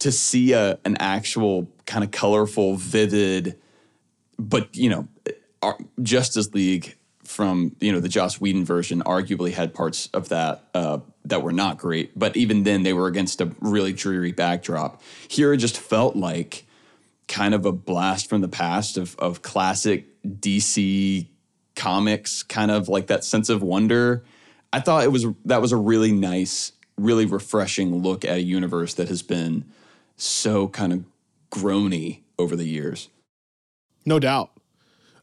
to 0.00 0.12
see 0.12 0.52
a 0.52 0.78
an 0.84 0.96
actual 1.00 1.70
kind 1.86 2.04
of 2.04 2.10
colorful, 2.10 2.76
vivid, 2.76 3.58
but 4.38 4.76
you 4.76 4.90
know, 4.90 5.08
Justice 6.02 6.52
League 6.52 6.96
from 7.36 7.76
you 7.80 7.92
know 7.92 8.00
the 8.00 8.08
Joss 8.08 8.40
Whedon 8.40 8.64
version 8.64 9.02
arguably 9.02 9.52
had 9.52 9.74
parts 9.74 10.08
of 10.14 10.30
that 10.30 10.64
uh, 10.72 11.00
that 11.26 11.42
were 11.42 11.52
not 11.52 11.76
great, 11.76 12.18
but 12.18 12.34
even 12.34 12.62
then 12.62 12.82
they 12.82 12.94
were 12.94 13.08
against 13.08 13.42
a 13.42 13.54
really 13.60 13.92
dreary 13.92 14.32
backdrop. 14.32 15.02
Here 15.28 15.52
it 15.52 15.58
just 15.58 15.78
felt 15.78 16.16
like 16.16 16.64
kind 17.28 17.54
of 17.54 17.66
a 17.66 17.72
blast 17.72 18.30
from 18.30 18.40
the 18.40 18.48
past 18.48 18.96
of 18.96 19.16
of 19.18 19.42
classic 19.42 20.06
DC 20.24 21.28
comics, 21.76 22.42
kind 22.42 22.70
of 22.70 22.88
like 22.88 23.08
that 23.08 23.22
sense 23.22 23.50
of 23.50 23.62
wonder. 23.62 24.24
I 24.72 24.80
thought 24.80 25.04
it 25.04 25.12
was 25.12 25.26
that 25.44 25.60
was 25.60 25.72
a 25.72 25.76
really 25.76 26.12
nice, 26.12 26.72
really 26.96 27.26
refreshing 27.26 28.02
look 28.02 28.24
at 28.24 28.38
a 28.38 28.42
universe 28.42 28.94
that 28.94 29.08
has 29.08 29.22
been 29.22 29.66
so 30.16 30.68
kind 30.68 30.90
of 30.94 31.04
groany 31.50 32.20
over 32.38 32.56
the 32.56 32.64
years. 32.66 33.10
No 34.06 34.18
doubt. 34.18 34.52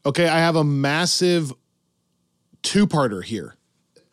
Okay, 0.06 0.28
I 0.28 0.38
have 0.38 0.54
a 0.54 0.62
massive 0.62 1.52
two-parter 2.64 3.22
here. 3.22 3.54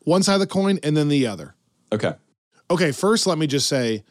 One 0.03 0.21
side 0.21 0.35
of 0.35 0.39
the 0.41 0.47
coin 0.47 0.79
and 0.83 0.95
then 0.95 1.07
the 1.07 1.25
other. 1.25 1.55
Okay. 1.91 2.13
Okay, 2.69 2.91
first 2.91 3.25
let 3.25 3.39
me 3.39 3.47
just 3.47 3.67
say 3.67 4.03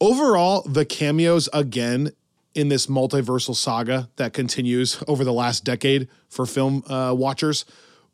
overall 0.00 0.62
the 0.62 0.84
cameos 0.84 1.48
again 1.52 2.12
in 2.54 2.68
this 2.68 2.86
multiversal 2.86 3.54
saga 3.54 4.08
that 4.16 4.32
continues 4.32 5.02
over 5.08 5.24
the 5.24 5.32
last 5.32 5.64
decade 5.64 6.08
for 6.28 6.46
film 6.46 6.84
uh, 6.88 7.12
watchers 7.16 7.64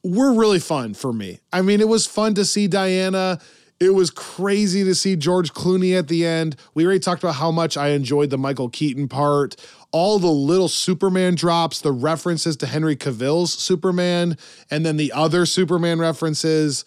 were 0.02 0.32
really 0.32 0.58
fun 0.58 0.94
for 0.94 1.12
me. 1.12 1.40
I 1.52 1.62
mean, 1.62 1.80
it 1.80 1.88
was 1.88 2.06
fun 2.06 2.34
to 2.34 2.44
see 2.44 2.68
Diana. 2.68 3.40
It 3.78 3.90
was 3.90 4.10
crazy 4.10 4.84
to 4.84 4.94
see 4.94 5.16
George 5.16 5.52
Clooney 5.52 5.98
at 5.98 6.08
the 6.08 6.24
end. 6.24 6.56
We 6.74 6.84
already 6.84 7.00
talked 7.00 7.22
about 7.22 7.34
how 7.34 7.50
much 7.50 7.76
I 7.76 7.88
enjoyed 7.88 8.30
the 8.30 8.38
Michael 8.38 8.70
Keaton 8.70 9.08
part, 9.08 9.56
all 9.92 10.18
the 10.18 10.26
little 10.26 10.68
Superman 10.68 11.34
drops, 11.34 11.80
the 11.80 11.92
references 11.92 12.56
to 12.58 12.66
Henry 12.66 12.96
Cavill's 12.96 13.52
Superman, 13.52 14.36
and 14.70 14.84
then 14.84 14.96
the 14.96 15.12
other 15.12 15.46
Superman 15.46 15.98
references 15.98 16.84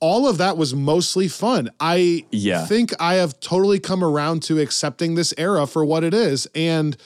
all 0.00 0.28
of 0.28 0.36
that 0.38 0.56
was 0.56 0.74
mostly 0.74 1.28
fun. 1.28 1.70
I 1.78 2.26
yeah. 2.32 2.66
think 2.66 2.92
I 2.98 3.14
have 3.14 3.38
totally 3.38 3.78
come 3.78 4.02
around 4.02 4.42
to 4.44 4.58
accepting 4.58 5.14
this 5.14 5.32
era 5.38 5.64
for 5.64 5.84
what 5.84 6.02
it 6.02 6.12
is. 6.12 6.48
And 6.56 6.96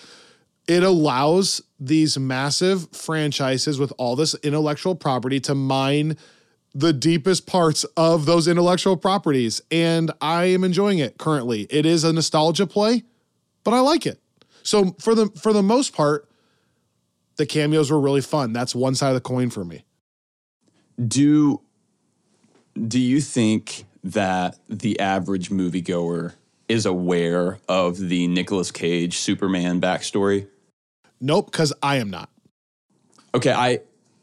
it 0.66 0.82
allows 0.82 1.60
these 1.78 2.18
massive 2.18 2.90
franchises 2.92 3.78
with 3.78 3.92
all 3.98 4.16
this 4.16 4.34
intellectual 4.36 4.94
property 4.94 5.40
to 5.40 5.54
mine 5.54 6.16
the 6.74 6.92
deepest 6.92 7.46
parts 7.46 7.84
of 7.96 8.26
those 8.26 8.46
intellectual 8.46 8.98
properties, 8.98 9.62
and 9.70 10.10
I 10.20 10.44
am 10.44 10.62
enjoying 10.62 10.98
it 10.98 11.16
currently. 11.16 11.66
It 11.70 11.86
is 11.86 12.04
a 12.04 12.12
nostalgia 12.12 12.66
play, 12.66 13.02
but 13.64 13.72
I 13.72 13.80
like 13.80 14.04
it. 14.04 14.20
So 14.66 14.96
for 14.98 15.14
the 15.14 15.28
for 15.40 15.52
the 15.52 15.62
most 15.62 15.94
part, 15.94 16.28
the 17.36 17.46
cameos 17.46 17.90
were 17.90 18.00
really 18.00 18.20
fun. 18.20 18.52
That's 18.52 18.74
one 18.74 18.96
side 18.96 19.08
of 19.08 19.14
the 19.14 19.20
coin 19.20 19.48
for 19.48 19.64
me. 19.64 19.84
Do 21.06 21.60
do 22.88 22.98
you 22.98 23.20
think 23.20 23.84
that 24.02 24.58
the 24.68 24.98
average 24.98 25.50
moviegoer 25.50 26.34
is 26.68 26.84
aware 26.84 27.58
of 27.68 27.98
the 27.98 28.26
Nicolas 28.26 28.72
Cage 28.72 29.18
Superman 29.18 29.80
backstory? 29.80 30.48
Nope, 31.20 31.52
because 31.52 31.72
I 31.80 31.96
am 31.96 32.10
not. 32.10 32.28
Okay, 33.34 33.52
I 33.52 33.80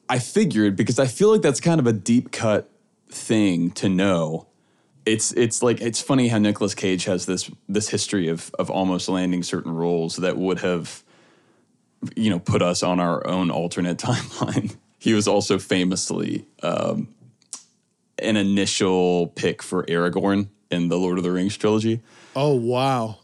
I 0.09 0.19
figured 0.19 0.75
because 0.75 0.99
I 0.99 1.07
feel 1.07 1.31
like 1.31 1.41
that's 1.41 1.61
kind 1.61 1.79
of 1.79 1.87
a 1.87 1.93
deep 1.93 2.31
cut 2.31 2.69
thing 3.09 3.71
to 3.71 3.87
know. 3.87 4.47
It's 5.05 5.33
it's 5.33 5.61
like 5.61 5.81
it's 5.81 6.01
funny 6.01 6.29
how 6.29 6.37
Nicolas 6.37 6.73
Cage 6.75 7.05
has 7.05 7.25
this 7.25 7.49
this 7.67 7.89
history 7.89 8.27
of 8.29 8.53
of 8.57 8.69
almost 8.69 9.09
landing 9.09 9.43
certain 9.43 9.73
roles 9.73 10.17
that 10.17 10.37
would 10.37 10.59
have 10.59 11.03
you 12.15 12.29
know 12.29 12.39
put 12.39 12.61
us 12.61 12.83
on 12.83 12.99
our 12.99 13.25
own 13.27 13.51
alternate 13.51 13.97
timeline. 13.99 14.75
he 14.99 15.13
was 15.13 15.27
also 15.27 15.59
famously 15.59 16.45
um, 16.61 17.13
an 18.19 18.37
initial 18.37 19.27
pick 19.27 19.61
for 19.61 19.83
Aragorn 19.85 20.47
in 20.71 20.87
the 20.87 20.97
Lord 20.97 21.17
of 21.17 21.23
the 21.23 21.31
Rings 21.31 21.57
trilogy. 21.57 22.01
Oh 22.35 22.55
wow. 22.55 23.19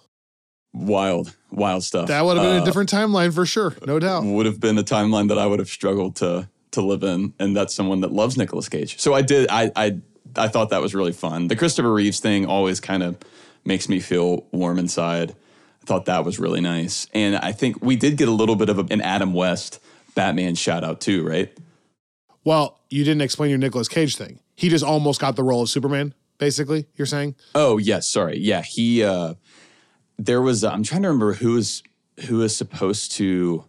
Wild, 0.72 1.36
wild 1.50 1.84
stuff. 1.84 2.10
That 2.10 2.24
would 2.24 2.38
have 2.38 2.46
been 2.46 2.60
uh, 2.60 2.62
a 2.62 2.66
different 2.66 2.92
timeline 2.92 3.34
for 3.34 3.44
sure, 3.46 3.76
no 3.88 3.98
doubt. 3.98 4.24
Would 4.24 4.46
have 4.46 4.60
been 4.60 4.78
a 4.78 4.84
timeline 4.84 5.30
that 5.30 5.40
I 5.40 5.48
would 5.48 5.58
have 5.58 5.70
struggled 5.70 6.18
to 6.18 6.48
to 6.72 6.82
live 6.82 7.02
in, 7.04 7.34
and 7.40 7.56
that's 7.58 7.74
someone 7.74 8.02
that 8.02 8.12
loves 8.12 8.38
Nicolas 8.38 8.70
Cage. 8.70 9.00
So 9.00 9.16
I 9.16 9.24
did. 9.24 9.48
I 9.50 9.72
I 9.76 10.00
I 10.36 10.48
thought 10.48 10.70
that 10.70 10.82
was 10.82 10.96
really 10.96 11.12
fun. 11.12 11.48
The 11.48 11.56
Christopher 11.56 11.94
Reeves 11.94 12.20
thing 12.20 12.46
always 12.46 12.80
kind 12.80 13.04
of 13.04 13.18
makes 13.66 13.90
me 13.90 14.00
feel 14.00 14.46
warm 14.52 14.80
inside. 14.80 15.36
I 15.82 15.86
thought 15.86 16.06
that 16.06 16.26
was 16.26 16.40
really 16.40 16.62
nice, 16.62 17.08
and 17.14 17.36
I 17.36 17.52
think 17.52 17.82
we 17.82 17.96
did 17.96 18.18
get 18.18 18.28
a 18.28 18.32
little 18.32 18.56
bit 18.56 18.70
of 18.70 18.80
a, 18.80 18.94
an 18.94 19.02
Adam 19.02 19.34
West 19.34 19.80
Batman 20.16 20.56
shout 20.56 20.84
out 20.84 21.02
too, 21.02 21.26
right? 21.26 21.56
Well, 22.44 22.80
you 22.90 23.04
didn't 23.04 23.22
explain 23.22 23.50
your 23.50 23.60
Nicolas 23.60 23.88
Cage 23.88 24.16
thing. 24.16 24.40
He 24.56 24.70
just 24.70 24.84
almost 24.84 25.20
got 25.22 25.36
the 25.36 25.44
role 25.44 25.64
of 25.64 25.70
Superman. 25.70 26.14
Basically, 26.38 26.88
you're 26.96 27.06
saying? 27.06 27.36
Oh 27.56 27.78
yes, 27.78 28.10
sorry. 28.10 28.38
Yeah, 28.38 28.62
he. 28.62 29.04
uh 29.04 29.36
There 30.18 30.42
was. 30.42 30.64
Uh, 30.64 30.72
I'm 30.72 30.84
trying 30.84 31.02
to 31.04 31.10
remember 31.10 31.34
who 31.34 31.54
was 31.54 31.84
who 32.28 32.38
was 32.38 32.56
supposed 32.56 33.14
to 33.14 33.66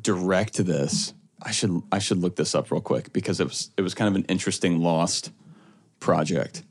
direct 0.00 0.64
this 0.64 1.12
I 1.42 1.50
should 1.50 1.82
I 1.92 1.98
should 1.98 2.18
look 2.18 2.36
this 2.36 2.54
up 2.54 2.70
real 2.70 2.80
quick 2.80 3.12
because 3.12 3.40
it 3.40 3.44
was 3.44 3.70
it 3.76 3.82
was 3.82 3.94
kind 3.94 4.08
of 4.08 4.16
an 4.16 4.24
interesting 4.24 4.80
lost 4.80 5.30
project. 6.00 6.62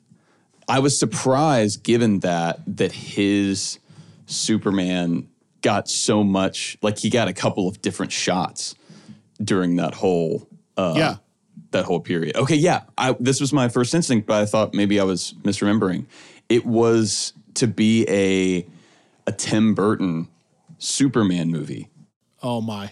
I 0.67 0.79
was 0.79 0.97
surprised 0.99 1.83
given 1.83 2.19
that 2.19 2.59
that 2.77 2.91
his 2.91 3.79
Superman 4.25 5.29
got 5.61 5.89
so 5.89 6.23
much 6.23 6.77
like 6.81 6.97
he 6.99 7.09
got 7.09 7.27
a 7.27 7.33
couple 7.33 7.67
of 7.67 7.81
different 7.81 8.11
shots 8.11 8.75
during 9.41 9.77
that 9.77 9.93
whole 9.93 10.47
uh, 10.75 10.93
yeah 10.95 11.15
that 11.71 11.85
whole 11.85 11.99
period. 11.99 12.35
Okay, 12.35 12.55
yeah, 12.55 12.83
I, 12.97 13.15
this 13.19 13.41
was 13.41 13.51
my 13.51 13.69
first 13.69 13.93
instinct, 13.93 14.27
but 14.27 14.41
I 14.41 14.45
thought 14.45 14.73
maybe 14.73 14.99
I 14.99 15.03
was 15.03 15.33
misremembering. 15.43 16.05
It 16.49 16.65
was 16.65 17.33
to 17.55 17.67
be 17.67 18.05
a 18.09 18.65
a 19.25 19.31
Tim 19.31 19.73
Burton 19.73 20.27
Superman 20.77 21.49
movie. 21.49 21.89
Oh 22.41 22.61
my. 22.61 22.91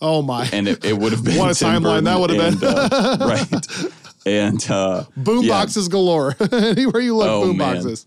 Oh 0.00 0.20
my! 0.22 0.48
And 0.52 0.68
it, 0.68 0.84
it 0.84 0.98
would 0.98 1.12
have 1.12 1.24
been 1.24 1.38
what 1.38 1.50
a 1.50 1.54
Tim 1.54 1.68
timeline 1.68 1.82
Burton 1.82 2.04
that 2.04 2.20
would 2.20 2.30
have 2.30 2.60
been. 2.60 2.68
uh, 2.68 3.16
right? 3.20 4.03
And 4.26 4.64
uh, 4.70 5.04
boom 5.16 5.44
yeah. 5.44 5.50
boxes 5.50 5.88
galore. 5.88 6.34
Anywhere 6.52 7.02
you 7.02 7.16
look, 7.16 7.28
Oh, 7.28 7.46
boom 7.46 7.56
man. 7.58 7.74
boxes. 7.74 8.06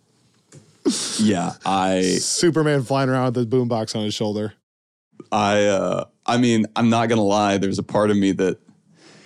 Yeah, 1.20 1.54
I 1.66 2.02
Superman 2.20 2.84
flying 2.84 3.10
around 3.10 3.26
with 3.28 3.36
his 3.36 3.46
boom 3.46 3.68
box 3.68 3.94
on 3.96 4.04
his 4.04 4.14
shoulder. 4.14 4.54
I 5.32 5.66
uh, 5.66 6.06
I 6.26 6.38
mean, 6.38 6.66
I'm 6.76 6.90
not 6.90 7.10
gonna 7.10 7.24
lie. 7.24 7.58
There's 7.58 7.80
a 7.80 7.84
part 7.84 8.10
of 8.10 8.18
me 8.18 8.32
that 8.34 8.58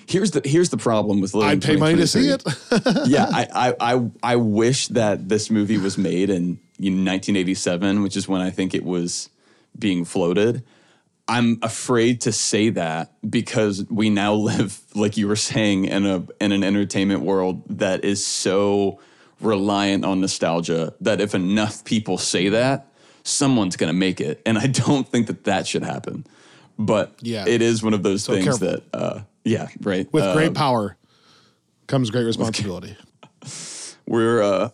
here's 0.08 0.32
the 0.32 0.42
here's 0.44 0.70
the 0.70 0.78
problem 0.78 1.22
with 1.22 1.34
living. 1.36 1.50
I'd 1.52 1.62
pay 1.62 1.76
money 1.76 1.98
to 1.98 2.08
see 2.08 2.30
it. 2.30 2.44
yeah, 3.06 3.28
I, 3.32 3.48
I 3.80 3.94
I 3.94 4.12
I 4.24 4.36
wish 4.38 4.88
that 4.90 5.30
this 5.30 5.52
movie 5.52 5.78
was 5.78 5.98
made 6.00 6.30
in 6.32 6.60
know, 6.80 7.12
1987, 7.12 8.02
which 8.02 8.18
is 8.18 8.28
when 8.28 8.42
I 8.42 8.50
think 8.50 8.74
it 8.74 8.84
was 8.84 9.30
being 9.78 10.04
floated. 10.04 10.64
I'm 11.32 11.60
afraid 11.62 12.22
to 12.22 12.32
say 12.34 12.70
that 12.72 13.14
because 13.28 13.86
we 13.90 14.10
now 14.10 14.34
live, 14.52 14.82
like 14.94 15.16
you 15.16 15.28
were 15.30 15.38
saying, 15.38 15.86
in 15.86 16.06
a 16.06 16.26
in 16.42 16.52
an 16.52 16.64
entertainment 16.64 17.22
world 17.22 17.64
that 17.78 18.04
is 18.04 18.24
so 18.26 19.00
reliant 19.40 20.04
on 20.06 20.20
nostalgia 20.22 20.94
that 21.02 21.22
if 21.22 21.34
enough 21.34 21.84
people 21.86 22.18
say 22.18 22.50
that, 22.50 22.88
someone's 23.24 23.78
going 23.78 23.88
to 23.88 23.98
make 23.98 24.20
it, 24.20 24.42
and 24.46 24.58
I 24.58 24.68
don't 24.68 25.08
think 25.08 25.28
that 25.28 25.46
that 25.46 25.68
should 25.68 25.84
happen. 25.84 26.26
But 26.78 27.14
Yeah. 27.22 27.46
it 27.48 27.62
is 27.62 27.82
one 27.82 27.94
of 27.94 28.04
those 28.04 28.24
So 28.24 28.34
things 28.34 28.46
careful. 28.46 28.68
that, 28.68 28.84
uh, 28.94 29.20
yeah, 29.46 29.68
right. 29.82 30.12
With 30.12 30.24
Uh, 30.24 30.34
great 30.34 30.54
power 30.54 30.98
comes 31.88 32.10
great 32.10 32.26
responsibility. 32.26 32.98
we're 34.06 34.42
uh, 34.44 34.70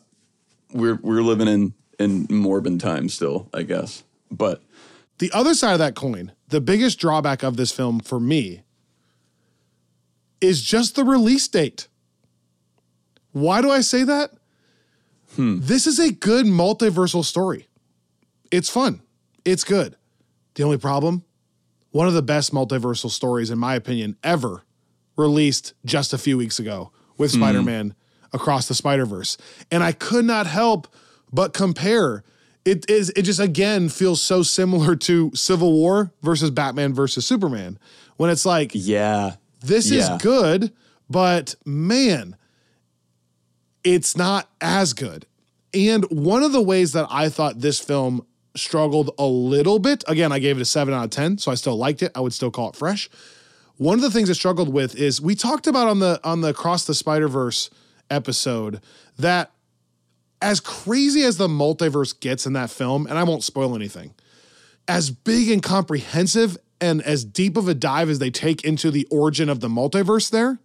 we're 0.73 0.95
we're 1.03 1.21
living 1.21 1.47
in 1.47 1.73
in 1.99 2.27
Morbin 2.27 2.79
times 2.79 3.13
still, 3.13 3.47
I 3.53 3.63
guess. 3.63 4.03
But 4.31 4.61
The 5.19 5.31
other 5.31 5.53
side 5.53 5.73
of 5.73 5.79
that 5.79 5.95
coin, 5.95 6.31
the 6.49 6.61
biggest 6.61 6.99
drawback 6.99 7.43
of 7.43 7.57
this 7.57 7.71
film 7.71 7.99
for 7.99 8.19
me 8.19 8.63
is 10.39 10.61
just 10.61 10.95
the 10.95 11.03
release 11.03 11.47
date. 11.47 11.87
Why 13.31 13.61
do 13.61 13.71
I 13.71 13.81
say 13.81 14.03
that? 14.03 14.31
Hmm. 15.35 15.59
This 15.61 15.87
is 15.87 15.99
a 15.99 16.11
good 16.11 16.45
multiversal 16.45 17.23
story. 17.23 17.67
It's 18.51 18.69
fun. 18.69 19.01
It's 19.45 19.63
good. 19.63 19.95
The 20.55 20.63
only 20.63 20.77
problem, 20.77 21.23
one 21.91 22.07
of 22.07 22.13
the 22.13 22.21
best 22.21 22.53
multiversal 22.53 23.09
stories, 23.09 23.49
in 23.49 23.59
my 23.59 23.75
opinion, 23.75 24.17
ever 24.23 24.63
released 25.15 25.73
just 25.85 26.13
a 26.13 26.17
few 26.17 26.37
weeks 26.37 26.59
ago 26.59 26.91
with 27.17 27.31
hmm. 27.31 27.39
Spider 27.39 27.63
Man 27.63 27.95
Across 28.33 28.67
the 28.67 28.75
Spider 28.75 29.05
Verse. 29.05 29.37
And 29.71 29.83
I 29.83 29.91
could 29.91 30.25
not 30.25 30.47
help 30.47 30.87
but 31.31 31.53
compare. 31.53 32.23
It 32.67 32.89
is 32.89 33.11
it 33.15 33.21
just 33.21 33.39
again 33.39 33.87
feels 33.87 34.21
so 34.21 34.43
similar 34.43 34.95
to 34.97 35.31
Civil 35.33 35.71
War 35.71 36.11
versus 36.21 36.51
Batman 36.51 36.93
versus 36.93 37.25
Superman. 37.25 37.79
When 38.17 38.29
it's 38.29 38.45
like 38.45 38.71
yeah, 38.73 39.35
this 39.61 39.89
Yeah. 39.89 40.15
is 40.15 40.21
good, 40.21 40.73
but 41.09 41.55
man, 41.65 42.35
it's 43.83 44.17
not 44.17 44.49
as 44.59 44.93
good. 44.93 45.25
And 45.73 46.03
one 46.05 46.43
of 46.43 46.51
the 46.51 46.61
ways 46.61 46.91
that 46.93 47.07
I 47.09 47.29
thought 47.29 47.61
this 47.61 47.79
film 47.79 48.25
struggled 48.55 49.11
a 49.17 49.25
little 49.25 49.79
bit, 49.79 50.03
again, 50.07 50.31
I 50.31 50.39
gave 50.39 50.57
it 50.57 50.61
a 50.61 50.65
seven 50.65 50.93
out 50.93 51.03
of 51.05 51.09
10, 51.11 51.37
so 51.37 51.51
I 51.51 51.55
still 51.55 51.77
liked 51.77 52.01
it. 52.01 52.11
I 52.15 52.19
would 52.19 52.33
still 52.33 52.49
call 52.51 52.69
it 52.69 52.75
fresh. 52.75 53.09
One 53.77 53.95
of 53.95 54.01
the 54.01 54.09
things 54.11 54.29
it 54.29 54.35
struggled 54.35 54.73
with 54.73 54.95
is 54.95 55.21
we 55.21 55.35
talked 55.35 55.67
about 55.67 55.87
on 55.87 55.99
the 55.99 56.19
on 56.23 56.41
the 56.41 56.53
Cross 56.53 56.85
the 56.85 56.95
Spider-Verse 56.95 57.69
episode 58.09 58.81
that 59.19 59.51
as 60.41 60.59
crazy 60.59 61.23
as 61.23 61.37
the 61.37 61.47
multiverse 61.47 62.17
gets 62.19 62.45
in 62.45 62.53
that 62.53 62.69
film, 62.69 63.07
and 63.07 63.17
I 63.17 63.23
won't 63.23 63.43
spoil 63.43 63.75
anything, 63.75 64.13
as 64.87 65.09
big 65.09 65.49
and 65.49 65.61
comprehensive 65.61 66.57
and 66.79 67.01
as 67.01 67.25
deep 67.25 67.57
of 67.57 67.67
a 67.67 67.73
dive 67.73 68.09
as 68.09 68.19
they 68.19 68.29
take 68.29 68.63
into 68.63 68.91
the 68.91 69.07
origin 69.09 69.49
of 69.49 69.59
the 69.59 69.67
multiverse 69.67 70.29
there, 70.29 70.59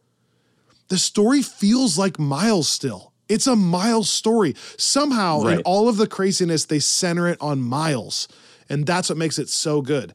the 0.88 0.98
story 0.98 1.42
feels 1.42 1.98
like 1.98 2.18
Miles 2.18 2.68
still. 2.68 3.12
It's 3.28 3.46
a 3.46 3.56
Miles 3.56 4.10
story. 4.10 4.54
Somehow, 4.76 5.46
in 5.46 5.60
all 5.62 5.88
of 5.88 5.96
the 5.96 6.06
craziness, 6.06 6.66
they 6.66 6.80
center 6.80 7.28
it 7.28 7.38
on 7.40 7.62
Miles. 7.62 8.28
And 8.68 8.84
that's 8.84 9.08
what 9.08 9.16
makes 9.16 9.38
it 9.38 9.48
so 9.48 9.80
good. 9.80 10.14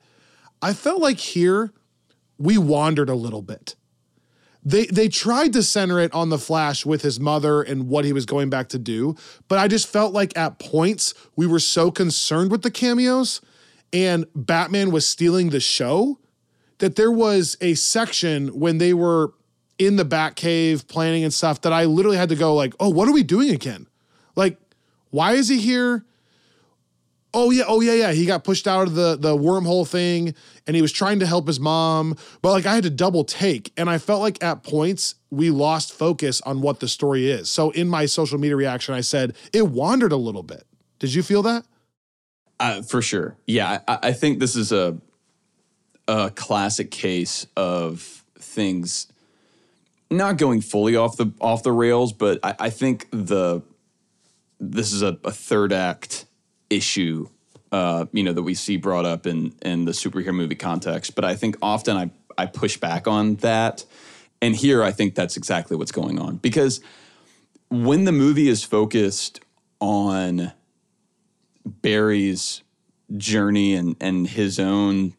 I 0.61 0.73
felt 0.73 1.01
like 1.01 1.17
here 1.17 1.73
we 2.37 2.59
wandered 2.59 3.09
a 3.09 3.15
little 3.15 3.41
bit. 3.41 3.75
They 4.63 4.85
they 4.87 5.07
tried 5.07 5.53
to 5.53 5.63
center 5.63 5.99
it 5.99 6.13
on 6.13 6.29
the 6.29 6.37
Flash 6.37 6.85
with 6.85 7.01
his 7.01 7.19
mother 7.19 7.61
and 7.61 7.87
what 7.87 8.05
he 8.05 8.13
was 8.13 8.25
going 8.25 8.49
back 8.49 8.69
to 8.69 8.79
do, 8.79 9.15
but 9.47 9.59
I 9.59 9.67
just 9.67 9.87
felt 9.87 10.13
like 10.13 10.37
at 10.37 10.59
points 10.59 11.13
we 11.35 11.47
were 11.47 11.59
so 11.59 11.91
concerned 11.91 12.51
with 12.51 12.63
the 12.63 12.71
cameos 12.71 13.41
and 13.93 14.25
Batman 14.35 14.91
was 14.91 15.07
stealing 15.07 15.49
the 15.49 15.59
show 15.59 16.19
that 16.79 16.95
there 16.95 17.11
was 17.11 17.57
a 17.61 17.73
section 17.75 18.47
when 18.49 18.77
they 18.77 18.93
were 18.93 19.33
in 19.79 19.95
the 19.95 20.05
Batcave 20.05 20.87
planning 20.87 21.23
and 21.23 21.33
stuff 21.33 21.61
that 21.61 21.71
I 21.71 21.85
literally 21.85 22.17
had 22.17 22.29
to 22.29 22.35
go 22.35 22.53
like, 22.53 22.73
"Oh, 22.79 22.89
what 22.89 23.07
are 23.07 23.13
we 23.13 23.23
doing 23.23 23.49
again? 23.49 23.87
Like, 24.35 24.59
why 25.11 25.33
is 25.33 25.47
he 25.47 25.59
here? 25.59 26.03
Oh 27.33 27.51
yeah, 27.51 27.65
oh 27.67 27.81
yeah, 27.81 27.93
yeah. 27.93 28.11
He 28.13 28.25
got 28.25 28.43
pushed 28.43 28.67
out 28.67 28.87
of 28.87 28.95
the 28.95 29.15
the 29.15 29.35
wormhole 29.35 29.87
thing, 29.87 30.33
and 30.65 30.75
he 30.75 30.81
was 30.81 30.91
trying 30.91 31.19
to 31.19 31.25
help 31.25 31.47
his 31.47 31.59
mom. 31.59 32.15
But 32.41 32.51
like, 32.51 32.65
I 32.65 32.75
had 32.75 32.83
to 32.83 32.89
double 32.89 33.23
take, 33.23 33.71
and 33.77 33.89
I 33.89 33.97
felt 33.97 34.21
like 34.21 34.41
at 34.43 34.63
points 34.63 35.15
we 35.29 35.49
lost 35.49 35.93
focus 35.93 36.41
on 36.41 36.61
what 36.61 36.79
the 36.79 36.87
story 36.87 37.29
is. 37.29 37.49
So 37.49 37.71
in 37.71 37.89
my 37.89 38.05
social 38.05 38.39
media 38.39 38.55
reaction, 38.55 38.93
I 38.93 39.01
said 39.01 39.35
it 39.53 39.67
wandered 39.67 40.13
a 40.13 40.17
little 40.17 40.43
bit. 40.43 40.65
Did 40.99 41.13
you 41.13 41.21
feel 41.21 41.43
that? 41.43 41.65
Uh, 42.59 42.81
for 42.81 43.01
sure. 43.01 43.37
Yeah, 43.45 43.81
I, 43.87 43.99
I 44.03 44.11
think 44.13 44.39
this 44.39 44.55
is 44.55 44.71
a 44.71 44.97
a 46.07 46.31
classic 46.31 46.91
case 46.91 47.45
of 47.57 48.23
things 48.39 49.07
not 50.09 50.37
going 50.37 50.61
fully 50.61 50.95
off 50.95 51.17
the 51.17 51.33
off 51.41 51.63
the 51.63 51.71
rails, 51.71 52.13
but 52.13 52.39
I, 52.41 52.55
I 52.59 52.69
think 52.69 53.07
the 53.11 53.61
this 54.59 54.93
is 54.93 55.01
a, 55.01 55.17
a 55.23 55.31
third 55.31 55.73
act 55.73 56.25
issue, 56.69 57.29
uh, 57.71 58.05
you 58.11 58.23
know, 58.23 58.33
that 58.33 58.43
we 58.43 58.53
see 58.53 58.77
brought 58.77 59.05
up 59.05 59.27
in 59.27 59.53
in 59.61 59.85
the 59.85 59.91
superhero 59.91 60.33
movie 60.33 60.55
context. 60.55 61.15
But 61.15 61.25
I 61.25 61.35
think 61.35 61.57
often 61.61 61.97
I 61.97 62.11
I 62.37 62.45
push 62.45 62.77
back 62.77 63.07
on 63.07 63.35
that, 63.37 63.85
and 64.41 64.55
here 64.55 64.83
I 64.83 64.91
think 64.91 65.15
that's 65.15 65.37
exactly 65.37 65.77
what's 65.77 65.91
going 65.91 66.19
on 66.19 66.37
because 66.37 66.81
when 67.69 68.05
the 68.05 68.11
movie 68.11 68.47
is 68.47 68.63
focused 68.63 69.41
on 69.79 70.51
Barry's 71.65 72.63
journey 73.15 73.73
and 73.73 73.95
and 73.99 74.27
his 74.27 74.59
own 74.59 75.13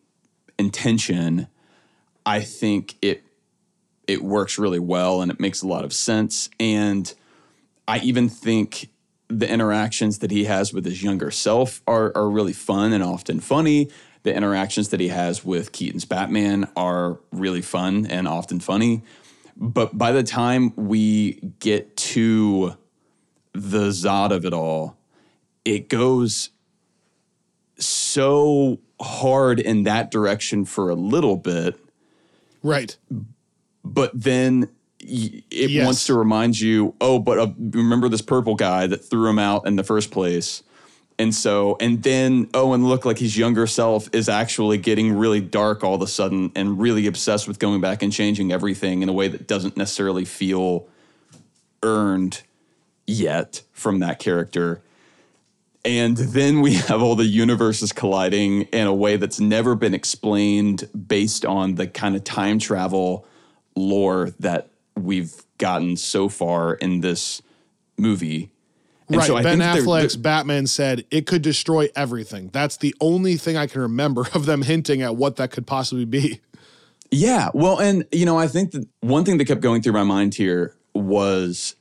intention, 0.58 1.48
I 2.24 2.40
think 2.40 2.96
it 3.02 3.22
it 4.06 4.22
works 4.22 4.58
really 4.58 4.78
well 4.78 5.20
and 5.20 5.30
it 5.30 5.38
makes 5.38 5.62
a 5.62 5.66
lot 5.66 5.84
of 5.84 5.92
sense. 5.92 6.48
And 6.58 7.12
I 7.86 7.98
even 7.98 8.28
think 8.28 8.88
the 9.28 9.48
interactions 9.48 10.18
that 10.18 10.30
he 10.30 10.44
has 10.44 10.72
with 10.72 10.84
his 10.84 11.02
younger 11.02 11.30
self 11.30 11.82
are 11.86 12.12
are 12.14 12.28
really 12.28 12.52
fun 12.52 12.92
and 12.92 13.02
often 13.02 13.40
funny. 13.40 13.88
The 14.22 14.34
interactions 14.34 14.88
that 14.88 15.00
he 15.00 15.08
has 15.08 15.44
with 15.44 15.72
Keaton's 15.72 16.04
Batman 16.04 16.68
are 16.76 17.20
really 17.30 17.62
fun 17.62 18.06
and 18.06 18.26
often 18.26 18.60
funny. 18.60 19.02
But 19.56 19.96
by 19.96 20.12
the 20.12 20.22
time 20.22 20.72
we 20.76 21.34
get 21.60 21.96
to 21.96 22.76
the 23.52 23.88
Zod 23.88 24.30
of 24.30 24.44
it 24.44 24.52
all, 24.52 24.96
it 25.64 25.88
goes 25.88 26.50
so 27.78 28.78
hard 29.00 29.60
in 29.60 29.84
that 29.84 30.10
direction 30.10 30.64
for 30.64 30.90
a 30.90 30.94
little 30.94 31.36
bit. 31.36 31.78
Right. 32.62 32.96
But 33.84 34.10
then 34.14 34.68
it 35.08 35.70
Yes. 35.70 35.84
wants 35.84 36.06
to 36.06 36.14
remind 36.14 36.58
you, 36.60 36.94
oh, 37.00 37.18
but 37.18 37.38
uh, 37.38 37.48
remember 37.58 38.08
this 38.08 38.22
purple 38.22 38.54
guy 38.54 38.86
that 38.86 38.98
threw 39.04 39.28
him 39.28 39.38
out 39.38 39.66
in 39.66 39.76
the 39.76 39.84
first 39.84 40.10
place. 40.10 40.62
And 41.20 41.34
so, 41.34 41.76
and 41.80 42.02
then, 42.04 42.48
oh, 42.54 42.74
and 42.74 42.86
look 42.88 43.04
like 43.04 43.18
his 43.18 43.36
younger 43.36 43.66
self 43.66 44.08
is 44.14 44.28
actually 44.28 44.78
getting 44.78 45.12
really 45.12 45.40
dark 45.40 45.82
all 45.82 45.94
of 45.94 46.02
a 46.02 46.06
sudden 46.06 46.52
and 46.54 46.78
really 46.78 47.06
obsessed 47.08 47.48
with 47.48 47.58
going 47.58 47.80
back 47.80 48.02
and 48.02 48.12
changing 48.12 48.52
everything 48.52 49.02
in 49.02 49.08
a 49.08 49.12
way 49.12 49.26
that 49.26 49.48
doesn't 49.48 49.76
necessarily 49.76 50.24
feel 50.24 50.86
earned 51.82 52.42
yet 53.06 53.62
from 53.72 53.98
that 53.98 54.20
character. 54.20 54.80
And 55.84 56.16
then 56.16 56.60
we 56.60 56.74
have 56.88 57.02
all 57.02 57.16
the 57.16 57.24
universes 57.26 57.92
colliding 57.92 58.62
in 58.64 58.86
a 58.86 58.94
way 58.94 59.16
that's 59.16 59.40
never 59.40 59.74
been 59.74 59.94
explained 59.94 60.88
based 61.08 61.44
on 61.44 61.74
the 61.76 61.86
kind 61.88 62.14
of 62.14 62.22
time 62.22 62.60
travel 62.60 63.26
lore 63.74 64.30
that 64.38 64.68
we've 65.04 65.34
gotten 65.58 65.96
so 65.96 66.28
far 66.28 66.74
in 66.74 67.00
this 67.00 67.42
movie. 67.96 68.50
And 69.08 69.16
right. 69.16 69.26
so 69.26 69.36
I 69.36 69.42
ben 69.42 69.58
think 69.58 69.72
they're- 69.72 69.82
Affleck's 69.82 70.14
they're- 70.14 70.22
Batman 70.22 70.66
said 70.66 71.04
it 71.10 71.26
could 71.26 71.42
destroy 71.42 71.88
everything. 71.96 72.50
That's 72.52 72.76
the 72.76 72.94
only 73.00 73.36
thing 73.36 73.56
I 73.56 73.66
can 73.66 73.80
remember 73.80 74.26
of 74.34 74.44
them 74.46 74.62
hinting 74.62 75.02
at 75.02 75.16
what 75.16 75.36
that 75.36 75.50
could 75.50 75.66
possibly 75.66 76.04
be. 76.04 76.40
Yeah, 77.10 77.48
well, 77.54 77.78
and 77.78 78.04
you 78.12 78.26
know, 78.26 78.36
I 78.38 78.48
think 78.48 78.72
that 78.72 78.86
one 79.00 79.24
thing 79.24 79.38
that 79.38 79.46
kept 79.46 79.62
going 79.62 79.80
through 79.80 79.94
my 79.94 80.02
mind 80.02 80.34
here 80.34 80.76
was 80.92 81.74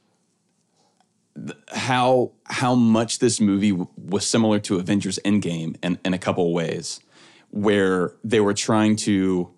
how 1.73 2.31
how 2.45 2.73
much 2.75 3.19
this 3.19 3.41
movie 3.41 3.71
w- 3.71 3.89
was 3.97 4.25
similar 4.25 4.59
to 4.59 4.77
Avengers 4.77 5.19
Endgame 5.25 5.75
in, 5.83 5.99
in 6.05 6.13
a 6.13 6.17
couple 6.17 6.47
of 6.47 6.53
ways, 6.53 7.01
where 7.51 8.13
they 8.23 8.39
were 8.39 8.53
trying 8.53 8.95
to 8.95 9.49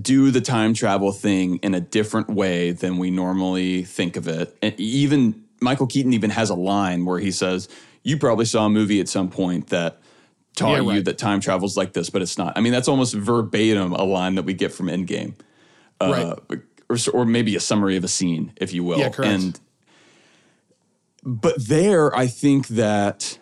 do 0.00 0.30
the 0.30 0.40
time 0.40 0.74
travel 0.74 1.12
thing 1.12 1.56
in 1.56 1.74
a 1.74 1.80
different 1.80 2.28
way 2.28 2.72
than 2.72 2.98
we 2.98 3.10
normally 3.10 3.82
think 3.82 4.16
of 4.16 4.28
it. 4.28 4.56
And 4.62 4.78
even 4.78 5.44
Michael 5.60 5.86
Keaton 5.86 6.12
even 6.12 6.30
has 6.30 6.50
a 6.50 6.54
line 6.54 7.04
where 7.04 7.18
he 7.18 7.32
says, 7.32 7.68
"You 8.02 8.18
probably 8.18 8.44
saw 8.44 8.66
a 8.66 8.70
movie 8.70 9.00
at 9.00 9.08
some 9.08 9.30
point 9.30 9.68
that." 9.68 10.00
Taught 10.56 10.84
Yeah, 10.84 10.94
you 10.94 11.02
that 11.02 11.16
time 11.16 11.38
travel's 11.38 11.76
like 11.76 11.92
this, 11.92 12.10
but 12.10 12.22
it's 12.22 12.36
not. 12.36 12.58
I 12.58 12.60
mean, 12.60 12.72
that's 12.72 12.88
almost 12.88 13.14
verbatim 13.14 13.92
a 13.92 14.02
line 14.02 14.34
that 14.34 14.42
we 14.42 14.52
get 14.52 14.72
from 14.72 14.88
Endgame 14.88 15.34
uh, 16.00 16.34
or, 16.88 16.96
or 17.12 17.24
maybe 17.24 17.56
a 17.56 17.60
summary 17.60 17.96
of 17.96 18.04
a 18.04 18.08
scene, 18.08 18.52
if 18.56 18.72
you 18.72 18.82
will. 18.82 18.98
Yeah, 18.98 19.10
correct. 19.10 19.32
And 19.32 19.60
but 21.22 21.68
there, 21.68 22.14
I 22.16 22.26
think 22.26 22.68
that 22.68 23.38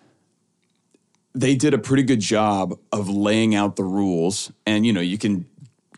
they 1.35 1.55
did 1.55 1.75
a 1.75 1.79
pretty 1.79 2.03
good 2.03 2.21
job 2.21 2.79
of 2.93 3.09
laying 3.09 3.55
out 3.55 3.77
the 3.77 3.85
rules, 3.85 4.53
and 4.67 4.85
you 4.85 4.93
know, 4.93 5.01
you 5.01 5.19
can 5.19 5.47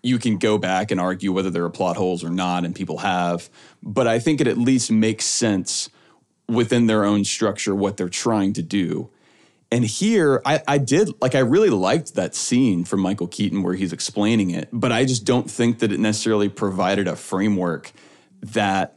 you 0.02 0.18
can 0.18 0.38
go 0.38 0.58
back 0.58 0.90
and 0.90 1.00
argue 1.00 1.32
whether 1.32 1.50
there 1.50 1.64
are 1.64 1.70
plot 1.70 1.96
holes 1.96 2.24
or 2.24 2.30
not, 2.30 2.64
and 2.64 2.74
people 2.74 2.98
have, 2.98 3.50
but 3.82 4.06
I 4.06 4.18
think 4.18 4.40
it 4.40 4.46
at 4.46 4.58
least 4.58 4.90
makes 4.90 5.24
sense 5.24 5.90
within 6.48 6.86
their 6.86 7.04
own 7.04 7.24
structure 7.24 7.74
what 7.74 7.96
they're 7.96 8.08
trying 8.08 8.52
to 8.54 8.62
do. 8.62 9.10
And 9.72 9.84
here, 9.84 10.42
I, 10.44 10.62
I 10.66 10.78
did 10.78 11.10
like 11.20 11.34
I 11.34 11.40
really 11.40 11.70
liked 11.70 12.14
that 12.14 12.34
scene 12.34 12.84
from 12.84 13.00
Michael 13.00 13.28
Keaton 13.28 13.62
where 13.62 13.74
he's 13.74 13.92
explaining 13.92 14.50
it, 14.50 14.68
but 14.72 14.90
I 14.90 15.04
just 15.04 15.24
don't 15.24 15.48
think 15.48 15.78
that 15.78 15.92
it 15.92 16.00
necessarily 16.00 16.48
provided 16.48 17.06
a 17.06 17.14
framework 17.14 17.92
that 18.42 18.96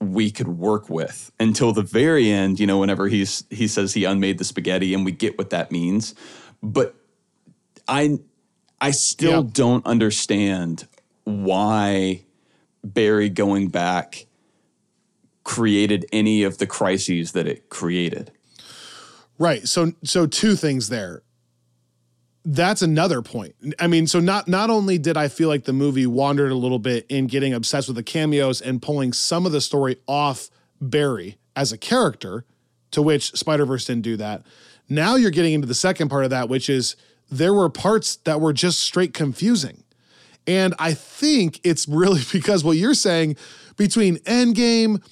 we 0.00 0.30
could 0.30 0.46
work 0.46 0.88
with 0.88 1.32
until 1.40 1.72
the 1.72 1.82
very 1.82 2.30
end. 2.30 2.60
You 2.60 2.66
know, 2.68 2.78
whenever 2.78 3.08
he's 3.08 3.42
he 3.50 3.66
says 3.66 3.94
he 3.94 4.04
unmade 4.04 4.38
the 4.38 4.44
spaghetti, 4.44 4.94
and 4.94 5.04
we 5.04 5.10
get 5.10 5.36
what 5.36 5.50
that 5.50 5.72
means, 5.72 6.14
but 6.62 6.94
I 7.88 8.20
I 8.80 8.90
still 8.92 9.42
Yeah. 9.44 9.50
don't 9.52 9.84
understand 9.86 10.86
why 11.24 12.22
Barry 12.84 13.28
going 13.28 13.68
back 13.68 14.26
created 15.44 16.06
any 16.12 16.42
of 16.42 16.58
the 16.58 16.66
crises 16.66 17.32
that 17.32 17.46
it 17.46 17.68
created. 17.70 18.30
Right. 19.38 19.66
So 19.66 19.92
so 20.04 20.26
two 20.26 20.56
things 20.56 20.88
there. 20.88 21.22
That's 22.44 22.80
another 22.82 23.20
point. 23.20 23.54
I 23.78 23.86
mean, 23.88 24.06
so 24.06 24.20
not 24.20 24.48
not 24.48 24.70
only 24.70 24.96
did 24.98 25.16
I 25.16 25.28
feel 25.28 25.48
like 25.48 25.64
the 25.64 25.72
movie 25.72 26.06
wandered 26.06 26.50
a 26.50 26.54
little 26.54 26.78
bit 26.78 27.04
in 27.08 27.26
getting 27.26 27.52
obsessed 27.52 27.88
with 27.88 27.96
the 27.96 28.02
cameos 28.02 28.60
and 28.60 28.80
pulling 28.80 29.12
some 29.12 29.44
of 29.44 29.52
the 29.52 29.60
story 29.60 29.96
off 30.06 30.48
Barry 30.80 31.36
as 31.56 31.72
a 31.72 31.78
character, 31.78 32.44
to 32.92 33.02
which 33.02 33.32
Spider-Verse 33.32 33.84
didn't 33.86 34.02
do 34.02 34.16
that. 34.16 34.44
Now 34.88 35.16
you're 35.16 35.30
getting 35.32 35.52
into 35.54 35.66
the 35.66 35.74
second 35.74 36.08
part 36.08 36.24
of 36.24 36.30
that, 36.30 36.48
which 36.48 36.70
is 36.70 36.96
there 37.30 37.52
were 37.54 37.68
parts 37.68 38.16
that 38.16 38.40
were 38.40 38.52
just 38.52 38.80
straight 38.80 39.14
confusing. 39.14 39.84
And 40.46 40.74
I 40.78 40.94
think 40.94 41.60
it's 41.62 41.86
really 41.86 42.22
because 42.32 42.64
what 42.64 42.76
you're 42.76 42.94
saying 42.94 43.36
between 43.76 44.16
Endgame, 44.18 45.02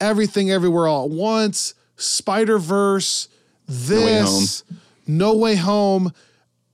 Everything 0.00 0.50
Everywhere 0.50 0.88
All 0.88 1.04
at 1.04 1.10
Once, 1.10 1.74
Spider 1.96 2.58
Verse, 2.58 3.28
this, 3.66 4.64
No 5.06 5.36
Way 5.36 5.56
Home, 5.56 6.12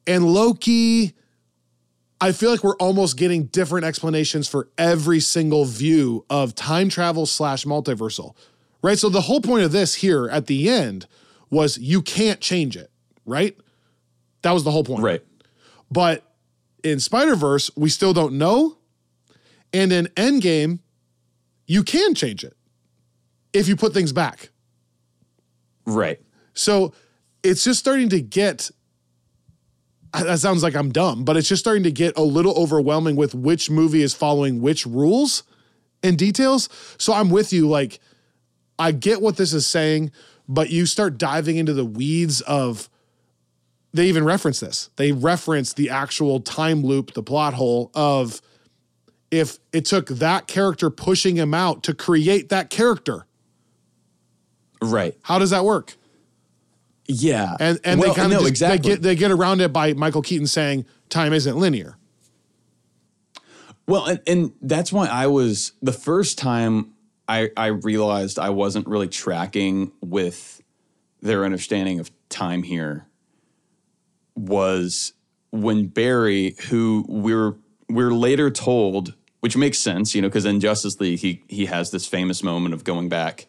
and 0.07 0.27
Loki. 0.27 1.15
I 2.21 2.31
feel 2.31 2.51
like 2.53 2.63
we're 2.63 2.77
almost 2.77 3.17
getting 3.17 3.45
different 3.47 3.85
explanations 3.85 4.47
for 4.49 4.69
every 4.79 5.19
single 5.19 5.65
view 5.65 6.25
of 6.31 6.55
time 6.55 6.89
travel 6.89 7.27
slash 7.27 7.65
multiversal, 7.65 8.37
right? 8.81 8.97
So 8.97 9.09
the 9.09 9.23
whole 9.23 9.41
point 9.41 9.65
of 9.65 9.73
this 9.73 9.97
here 9.97 10.29
at 10.29 10.47
the 10.47 10.69
end 10.69 11.07
was 11.51 11.79
you 11.79 12.01
can't 12.01 12.41
change 12.41 12.77
it, 12.77 12.93
right? 13.27 13.57
That 14.43 14.53
was 14.53 14.65
the 14.65 14.71
whole 14.71 14.85
point. 14.85 15.03
Right. 15.03 15.23
But 15.91 16.25
in 16.83 17.01
Spider 17.01 17.37
Verse, 17.37 17.71
we 17.77 17.89
still 17.89 18.13
don't 18.13 18.35
know. 18.35 18.77
And 19.73 19.93
in 19.93 20.07
Endgame, 20.17 20.81
you 21.67 21.83
can 21.83 22.15
change 22.15 22.45
it 22.45 22.57
if 23.53 23.69
you 23.69 23.77
put 23.77 23.95
things 23.95 24.13
back. 24.13 24.51
Right. 25.87 26.21
So 26.55 26.93
it's 27.43 27.65
just 27.65 27.79
starting 27.79 28.09
to 28.11 28.21
get. 28.21 28.71
That 30.13 30.41
sounds 30.41 30.63
like 30.63 30.75
I'm 30.75 30.93
dumb, 30.93 31.25
but 31.25 31.39
it's 31.39 31.49
just 31.49 31.61
starting 31.61 31.85
to 31.85 31.93
get 31.93 32.19
a 32.19 32.23
little 32.23 32.55
overwhelming 32.55 33.17
with 33.17 33.35
which 33.35 33.71
movie 33.71 34.03
is 34.03 34.13
following 34.13 34.61
which 34.61 34.85
rules 34.85 35.43
and 36.03 36.19
details. 36.19 36.69
So 36.99 37.15
I'm 37.15 37.31
with 37.31 37.53
you. 37.53 37.67
Like, 37.67 37.99
I 38.79 38.93
get 38.93 39.23
what 39.23 39.37
this 39.39 39.55
is 39.55 39.67
saying, 39.67 40.11
but 40.49 40.69
you 40.69 40.85
start 40.85 41.17
diving 41.17 41.57
into 41.57 41.73
the 41.73 41.85
weeds 41.85 42.41
of. 42.43 42.89
They 43.95 44.07
even 44.07 44.25
reference 44.25 44.61
this. 44.61 44.91
They 44.97 45.13
reference 45.13 45.75
the 45.75 45.91
actual 45.91 46.41
time 46.41 46.83
loop, 46.83 47.13
the 47.13 47.23
plot 47.23 47.55
hole 47.55 47.91
of 47.95 48.41
if 49.31 49.59
it 49.73 49.85
took 49.85 50.09
that 50.09 50.47
character 50.47 50.91
pushing 50.91 51.37
him 51.37 51.53
out 51.55 51.83
to 51.85 51.95
create 51.95 52.49
that 52.49 52.71
character. 52.71 53.27
Right. 54.81 55.15
How 55.23 55.39
does 55.39 55.51
that 55.51 55.65
work? 55.65 55.97
Yeah. 57.07 57.57
And 57.61 57.79
and 57.85 58.01
Well, 58.01 58.11
they 58.11 58.21
kind 58.21 58.33
of 58.33 58.41
no, 58.41 58.47
exactly. 58.47 58.79
they 58.79 58.95
get 58.97 59.03
they 59.03 59.15
get 59.15 59.31
around 59.31 59.61
it 59.61 59.73
by 59.73 59.93
Michael 59.93 60.23
Keaton 60.23 60.47
saying 60.47 60.87
time 61.09 61.33
isn't 61.33 61.57
linear. 61.57 61.97
Well, 63.87 64.07
and, 64.07 64.21
and 64.27 64.53
that's 64.63 64.93
why 64.93 65.07
I 65.07 65.27
was 65.27 65.73
the 65.83 65.93
first 65.93 66.39
time 66.39 66.93
I, 67.29 67.51
I 67.57 67.67
realized 67.67 68.39
I 68.39 68.51
wasn't 68.51 68.87
really 68.87 69.09
tracking 69.09 69.93
with 70.01 70.63
their 71.21 71.45
understanding 71.45 72.01
of 72.01 72.11
time 72.29 72.63
here 72.63 73.07
was 74.35 75.13
when 75.51 75.87
Barry, 75.87 76.57
who 76.69 77.05
we're 77.09 77.57
we're 77.89 78.13
later 78.13 78.51
told 78.51 79.15
which 79.43 79.57
makes 79.57 79.81
sense, 79.81 80.15
you 80.15 80.23
know, 80.23 80.29
because 80.29 80.45
in 80.45 80.61
Justice 80.61 81.01
League 81.01 81.19
he 81.19 81.43
he 81.49 81.67
has 81.67 81.91
this 81.91 82.07
famous 82.07 82.45
moment 82.45 82.75
of 82.75 82.85
going 82.85 83.09
back 83.09 83.47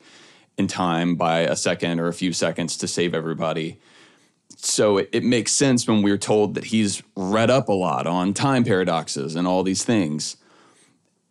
in 0.58 0.68
time 0.68 1.16
by 1.16 1.42
a 1.42 1.56
second 1.56 2.00
or 2.00 2.08
a 2.08 2.14
few 2.14 2.34
seconds 2.34 2.78
to 2.78 2.88
save 2.88 3.14
everybody. 3.14 3.80
So 4.58 4.98
it, 4.98 5.10
it 5.12 5.24
makes 5.24 5.52
sense 5.52 5.88
when 5.88 6.02
we're 6.02 6.18
told 6.18 6.56
that 6.56 6.66
he's 6.66 7.04
read 7.16 7.52
up 7.52 7.70
a 7.70 7.74
lot 7.74 8.08
on 8.08 8.34
time 8.34 8.64
paradoxes 8.64 9.36
and 9.36 9.48
all 9.48 9.62
these 9.62 9.84
things. 9.84 10.38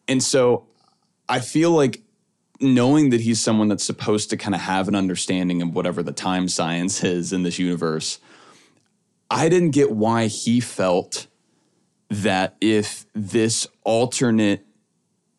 And 0.06 0.22
so 0.22 0.66
I 1.28 1.40
feel 1.40 1.72
like 1.72 2.00
knowing 2.60 3.10
that 3.10 3.20
he's 3.20 3.40
someone 3.40 3.66
that's 3.66 3.84
supposed 3.84 4.30
to 4.30 4.36
kind 4.36 4.54
of 4.54 4.60
have 4.60 4.86
an 4.86 4.94
understanding 4.94 5.60
of 5.60 5.74
whatever 5.74 6.04
the 6.04 6.12
time 6.12 6.46
science 6.46 7.02
is 7.02 7.32
in 7.32 7.42
this 7.42 7.58
universe, 7.58 8.20
I 9.32 9.48
didn't 9.48 9.70
get 9.70 9.90
why 9.90 10.26
he 10.26 10.60
felt 10.60 11.26
that 12.10 12.56
if 12.60 13.06
this 13.14 13.66
alternate 13.84 14.66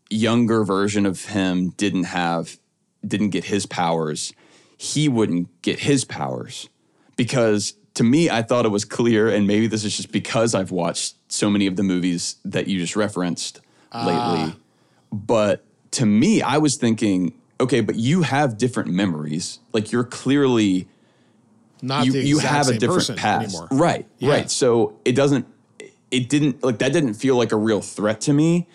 younger 0.09 0.63
version 0.63 1.05
of 1.05 1.25
him 1.25 1.69
didn't 1.71 2.05
have 2.05 2.57
didn't 3.05 3.29
get 3.29 3.45
his 3.45 3.65
powers, 3.65 4.33
he 4.77 5.07
wouldn't 5.09 5.61
get 5.61 5.79
his 5.79 6.05
powers. 6.05 6.69
Because 7.15 7.73
to 7.95 8.03
me, 8.03 8.29
I 8.29 8.41
thought 8.41 8.65
it 8.65 8.69
was 8.69 8.85
clear, 8.85 9.29
and 9.29 9.45
maybe 9.45 9.67
this 9.67 9.83
is 9.83 9.95
just 9.95 10.11
because 10.11 10.55
I've 10.55 10.71
watched 10.71 11.15
so 11.31 11.49
many 11.49 11.67
of 11.67 11.75
the 11.75 11.83
movies 11.83 12.37
that 12.43 12.67
you 12.67 12.79
just 12.79 12.95
referenced 12.95 13.61
ah. 13.91 14.05
lately. 14.07 14.55
But 15.11 15.63
to 15.91 16.05
me, 16.05 16.41
I 16.41 16.57
was 16.57 16.77
thinking, 16.77 17.33
okay, 17.59 17.81
but 17.81 17.95
you 17.95 18.23
have 18.23 18.57
different 18.57 18.89
memories. 18.89 19.59
Like 19.73 19.91
you're 19.91 20.03
clearly 20.03 20.87
Not 21.83 22.05
you, 22.05 22.13
you 22.13 22.39
have 22.39 22.69
a 22.69 22.77
different 22.77 23.17
past. 23.17 23.43
anymore. 23.53 23.67
Right, 23.71 24.07
Yeah. 24.17 24.29
right. 24.31 24.49
So 24.49 24.97
it 25.03 25.11
doesn't 25.15 25.45
it 26.11 26.29
didn't 26.29 26.63
like 26.63 26.79
that 26.79 26.93
didn't 26.93 27.15
feel 27.15 27.35
like 27.35 27.51
a 27.51 27.57
real 27.57 27.81
threat 27.81 28.21
to 28.21 28.33
me, 28.33 28.67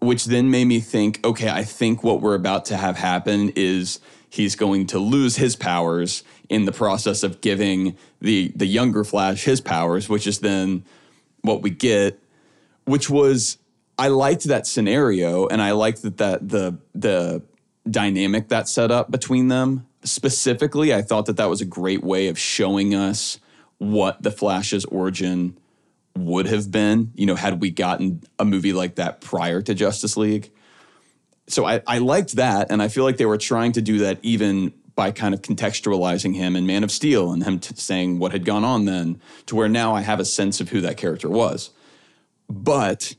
which 0.00 0.24
then 0.24 0.50
made 0.50 0.64
me 0.64 0.80
think, 0.80 1.24
okay, 1.24 1.48
I 1.48 1.62
think 1.62 2.02
what 2.02 2.20
we're 2.20 2.34
about 2.34 2.64
to 2.66 2.76
have 2.76 2.96
happen 2.96 3.52
is 3.54 4.00
he's 4.28 4.56
going 4.56 4.88
to 4.88 4.98
lose 4.98 5.36
his 5.36 5.54
powers 5.54 6.24
in 6.48 6.64
the 6.64 6.72
process 6.72 7.22
of 7.22 7.40
giving 7.40 7.96
the 8.20 8.52
the 8.56 8.66
younger 8.66 9.04
Flash 9.04 9.44
his 9.44 9.60
powers, 9.60 10.08
which 10.08 10.26
is 10.26 10.40
then 10.40 10.84
what 11.42 11.62
we 11.62 11.70
get, 11.70 12.18
which 12.86 13.08
was 13.08 13.58
I 13.98 14.08
liked 14.08 14.44
that 14.44 14.66
scenario 14.66 15.46
and 15.46 15.62
I 15.62 15.70
liked 15.72 16.02
that 16.02 16.16
that 16.16 16.48
the 16.48 16.78
the 16.92 17.42
dynamic 17.88 18.48
that 18.48 18.68
set 18.68 18.90
up 18.90 19.10
between 19.10 19.48
them. 19.48 19.86
Specifically, 20.04 20.94
I 20.94 21.02
thought 21.02 21.26
that 21.26 21.36
that 21.36 21.48
was 21.48 21.60
a 21.60 21.66
great 21.66 22.02
way 22.02 22.28
of 22.28 22.38
showing 22.38 22.94
us 22.94 23.38
what 23.78 24.22
the 24.22 24.30
Flash's 24.30 24.84
origin 24.86 25.58
would 26.16 26.46
have 26.46 26.70
been, 26.70 27.10
you 27.14 27.26
know, 27.26 27.34
had 27.34 27.60
we 27.60 27.70
gotten 27.70 28.22
a 28.38 28.44
movie 28.44 28.72
like 28.72 28.96
that 28.96 29.20
prior 29.20 29.62
to 29.62 29.74
Justice 29.74 30.16
League. 30.16 30.52
So 31.48 31.64
I, 31.64 31.82
I 31.86 31.98
liked 31.98 32.36
that, 32.36 32.70
and 32.70 32.82
I 32.82 32.88
feel 32.88 33.04
like 33.04 33.16
they 33.16 33.26
were 33.26 33.38
trying 33.38 33.72
to 33.72 33.82
do 33.82 33.98
that 33.98 34.18
even 34.22 34.72
by 34.94 35.10
kind 35.10 35.34
of 35.34 35.42
contextualizing 35.42 36.34
him 36.34 36.54
in 36.54 36.66
Man 36.66 36.84
of 36.84 36.90
Steel 36.90 37.32
and 37.32 37.42
him 37.42 37.58
t- 37.58 37.74
saying 37.76 38.18
what 38.18 38.32
had 38.32 38.44
gone 38.44 38.62
on 38.62 38.84
then, 38.84 39.20
to 39.46 39.56
where 39.56 39.68
now 39.68 39.94
I 39.94 40.02
have 40.02 40.20
a 40.20 40.24
sense 40.24 40.60
of 40.60 40.68
who 40.68 40.80
that 40.82 40.96
character 40.96 41.30
was. 41.30 41.70
But 42.48 43.14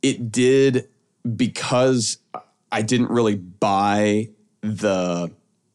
it 0.00 0.30
did 0.30 0.88
because 1.36 2.18
I 2.72 2.82
didn't 2.82 3.10
really 3.10 3.36
buy 3.36 4.30
the 4.60 5.30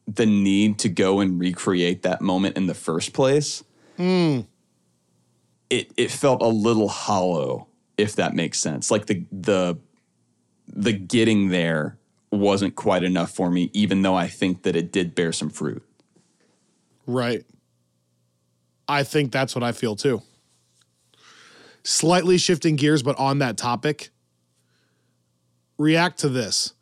the 0.08 0.26
need 0.26 0.80
to 0.80 0.90
go 0.90 1.20
and 1.20 1.40
recreate 1.40 2.04
that 2.04 2.22
moment 2.22 2.58
in 2.58 2.68
the 2.68 2.76
first 2.76 3.12
place 3.14 3.64
hmm. 3.98 4.42
it 5.70 5.92
it 5.98 6.12
felt 6.12 6.42
a 6.42 6.48
little 6.48 6.90
hollow, 6.90 7.68
if 7.98 8.16
that 8.16 8.34
makes 8.34 8.60
sense. 8.60 8.92
Like 8.92 9.06
the 9.08 9.26
the 9.32 9.78
the 10.68 10.94
getting 10.94 11.50
there 11.50 11.98
wasn't 12.32 12.76
quite 12.76 13.04
enough 13.04 13.32
for 13.32 13.50
me, 13.50 13.70
even 13.74 14.02
though 14.02 14.16
I 14.16 14.28
think 14.28 14.64
that 14.64 14.76
it 14.76 14.92
did 14.92 15.16
bear 15.16 15.32
some 15.32 15.50
fruit. 15.50 15.84
Right. 17.08 17.46
I 18.88 19.04
think 19.04 19.32
that's 19.32 19.56
what 19.56 19.64
I 19.64 19.72
feel 19.72 19.96
too. 19.96 20.22
Slightly 21.84 22.38
shifting 22.38 22.76
gears, 22.76 23.04
but 23.04 23.18
on 23.18 23.40
that 23.40 23.58
topic, 23.58 24.10
react 25.78 26.20
to 26.20 26.30
this. 26.30 26.74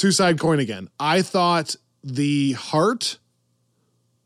Two 0.00 0.12
side 0.12 0.40
coin 0.40 0.60
again. 0.60 0.88
I 0.98 1.20
thought 1.20 1.76
the 2.02 2.52
heart 2.52 3.18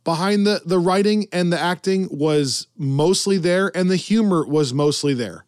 behind 0.05 0.47
the, 0.47 0.63
the 0.65 0.79
writing 0.79 1.27
and 1.33 1.53
the 1.53 1.59
acting 1.59 2.07
was 2.13 2.69
mostly 2.79 3.39
there, 3.39 3.77
and 3.77 3.91
the 3.91 3.97
humor 3.97 4.47
was 4.47 4.73
mostly 4.73 5.15
there. 5.15 5.45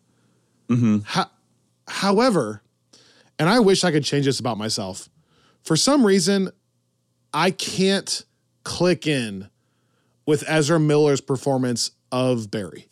Mm-hmm. 0.69 0.99
Ho- 1.07 1.31
however, 1.87 2.61
and 3.39 3.49
I 3.49 3.61
wish 3.61 3.85
I 3.85 3.93
could 3.93 4.03
change 4.03 4.25
this 4.25 4.41
about 4.41 4.59
myself. 4.59 5.09
For 5.62 5.77
some 5.77 6.05
reason, 6.05 6.51
I 7.33 7.53
can't 7.53 8.25
click 8.65 9.07
in 9.07 9.49
with 10.27 10.43
Ezra 10.49 10.81
Miller's 10.81 11.21
performance 11.21 11.93
of 12.11 12.51
Barry. 12.51 12.89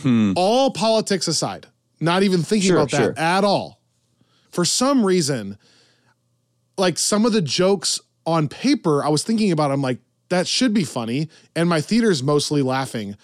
Hmm. 0.00 0.32
All 0.36 0.70
politics 0.70 1.28
aside, 1.28 1.66
not 2.00 2.22
even 2.22 2.42
thinking 2.42 2.68
Sure, 2.68 2.78
about 2.78 2.90
that 2.92 2.96
sure. 3.02 3.14
at 3.18 3.44
all. 3.44 3.82
For 4.50 4.64
some 4.64 5.04
reason, 5.04 5.58
like 6.76 6.98
some 6.98 7.26
of 7.26 7.32
the 7.32 7.42
jokes 7.42 8.00
on 8.26 8.48
paper, 8.48 9.04
I 9.04 9.08
was 9.08 9.22
thinking 9.22 9.52
about, 9.52 9.70
I'm 9.70 9.82
like, 9.82 9.98
that 10.28 10.46
should 10.46 10.72
be 10.72 10.84
funny. 10.84 11.28
And 11.54 11.68
my 11.68 11.80
theater's 11.80 12.22
mostly 12.22 12.62
laughing. 12.62 13.16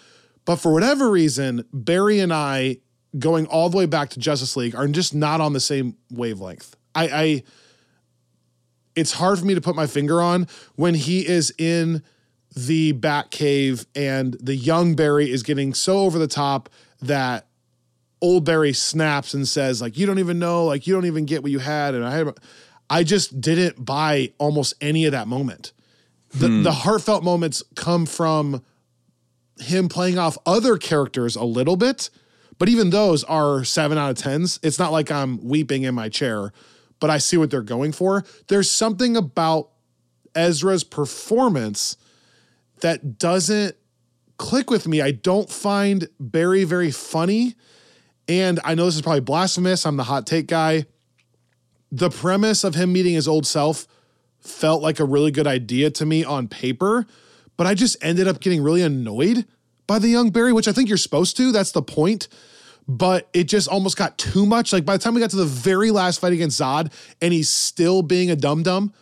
But 0.45 0.57
for 0.57 0.71
whatever 0.71 1.09
reason, 1.09 1.65
Barry 1.73 2.19
and 2.19 2.33
I, 2.33 2.77
going 3.17 3.47
all 3.47 3.69
the 3.69 3.77
way 3.77 3.85
back 3.85 4.09
to 4.11 4.19
Justice 4.19 4.55
League, 4.55 4.75
are 4.75 4.87
just 4.87 5.15
not 5.15 5.41
on 5.41 5.53
the 5.53 5.59
same 5.59 5.97
wavelength. 6.11 6.75
I, 6.95 7.07
I 7.07 7.43
it's 8.95 9.13
hard 9.13 9.39
for 9.39 9.45
me 9.45 9.55
to 9.55 9.61
put 9.61 9.75
my 9.75 9.87
finger 9.87 10.21
on 10.21 10.47
when 10.75 10.93
he 10.93 11.25
is 11.25 11.53
in 11.57 12.03
the 12.55 12.91
Bat 12.93 13.31
Cave 13.31 13.85
and 13.95 14.33
the 14.41 14.55
young 14.55 14.95
Barry 14.95 15.31
is 15.31 15.43
getting 15.43 15.73
so 15.73 15.99
over 15.99 16.19
the 16.19 16.27
top 16.27 16.69
that 17.01 17.47
old 18.21 18.43
Barry 18.43 18.73
snaps 18.73 19.33
and 19.33 19.47
says, 19.47 19.81
like, 19.81 19.97
you 19.97 20.05
don't 20.05 20.19
even 20.19 20.39
know, 20.39 20.65
like, 20.65 20.87
you 20.87 20.93
don't 20.93 21.05
even 21.05 21.25
get 21.25 21.43
what 21.43 21.51
you 21.51 21.59
had. 21.59 21.95
And 21.95 22.03
I 22.03 22.17
had, 22.17 22.37
I 22.89 23.03
just 23.03 23.39
didn't 23.39 23.83
buy 23.83 24.33
almost 24.37 24.73
any 24.81 25.05
of 25.05 25.11
that 25.11 25.27
moment. 25.27 25.73
The, 26.31 26.47
hmm. 26.47 26.63
the 26.63 26.71
heartfelt 26.71 27.23
moments 27.23 27.63
come 27.75 28.05
from 28.05 28.63
him 29.59 29.89
playing 29.89 30.17
off 30.17 30.37
other 30.45 30.77
characters 30.77 31.35
a 31.35 31.43
little 31.43 31.75
bit, 31.75 32.09
but 32.57 32.69
even 32.69 32.89
those 32.89 33.23
are 33.25 33.63
seven 33.63 33.97
out 33.97 34.11
of 34.11 34.17
tens. 34.17 34.59
It's 34.63 34.79
not 34.79 34.91
like 34.91 35.11
I'm 35.11 35.43
weeping 35.43 35.83
in 35.83 35.95
my 35.95 36.09
chair, 36.09 36.51
but 36.99 37.09
I 37.09 37.17
see 37.17 37.37
what 37.37 37.51
they're 37.51 37.61
going 37.61 37.91
for. 37.91 38.23
There's 38.47 38.69
something 38.69 39.17
about 39.17 39.69
Ezra's 40.35 40.83
performance 40.83 41.97
that 42.81 43.17
doesn't 43.17 43.75
click 44.37 44.69
with 44.69 44.87
me. 44.87 45.01
I 45.01 45.11
don't 45.11 45.49
find 45.49 46.07
Barry 46.19 46.63
very 46.63 46.91
funny. 46.91 47.55
And 48.27 48.59
I 48.63 48.75
know 48.75 48.85
this 48.85 48.95
is 48.95 49.01
probably 49.01 49.21
blasphemous. 49.21 49.85
I'm 49.85 49.97
the 49.97 50.03
hot 50.03 50.27
take 50.27 50.47
guy. 50.47 50.85
The 51.91 52.09
premise 52.09 52.63
of 52.63 52.75
him 52.75 52.93
meeting 52.93 53.13
his 53.15 53.27
old 53.27 53.45
self 53.47 53.87
felt 54.39 54.81
like 54.81 54.99
a 54.99 55.05
really 55.05 55.31
good 55.31 55.47
idea 55.47 55.89
to 55.91 56.05
me 56.05 56.23
on 56.23 56.47
paper, 56.47 57.05
but 57.57 57.67
I 57.67 57.73
just 57.73 57.97
ended 58.01 58.27
up 58.27 58.39
getting 58.39 58.61
really 58.61 58.81
annoyed 58.81 59.45
by 59.87 59.99
the 59.99 60.07
young 60.07 60.29
Barry, 60.29 60.53
which 60.53 60.67
I 60.67 60.71
think 60.71 60.87
you're 60.87 60.97
supposed 60.97 61.35
to. 61.37 61.51
That's 61.51 61.71
the 61.71 61.81
point. 61.81 62.27
But 62.87 63.27
it 63.33 63.43
just 63.45 63.67
almost 63.67 63.97
got 63.97 64.17
too 64.17 64.45
much. 64.45 64.71
Like 64.73 64.85
by 64.85 64.97
the 64.97 65.03
time 65.03 65.13
we 65.13 65.19
got 65.21 65.29
to 65.31 65.35
the 65.35 65.45
very 65.45 65.91
last 65.91 66.19
fight 66.21 66.33
against 66.33 66.59
Zod 66.59 66.91
and 67.21 67.33
he's 67.33 67.49
still 67.49 68.01
being 68.01 68.31
a 68.31 68.35
dum 68.35 68.63
dum, 68.63 68.93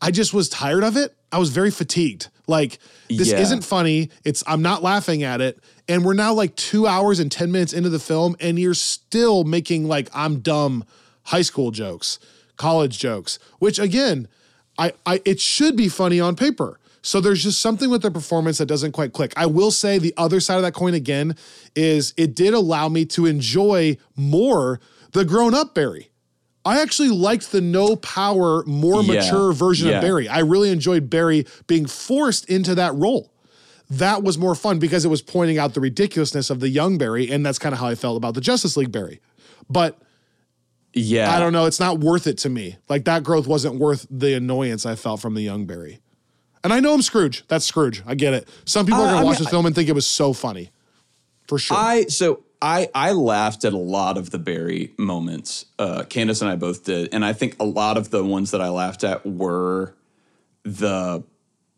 I 0.00 0.10
just 0.10 0.32
was 0.32 0.48
tired 0.48 0.82
of 0.84 0.96
it. 0.96 1.14
I 1.32 1.38
was 1.38 1.50
very 1.50 1.70
fatigued. 1.70 2.28
Like 2.46 2.78
this 3.08 3.28
Yeah. 3.30 3.40
isn't 3.40 3.62
funny. 3.64 4.10
It's 4.24 4.42
I'm 4.46 4.62
not 4.62 4.82
laughing 4.82 5.22
at 5.24 5.40
it. 5.40 5.58
And 5.88 6.04
we're 6.04 6.14
now 6.14 6.32
like 6.32 6.54
two 6.56 6.86
hours 6.86 7.18
and 7.20 7.30
10 7.32 7.50
minutes 7.52 7.72
into 7.74 7.88
the 7.90 7.98
film, 7.98 8.36
and 8.40 8.58
you're 8.58 8.72
still 8.74 9.44
making 9.44 9.88
like 9.88 10.08
I'm 10.14 10.40
dumb 10.40 10.84
high 11.24 11.42
school 11.42 11.70
jokes, 11.70 12.18
college 12.56 12.98
jokes, 12.98 13.38
which 13.58 13.78
again, 13.78 14.28
I, 14.78 14.92
I 15.06 15.20
it 15.24 15.40
should 15.40 15.76
be 15.76 15.88
funny 15.88 16.20
on 16.20 16.36
paper. 16.36 16.78
So 17.02 17.20
there's 17.20 17.42
just 17.42 17.60
something 17.60 17.90
with 17.90 18.00
the 18.00 18.10
performance 18.10 18.56
that 18.58 18.66
doesn't 18.66 18.92
quite 18.92 19.12
click. 19.12 19.34
I 19.36 19.44
will 19.44 19.70
say 19.70 19.98
the 19.98 20.14
other 20.16 20.40
side 20.40 20.56
of 20.56 20.62
that 20.62 20.72
coin 20.72 20.94
again 20.94 21.36
is 21.76 22.14
it 22.16 22.34
did 22.34 22.54
allow 22.54 22.88
me 22.88 23.04
to 23.06 23.26
enjoy 23.26 23.98
more 24.16 24.80
the 25.12 25.24
grown 25.26 25.52
up 25.54 25.74
Barry. 25.74 26.10
I 26.64 26.80
actually 26.80 27.10
liked 27.10 27.52
the 27.52 27.60
no 27.60 27.96
power, 27.96 28.64
more 28.64 29.02
Yeah, 29.02 29.20
mature 29.20 29.52
version 29.52 29.88
yeah. 29.88 29.96
of 29.96 30.00
Barry. 30.02 30.28
I 30.28 30.38
really 30.38 30.70
enjoyed 30.70 31.10
Barry 31.10 31.46
being 31.66 31.84
forced 31.84 32.48
into 32.48 32.74
that 32.76 32.94
role. 32.94 33.30
That 33.90 34.22
was 34.22 34.38
more 34.38 34.54
fun 34.54 34.78
because 34.78 35.04
it 35.04 35.08
was 35.08 35.20
pointing 35.20 35.58
out 35.58 35.74
the 35.74 35.80
ridiculousness 35.80 36.48
of 36.48 36.60
the 36.60 36.70
young 36.70 36.96
Barry, 36.96 37.30
and 37.30 37.44
that's 37.44 37.58
kind 37.58 37.74
of 37.74 37.80
how 37.80 37.88
I 37.88 37.94
felt 37.94 38.16
about 38.16 38.32
the 38.32 38.40
Justice 38.40 38.78
League 38.78 38.90
Barry. 38.90 39.20
But 39.68 39.98
Yeah. 40.94 41.34
I 41.34 41.38
don't 41.40 41.52
know, 41.52 41.66
it's 41.66 41.80
not 41.80 41.98
worth 42.00 42.26
it 42.26 42.38
to 42.38 42.48
me. 42.48 42.76
Like 42.88 43.04
that 43.04 43.22
growth 43.24 43.46
wasn't 43.46 43.76
worth 43.80 44.06
the 44.10 44.34
annoyance 44.34 44.86
I 44.86 44.94
felt 44.94 45.20
from 45.20 45.34
the 45.34 45.42
young 45.42 45.66
Barry. 45.66 46.00
And 46.62 46.72
I 46.72 46.80
know 46.80 46.94
I'm 46.94 47.02
Scrooge. 47.02 47.44
That's 47.48 47.66
Scrooge. 47.66 48.02
I 48.06 48.14
get 48.14 48.32
it. 48.32 48.48
Some 48.64 48.86
people 48.86 49.02
are 49.02 49.06
Uh, 49.06 49.10
gonna 49.10 49.20
I 49.20 49.24
watch 49.24 49.38
mean, 49.38 49.44
this 49.44 49.50
film 49.50 49.66
and 49.66 49.74
think 49.74 49.88
it 49.88 49.94
was 49.94 50.06
so 50.06 50.32
funny. 50.32 50.70
For 51.46 51.58
sure. 51.58 51.76
I 51.76 52.04
so 52.06 52.42
I 52.62 52.88
I 52.94 53.12
laughed 53.12 53.64
at 53.66 53.74
a 53.74 53.78
lot 53.78 54.16
of 54.16 54.30
the 54.30 54.38
Barry 54.38 54.94
moments. 54.96 55.66
Uh, 55.78 56.04
Candace 56.04 56.40
and 56.40 56.50
I 56.50 56.56
both 56.56 56.84
did, 56.84 57.12
and 57.12 57.22
I 57.22 57.34
think 57.34 57.56
a 57.60 57.64
lot 57.66 57.98
of 57.98 58.08
the 58.10 58.24
ones 58.24 58.52
that 58.52 58.62
I 58.62 58.70
laughed 58.70 59.04
at 59.04 59.26
were 59.26 59.94
the 60.62 61.22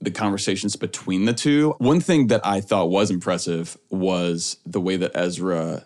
the 0.01 0.11
conversations 0.13 0.77
between 0.77 1.25
the 1.25 1.33
two. 1.33 1.75
One 1.79 1.99
thing 2.01 2.29
that 2.29 2.47
I 2.47 2.61
thought 2.61 2.91
was 2.91 3.11
impressive 3.11 3.77
was 3.91 4.59
the 4.65 4.81
way 4.81 4.97
that 4.97 5.11
Ezra 5.17 5.85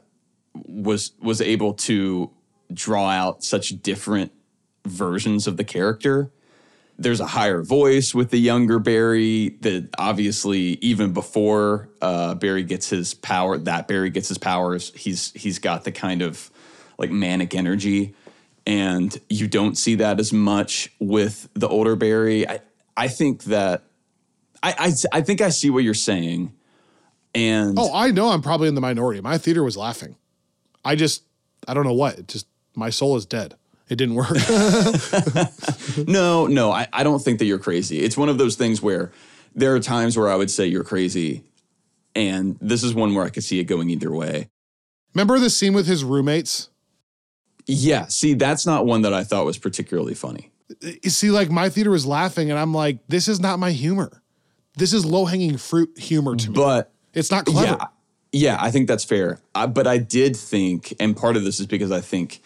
was 0.67 1.13
was 1.23 1.41
able 1.41 1.73
to 1.75 2.31
draw 2.75 3.09
out 3.09 3.43
such 3.45 3.81
different 3.83 4.33
versions 4.87 5.47
of 5.47 5.57
the 5.57 5.65
character. 5.65 6.31
There's 6.99 7.21
a 7.21 7.27
higher 7.27 7.63
voice 7.63 8.15
with 8.15 8.31
the 8.31 8.39
younger 8.39 8.79
Barry 8.79 9.57
that 9.61 9.89
obviously 9.99 10.79
even 10.83 11.13
before 11.13 11.89
uh, 12.03 12.35
Barry 12.35 12.63
gets 12.63 12.91
his 12.91 13.15
power, 13.15 13.57
that 13.57 13.89
Barry 13.89 14.11
gets 14.11 14.29
his 14.29 14.39
powers, 14.39 14.93
he's 14.95 15.33
he's 15.33 15.59
got 15.59 15.85
the 15.85 15.93
kind 15.93 16.21
of 16.21 16.51
like 16.99 17.11
manic 17.11 17.55
energy, 17.55 18.15
and 18.67 19.19
you 19.31 19.49
don't 19.49 19.79
see 19.79 19.95
that 19.95 20.21
as 20.21 20.33
much 20.33 20.93
with 20.99 21.49
the 21.55 21.69
older 21.69 21.97
Barry. 21.97 22.47
I 22.47 22.61
I 22.97 23.09
think 23.09 23.45
that 23.45 23.85
I 24.63 24.75
I, 24.79 25.19
I 25.19 25.21
think 25.23 25.41
I 25.41 25.49
see 25.49 25.71
what 25.71 25.85
you're 25.85 25.95
saying, 25.95 26.53
and 27.35 27.79
Oh, 27.79 27.91
I 27.95 28.11
know 28.11 28.29
I'm 28.29 28.43
probably 28.43 28.69
in 28.69 28.75
the 28.75 28.83
minority. 28.83 29.23
My 29.23 29.39
theater 29.39 29.63
was 29.63 29.77
laughing. 29.77 30.17
I 30.85 30.97
just, 30.97 31.23
I 31.67 31.75
don't 31.75 31.85
know 31.85 31.95
what. 31.95 32.19
It 32.19 32.29
just, 32.29 32.47
my 32.75 32.91
soul 32.91 33.17
is 33.17 33.27
dead. 33.27 33.57
It 33.89 33.97
didn't 33.97 34.15
work. 34.15 34.29
No, 36.07 36.47
no, 36.47 36.71
I, 36.71 36.87
I 36.93 37.03
don't 37.03 37.19
think 37.19 37.41
that 37.41 37.47
you're 37.47 37.59
crazy. 37.59 37.99
It's 38.01 38.17
one 38.17 38.29
of 38.29 38.39
those 38.39 38.55
things 38.57 38.81
where 38.81 39.11
there 39.55 39.75
are 39.75 39.81
times 39.81 40.17
where 40.17 40.29
I 40.29 40.37
would 40.37 40.51
say 40.51 40.67
you're 40.67 40.85
crazy, 40.85 41.43
and 42.15 42.57
this 42.61 42.83
is 42.85 42.95
one 42.95 43.15
where 43.15 43.25
I 43.25 43.31
could 43.31 43.43
see 43.45 43.59
it 43.59 43.65
going 43.65 43.91
either 43.91 44.11
way. 44.11 44.49
Remember 45.15 45.39
the 45.39 45.51
scene 45.51 45.73
with 45.75 45.87
his 45.87 46.05
roommates? 46.05 46.71
Yeah, 47.67 48.07
see, 48.07 48.35
that's 48.35 48.67
not 48.67 48.87
one 48.87 49.03
that 49.03 49.13
I 49.13 49.25
thought 49.25 49.45
was 49.45 49.59
particularly 49.59 50.15
funny. 50.15 50.51
You 50.81 51.11
see, 51.11 51.31
like 51.31 51.51
my 51.51 51.69
theater 51.69 51.91
was 51.91 52.07
laughing, 52.07 52.51
and 52.51 52.59
I'm 52.59 52.73
like, 52.73 52.99
this 53.09 53.27
is 53.27 53.41
not 53.41 53.59
my 53.59 53.73
humor. 53.73 54.23
This 54.77 54.93
is 54.93 55.05
low 55.05 55.25
hanging 55.25 55.57
fruit 55.57 55.99
humor 55.99 56.37
to 56.37 56.49
me. 56.51 56.55
But 56.55 56.93
it's 57.13 57.31
not 57.31 57.47
clever. 57.47 57.77
yeah, 57.81 57.87
yeah, 58.33 58.59
I 58.61 58.71
think 58.71 58.87
that's 58.87 59.05
fair. 59.05 59.41
I, 59.55 59.67
but 59.67 59.87
I 59.89 59.99
did 59.99 60.37
think, 60.37 60.95
and 61.01 61.17
part 61.17 61.37
of 61.37 61.43
this 61.43 61.59
is 61.59 61.67
because 61.67 61.91
I 61.91 62.01
think 62.01 62.41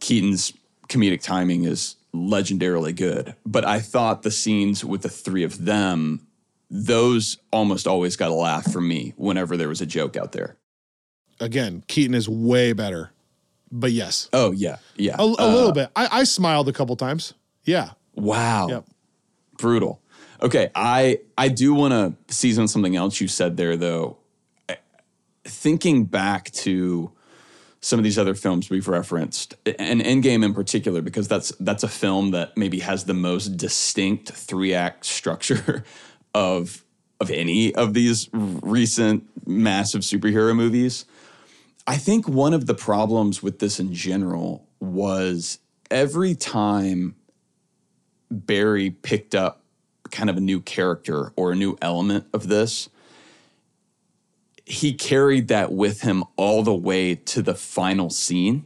Keaton's 0.00 0.52
comedic 0.88 1.22
timing 1.22 1.64
is 1.64 1.96
legendarily 2.14 2.94
good. 2.94 3.34
But 3.44 3.64
I 3.64 3.80
thought 3.80 4.22
the 4.22 4.30
scenes 4.30 4.84
with 4.84 5.02
the 5.02 5.08
three 5.08 5.42
of 5.44 5.64
them, 5.64 6.26
those 6.70 7.38
almost 7.52 7.86
always 7.86 8.16
got 8.16 8.30
a 8.30 8.34
laugh 8.34 8.70
from 8.72 8.86
me 8.88 9.12
whenever 9.16 9.56
there 9.56 9.68
was 9.68 9.80
a 9.80 9.86
joke 9.86 10.16
out 10.16 10.32
there. 10.32 10.56
Again, 11.40 11.82
Keaton 11.88 12.14
is 12.14 12.28
way 12.28 12.72
better. 12.72 13.10
But 13.72 13.90
yes, 13.90 14.28
Oh 14.32 14.52
yeah, 14.52 14.76
yeah, 14.96 15.16
a, 15.18 15.22
a 15.22 15.34
Uh, 15.36 15.48
little 15.52 15.72
bit. 15.72 15.90
I, 15.96 16.20
I 16.20 16.24
smiled 16.24 16.68
a 16.68 16.72
couple 16.72 16.94
times. 16.94 17.34
Yeah. 17.64 17.90
Wow. 18.14 18.68
Yep. 18.68 18.84
Brutal. 19.58 20.00
Okay, 20.40 20.70
I 20.76 21.18
I 21.36 21.48
do 21.48 21.74
want 21.74 21.92
to 21.92 22.32
seize 22.32 22.56
on 22.58 22.68
something 22.68 22.94
else 22.94 23.20
you 23.20 23.26
said 23.26 23.56
there 23.56 23.76
though. 23.76 24.18
Thinking 25.44 26.04
back 26.04 26.50
to 26.52 27.10
some 27.84 27.98
of 27.98 28.02
these 28.02 28.18
other 28.18 28.34
films 28.34 28.70
we've 28.70 28.88
referenced, 28.88 29.56
and 29.78 30.00
Endgame 30.00 30.42
in 30.42 30.54
particular, 30.54 31.02
because 31.02 31.28
that's 31.28 31.50
that's 31.60 31.82
a 31.82 31.88
film 31.88 32.30
that 32.30 32.56
maybe 32.56 32.78
has 32.78 33.04
the 33.04 33.12
most 33.12 33.58
distinct 33.58 34.30
three 34.30 34.72
act 34.72 35.04
structure 35.04 35.84
of 36.34 36.82
of 37.20 37.30
any 37.30 37.74
of 37.74 37.92
these 37.92 38.30
recent 38.32 39.24
massive 39.46 40.00
superhero 40.00 40.56
movies. 40.56 41.04
I 41.86 41.98
think 41.98 42.26
one 42.26 42.54
of 42.54 42.64
the 42.64 42.74
problems 42.74 43.42
with 43.42 43.58
this 43.58 43.78
in 43.78 43.92
general 43.92 44.66
was 44.80 45.58
every 45.90 46.34
time 46.34 47.16
Barry 48.30 48.90
picked 48.90 49.34
up 49.34 49.62
kind 50.10 50.30
of 50.30 50.38
a 50.38 50.40
new 50.40 50.62
character 50.62 51.34
or 51.36 51.52
a 51.52 51.54
new 51.54 51.76
element 51.82 52.28
of 52.32 52.48
this, 52.48 52.88
he 54.66 54.94
carried 54.94 55.48
that 55.48 55.72
with 55.72 56.00
him 56.00 56.24
all 56.36 56.62
the 56.62 56.74
way 56.74 57.14
to 57.14 57.42
the 57.42 57.54
final 57.54 58.10
scene. 58.10 58.64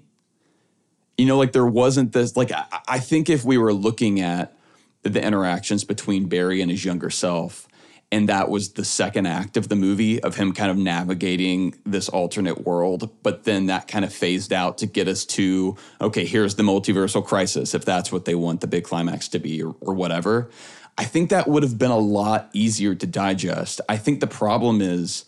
You 1.17 1.27
know, 1.27 1.37
like 1.37 1.53
there 1.53 1.67
wasn't 1.67 2.13
this, 2.13 2.37
like, 2.37 2.53
I, 2.53 2.65
I 2.87 2.99
think 3.01 3.29
if 3.29 3.45
we 3.45 3.59
were 3.59 3.73
looking 3.73 4.21
at 4.21 4.57
the 5.03 5.23
interactions 5.23 5.85
between 5.85 6.29
Barry 6.29 6.61
and 6.61 6.71
his 6.71 6.85
younger 6.85 7.11
self, 7.11 7.69
and 8.11 8.29
that 8.29 8.49
was 8.49 8.73
the 8.73 8.85
second 8.85 9.27
act 9.27 9.57
of 9.57 9.69
the 9.69 9.77
movie 9.77 10.23
of 10.23 10.37
him 10.37 10.53
kind 10.53 10.71
of 10.71 10.77
navigating 10.77 11.75
this 11.85 12.09
alternate 12.09 12.65
world 12.65 13.11
but 13.23 13.45
then 13.45 13.67
that 13.67 13.89
kind 13.89 14.05
of 14.05 14.13
phased 14.13 14.53
out 14.53 14.79
to 14.79 14.87
get 14.87 15.09
us 15.09 15.25
to 15.25 15.77
okay 16.01 16.25
here's 16.25 16.55
the 16.55 16.63
multiversal 16.63 17.25
crisis 17.25 17.75
if 17.75 17.85
that's 17.85 18.11
what 18.11 18.25
they 18.25 18.35
want 18.35 18.61
the 18.61 18.67
big 18.67 18.85
climax 18.85 19.29
to 19.29 19.39
be 19.39 19.63
or, 19.63 19.75
or 19.81 19.95
whatever 19.95 20.49
i 20.97 21.05
think 21.05 21.31
that 21.31 21.47
would 21.47 21.63
have 21.63 21.79
been 21.79 21.91
a 21.91 21.99
lot 21.99 22.49
easier 22.53 22.95
to 22.95 23.07
digest 23.07 23.81
i 23.89 23.97
think 23.97 24.21
the 24.21 24.27
problem 24.27 24.81
is 24.81 25.25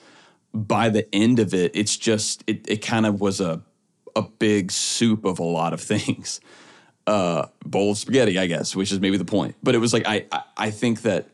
by 0.53 0.89
the 0.89 1.13
end 1.15 1.39
of 1.39 1.55
it 1.55 1.71
it's 1.75 1.97
just 1.97 2.43
it, 2.47 2.69
it 2.69 2.83
kind 2.83 3.07
of 3.07 3.21
was 3.21 3.41
a 3.41 3.63
a 4.17 4.23
big 4.23 4.73
soup 4.73 5.25
of 5.25 5.39
a 5.39 5.45
lot 5.45 5.73
of 5.73 5.81
things 5.93 6.41
uh 7.07 7.47
bowl 7.65 7.93
of 7.93 7.99
spaghetti 7.99 8.39
i 8.39 8.47
guess 8.47 8.77
which 8.77 8.93
is 8.93 9.01
maybe 9.01 9.17
the 9.17 9.25
point 9.25 9.55
but 9.63 9.75
it 9.75 9.79
was 9.79 9.93
like 9.93 10.07
i 10.07 10.27
i, 10.33 10.43
I 10.57 10.71
think 10.71 11.03
that 11.03 11.29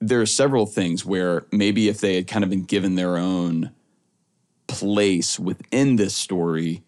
there 0.00 0.20
are 0.20 0.26
several 0.26 0.66
things 0.66 1.04
where 1.04 1.46
maybe 1.52 1.88
if 1.88 2.00
they 2.00 2.16
had 2.16 2.26
kind 2.26 2.42
of 2.42 2.50
been 2.50 2.64
given 2.64 2.94
their 2.94 3.16
own 3.16 3.70
place 4.66 5.38
within 5.38 5.96
this 5.96 6.14
story, 6.14 6.82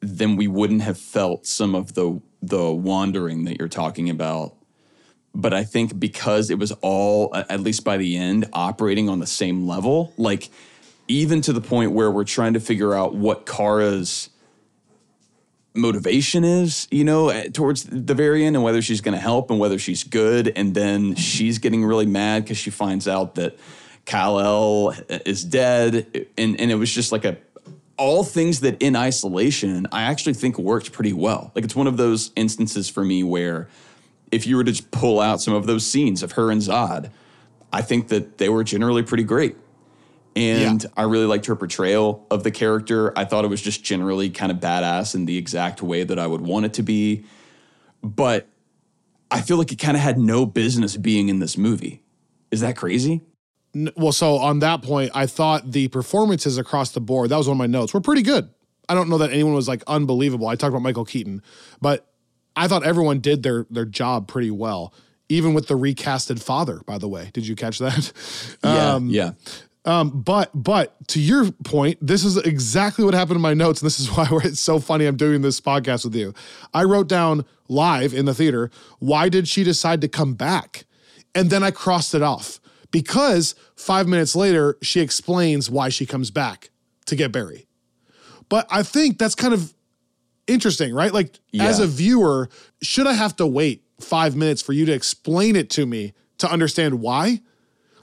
then 0.00 0.36
we 0.36 0.46
wouldn't 0.46 0.82
have 0.82 0.98
felt 0.98 1.46
some 1.46 1.74
of 1.74 1.94
the 1.94 2.20
the 2.42 2.72
wandering 2.72 3.44
that 3.44 3.58
you're 3.58 3.68
talking 3.68 4.08
about. 4.08 4.56
But 5.34 5.54
I 5.54 5.64
think 5.64 5.98
because 5.98 6.50
it 6.50 6.58
was 6.58 6.72
all, 6.82 7.34
at 7.34 7.60
least 7.60 7.84
by 7.84 7.96
the 7.96 8.16
end, 8.16 8.48
operating 8.52 9.08
on 9.08 9.20
the 9.20 9.26
same 9.26 9.66
level, 9.66 10.12
like 10.16 10.50
even 11.06 11.40
to 11.42 11.52
the 11.52 11.60
point 11.60 11.92
where 11.92 12.10
we're 12.10 12.24
trying 12.24 12.54
to 12.54 12.60
figure 12.60 12.94
out 12.94 13.14
what 13.14 13.46
Kara's 13.46 14.30
motivation 15.74 16.44
is, 16.44 16.88
you 16.90 17.04
know, 17.04 17.30
towards 17.50 17.84
the 17.84 18.14
very 18.14 18.44
end 18.44 18.56
and 18.56 18.64
whether 18.64 18.82
she's 18.82 19.00
going 19.00 19.14
to 19.14 19.20
help 19.20 19.50
and 19.50 19.60
whether 19.60 19.78
she's 19.78 20.02
good. 20.02 20.52
And 20.56 20.74
then 20.74 21.14
she's 21.14 21.58
getting 21.58 21.84
really 21.84 22.06
mad 22.06 22.44
because 22.44 22.58
she 22.58 22.70
finds 22.70 23.06
out 23.06 23.36
that 23.36 23.58
Kal-El 24.04 24.88
uh, 24.88 25.18
is 25.24 25.44
dead. 25.44 26.26
And, 26.36 26.60
and 26.60 26.70
it 26.70 26.74
was 26.74 26.92
just 26.92 27.12
like 27.12 27.24
a, 27.24 27.36
all 27.96 28.24
things 28.24 28.60
that 28.60 28.82
in 28.82 28.96
isolation, 28.96 29.86
I 29.92 30.02
actually 30.02 30.34
think 30.34 30.58
worked 30.58 30.90
pretty 30.90 31.12
well. 31.12 31.52
Like 31.54 31.64
it's 31.64 31.76
one 31.76 31.86
of 31.86 31.96
those 31.96 32.32
instances 32.34 32.88
for 32.88 33.04
me 33.04 33.22
where 33.22 33.68
if 34.32 34.46
you 34.46 34.56
were 34.56 34.64
to 34.64 34.72
just 34.72 34.90
pull 34.90 35.20
out 35.20 35.40
some 35.40 35.54
of 35.54 35.66
those 35.66 35.86
scenes 35.86 36.22
of 36.22 36.32
her 36.32 36.50
and 36.50 36.60
Zod, 36.60 37.10
I 37.72 37.82
think 37.82 38.08
that 38.08 38.38
they 38.38 38.48
were 38.48 38.64
generally 38.64 39.02
pretty 39.02 39.24
great. 39.24 39.56
And 40.36 40.86
I 40.96 41.02
really 41.02 41.26
liked 41.26 41.46
her 41.46 41.56
portrayal 41.56 42.26
of 42.30 42.44
the 42.44 42.50
character. 42.50 43.16
I 43.18 43.24
thought 43.24 43.44
it 43.44 43.48
was 43.48 43.60
just 43.60 43.82
generally 43.82 44.30
kind 44.30 44.52
of 44.52 44.58
badass 44.58 45.14
in 45.14 45.26
the 45.26 45.36
exact 45.36 45.82
way 45.82 46.04
that 46.04 46.18
I 46.18 46.26
would 46.26 46.40
want 46.40 46.66
it 46.66 46.74
to 46.74 46.82
be. 46.82 47.24
But 48.02 48.48
I 49.30 49.40
feel 49.40 49.56
like 49.56 49.72
it 49.72 49.78
kind 49.78 49.96
of 49.96 50.02
had 50.02 50.18
no 50.18 50.46
business 50.46 50.96
being 50.96 51.28
in 51.28 51.40
this 51.40 51.56
movie. 51.56 52.02
Is 52.50 52.60
that 52.60 52.76
crazy? 52.76 53.22
Well, 53.96 54.12
so 54.12 54.36
on 54.36 54.60
that 54.60 54.82
point, 54.82 55.12
I 55.14 55.26
thought 55.26 55.70
the 55.70 55.88
performances 55.88 56.58
across 56.58 56.90
the 56.92 57.00
board, 57.00 57.30
that 57.30 57.36
was 57.36 57.46
one 57.46 57.54
of 57.54 57.58
my 57.58 57.66
notes, 57.66 57.94
were 57.94 58.00
pretty 58.00 58.22
good. 58.22 58.50
I 58.88 58.94
don't 58.94 59.08
know 59.08 59.18
that 59.18 59.30
anyone 59.30 59.54
was 59.54 59.68
like 59.68 59.84
unbelievable. 59.86 60.48
I 60.48 60.56
talked 60.56 60.70
about 60.70 60.82
Michael 60.82 61.04
Keaton, 61.04 61.42
but 61.80 62.09
I 62.56 62.68
thought 62.68 62.84
everyone 62.84 63.20
did 63.20 63.42
their 63.42 63.66
their 63.70 63.84
job 63.84 64.28
pretty 64.28 64.50
well. 64.50 64.92
Even 65.28 65.54
with 65.54 65.68
the 65.68 65.74
recasted 65.74 66.42
father, 66.42 66.80
by 66.86 66.98
the 66.98 67.06
way. 67.06 67.30
Did 67.32 67.46
you 67.46 67.54
catch 67.54 67.78
that? 67.78 68.12
Um, 68.64 69.08
yeah. 69.08 69.32
um, 69.84 70.22
but 70.22 70.50
but 70.52 70.96
to 71.08 71.20
your 71.20 71.52
point, 71.64 71.98
this 72.00 72.24
is 72.24 72.36
exactly 72.36 73.04
what 73.04 73.14
happened 73.14 73.36
in 73.36 73.42
my 73.42 73.54
notes, 73.54 73.80
and 73.80 73.86
this 73.86 74.00
is 74.00 74.08
why 74.16 74.28
it's 74.44 74.60
so 74.60 74.80
funny 74.80 75.06
I'm 75.06 75.16
doing 75.16 75.42
this 75.42 75.60
podcast 75.60 76.04
with 76.04 76.14
you. 76.16 76.34
I 76.74 76.82
wrote 76.84 77.08
down 77.08 77.44
live 77.68 78.12
in 78.12 78.26
the 78.26 78.34
theater, 78.34 78.70
why 78.98 79.28
did 79.28 79.46
she 79.46 79.62
decide 79.62 80.00
to 80.00 80.08
come 80.08 80.34
back? 80.34 80.84
And 81.34 81.48
then 81.48 81.62
I 81.62 81.70
crossed 81.70 82.14
it 82.14 82.22
off 82.22 82.60
because 82.90 83.54
five 83.76 84.08
minutes 84.08 84.34
later, 84.34 84.76
she 84.82 85.00
explains 85.00 85.70
why 85.70 85.88
she 85.88 86.04
comes 86.06 86.30
back 86.32 86.70
to 87.06 87.14
get 87.16 87.30
Barry. 87.30 87.66
But 88.48 88.66
I 88.68 88.82
think 88.82 89.18
that's 89.18 89.36
kind 89.36 89.54
of 89.54 89.72
interesting, 90.50 90.92
right? 90.94 91.12
Like, 91.12 91.38
as 91.58 91.78
a 91.80 91.86
viewer, 91.86 92.48
should 92.82 93.06
I 93.06 93.12
have 93.14 93.36
to 93.36 93.46
wait 93.46 93.82
five 94.00 94.34
minutes 94.36 94.60
for 94.62 94.72
you 94.72 94.84
to 94.86 94.92
explain 94.92 95.56
it 95.56 95.70
to 95.70 95.86
me 95.86 96.12
to 96.38 96.50
understand 96.50 97.00
why? 97.00 97.40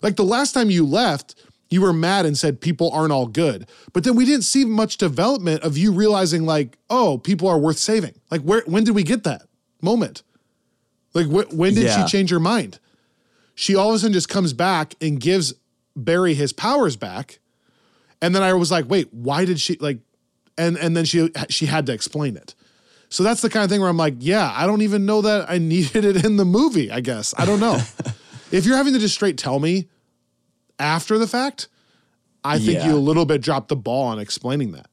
Like 0.02 0.16
the 0.16 0.24
last 0.24 0.54
time 0.54 0.70
you 0.70 0.86
left, 0.86 1.36
you 1.70 1.82
were 1.82 1.91
mad 1.93 2.26
and 2.26 2.38
said 2.38 2.62
people 2.62 2.89
aren't 2.91 3.12
all 3.12 3.28
good. 3.28 3.68
But 3.93 4.04
then 4.04 4.16
we 4.16 4.24
didn't 4.26 4.43
see 4.43 4.64
much 4.64 4.98
development 4.98 5.64
of 5.64 5.78
you 5.78 5.91
realizing, 5.91 6.45
like, 6.45 6.78
oh, 6.89 7.18
people 7.18 7.48
are 7.50 7.58
worth 7.60 7.78
saving. 7.78 8.14
Like, 8.32 8.41
where 8.41 8.64
when 8.68 8.84
did 8.84 8.95
we 8.95 9.04
get 9.04 9.24
that 9.26 9.43
moment? 9.82 10.24
Like, 11.14 11.26
wh- 11.28 11.52
when 11.54 11.74
did 11.74 11.84
Yeah. 11.86 12.06
she 12.06 12.12
change 12.12 12.30
her 12.30 12.39
mind? 12.39 12.80
She 13.56 13.76
all 13.76 13.89
of 13.89 13.95
a 13.95 14.00
sudden 14.00 14.14
just 14.14 14.30
comes 14.30 14.54
back 14.54 14.93
and 15.02 15.20
gives 15.20 15.54
Barry 15.95 16.36
his 16.36 16.54
powers 16.54 16.95
back. 16.95 17.39
And 18.22 18.34
then 18.36 18.43
I 18.43 18.54
was 18.54 18.72
like, 18.72 18.86
wait, 18.89 19.12
why 19.14 19.45
did 19.45 19.60
she 19.60 19.78
like? 19.80 20.00
And 20.58 20.78
and 20.78 20.95
then 20.97 21.05
she 21.05 21.30
she 21.49 21.66
had 21.68 21.86
to 21.88 21.93
explain 21.93 22.36
it. 22.38 22.55
So 23.10 23.24
that's 23.24 23.41
the 23.41 23.49
kind 23.49 23.64
of 23.64 23.70
thing 23.70 23.80
where 23.80 23.89
I'm 23.89 23.97
like, 23.97 24.16
yeah, 24.20 24.51
I 24.55 24.66
don't 24.68 24.82
even 24.82 25.05
know 25.05 25.22
that 25.22 25.49
I 25.49 25.58
needed 25.60 26.03
it 26.05 26.26
in 26.26 26.38
the 26.38 26.45
movie. 26.45 26.91
I 26.91 26.99
guess 27.01 27.34
I 27.38 27.45
don't 27.45 27.60
know. 27.60 27.80
if 28.51 28.66
you're 28.66 28.78
having 28.78 28.93
to 28.93 28.99
just 28.99 29.14
straight 29.16 29.38
tell 29.38 29.60
me 29.60 29.88
after 30.80 31.18
the 31.18 31.28
fact, 31.28 31.68
I 32.43 32.58
think 32.60 32.80
Yeah. 32.80 32.88
you 32.89 32.95
a 32.95 32.99
little 32.99 33.26
bit 33.26 33.41
dropped 33.41 33.70
the 33.70 33.76
ball 33.76 34.05
on 34.05 34.20
explaining 34.20 34.72
that. 34.74 34.88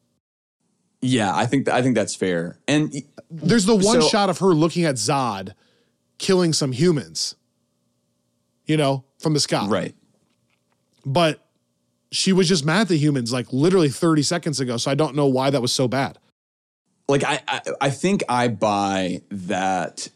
Yeah, 1.00 1.34
I 1.34 1.46
think 1.46 1.68
I 1.68 1.82
think 1.82 1.94
that's 1.94 2.14
fair. 2.14 2.58
And 2.68 2.94
There's 3.30 3.66
the 3.66 3.74
one 3.76 4.00
So- 4.02 4.08
shot 4.08 4.30
of 4.30 4.38
her 4.38 4.54
looking 4.54 4.84
at 4.84 4.94
Zod 4.96 5.52
killing 6.18 6.52
some 6.52 6.72
humans, 6.72 7.34
you 8.66 8.76
know, 8.76 9.04
from 9.18 9.34
the 9.34 9.40
sky. 9.40 9.66
right. 9.66 9.94
But 11.04 11.43
she 12.14 12.32
was 12.32 12.48
just 12.48 12.64
mad 12.64 12.82
at 12.82 12.88
the 12.88 12.96
humans 12.96 13.32
like 13.32 13.52
literally 13.52 13.88
30 13.88 14.22
seconds 14.22 14.60
ago. 14.60 14.76
So 14.76 14.90
I 14.90 14.94
don't 14.94 15.14
know 15.16 15.26
why 15.26 15.50
that 15.50 15.60
was 15.60 15.72
so 15.72 15.88
bad. 15.88 16.18
like 17.08 17.24
I, 17.24 17.40
I 17.48 17.60
I 17.80 17.90
think 17.90 18.22
I 18.28 18.48
buy 18.48 19.22
that 19.30 20.08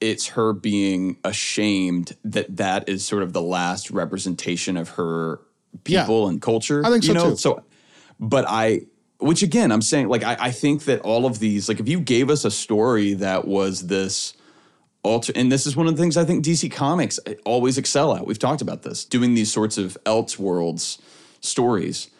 it's 0.00 0.28
her 0.28 0.52
being 0.52 1.16
ashamed 1.24 2.14
that 2.24 2.56
that 2.58 2.88
is 2.88 3.06
sort 3.06 3.22
of 3.22 3.32
the 3.32 3.40
last 3.42 3.90
representation 3.90 4.76
of 4.76 4.90
her 4.90 5.40
Yeah. 5.86 6.02
people 6.02 6.28
and 6.28 6.40
culture. 6.42 6.84
I 6.84 6.90
think 6.90 7.04
you 7.04 7.14
so, 7.14 7.14
know? 7.14 7.30
too. 7.30 7.36
So, 7.36 7.62
but 8.20 8.44
I, 8.46 8.82
which 9.18 9.42
again, 9.42 9.72
I'm 9.72 9.82
saying 9.82 10.08
like 10.08 10.22
I, 10.22 10.36
I 10.38 10.50
think 10.50 10.84
that 10.84 11.00
all 11.00 11.24
of 11.24 11.38
these, 11.38 11.68
like 11.70 11.80
if 11.80 11.88
you 11.88 11.98
gave 12.00 12.28
us 12.30 12.44
a 12.44 12.50
story 12.50 13.14
that 13.14 13.48
was 13.48 13.86
this 13.86 14.34
alter, 15.02 15.32
and 15.34 15.50
this 15.50 15.66
is 15.66 15.74
one 15.74 15.86
of 15.86 15.96
the 15.96 16.02
things 16.02 16.16
I 16.18 16.24
think 16.26 16.44
DC 16.44 16.70
Comics 16.70 17.18
always 17.46 17.78
excel 17.78 18.14
at. 18.14 18.26
We've 18.26 18.38
talked 18.38 18.60
about 18.60 18.82
this, 18.82 19.04
doing 19.06 19.34
these 19.34 19.50
sorts 19.50 19.78
of 19.78 19.96
else 20.04 20.38
worlds 20.38 20.98
stories 21.40 22.10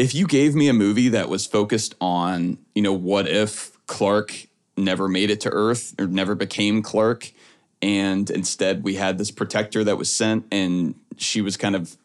if 0.00 0.14
you 0.14 0.26
gave 0.26 0.54
me 0.54 0.66
a 0.66 0.72
movie 0.72 1.10
that 1.10 1.28
was 1.28 1.46
focused 1.46 1.94
on, 2.00 2.56
you 2.74 2.80
know, 2.80 2.92
what 2.94 3.28
if 3.28 3.76
Clark 3.86 4.46
never 4.74 5.08
made 5.08 5.28
it 5.28 5.42
to 5.42 5.50
Earth 5.50 5.94
or 5.98 6.06
never 6.06 6.34
became 6.34 6.80
Clark, 6.80 7.30
and 7.82 8.30
instead 8.30 8.82
we 8.82 8.94
had 8.94 9.18
this 9.18 9.30
protector 9.30 9.84
that 9.84 9.98
was 9.98 10.10
sent 10.10 10.46
and 10.50 10.94
she 11.18 11.42
was 11.42 11.58
kind 11.58 11.76
of 11.76 11.98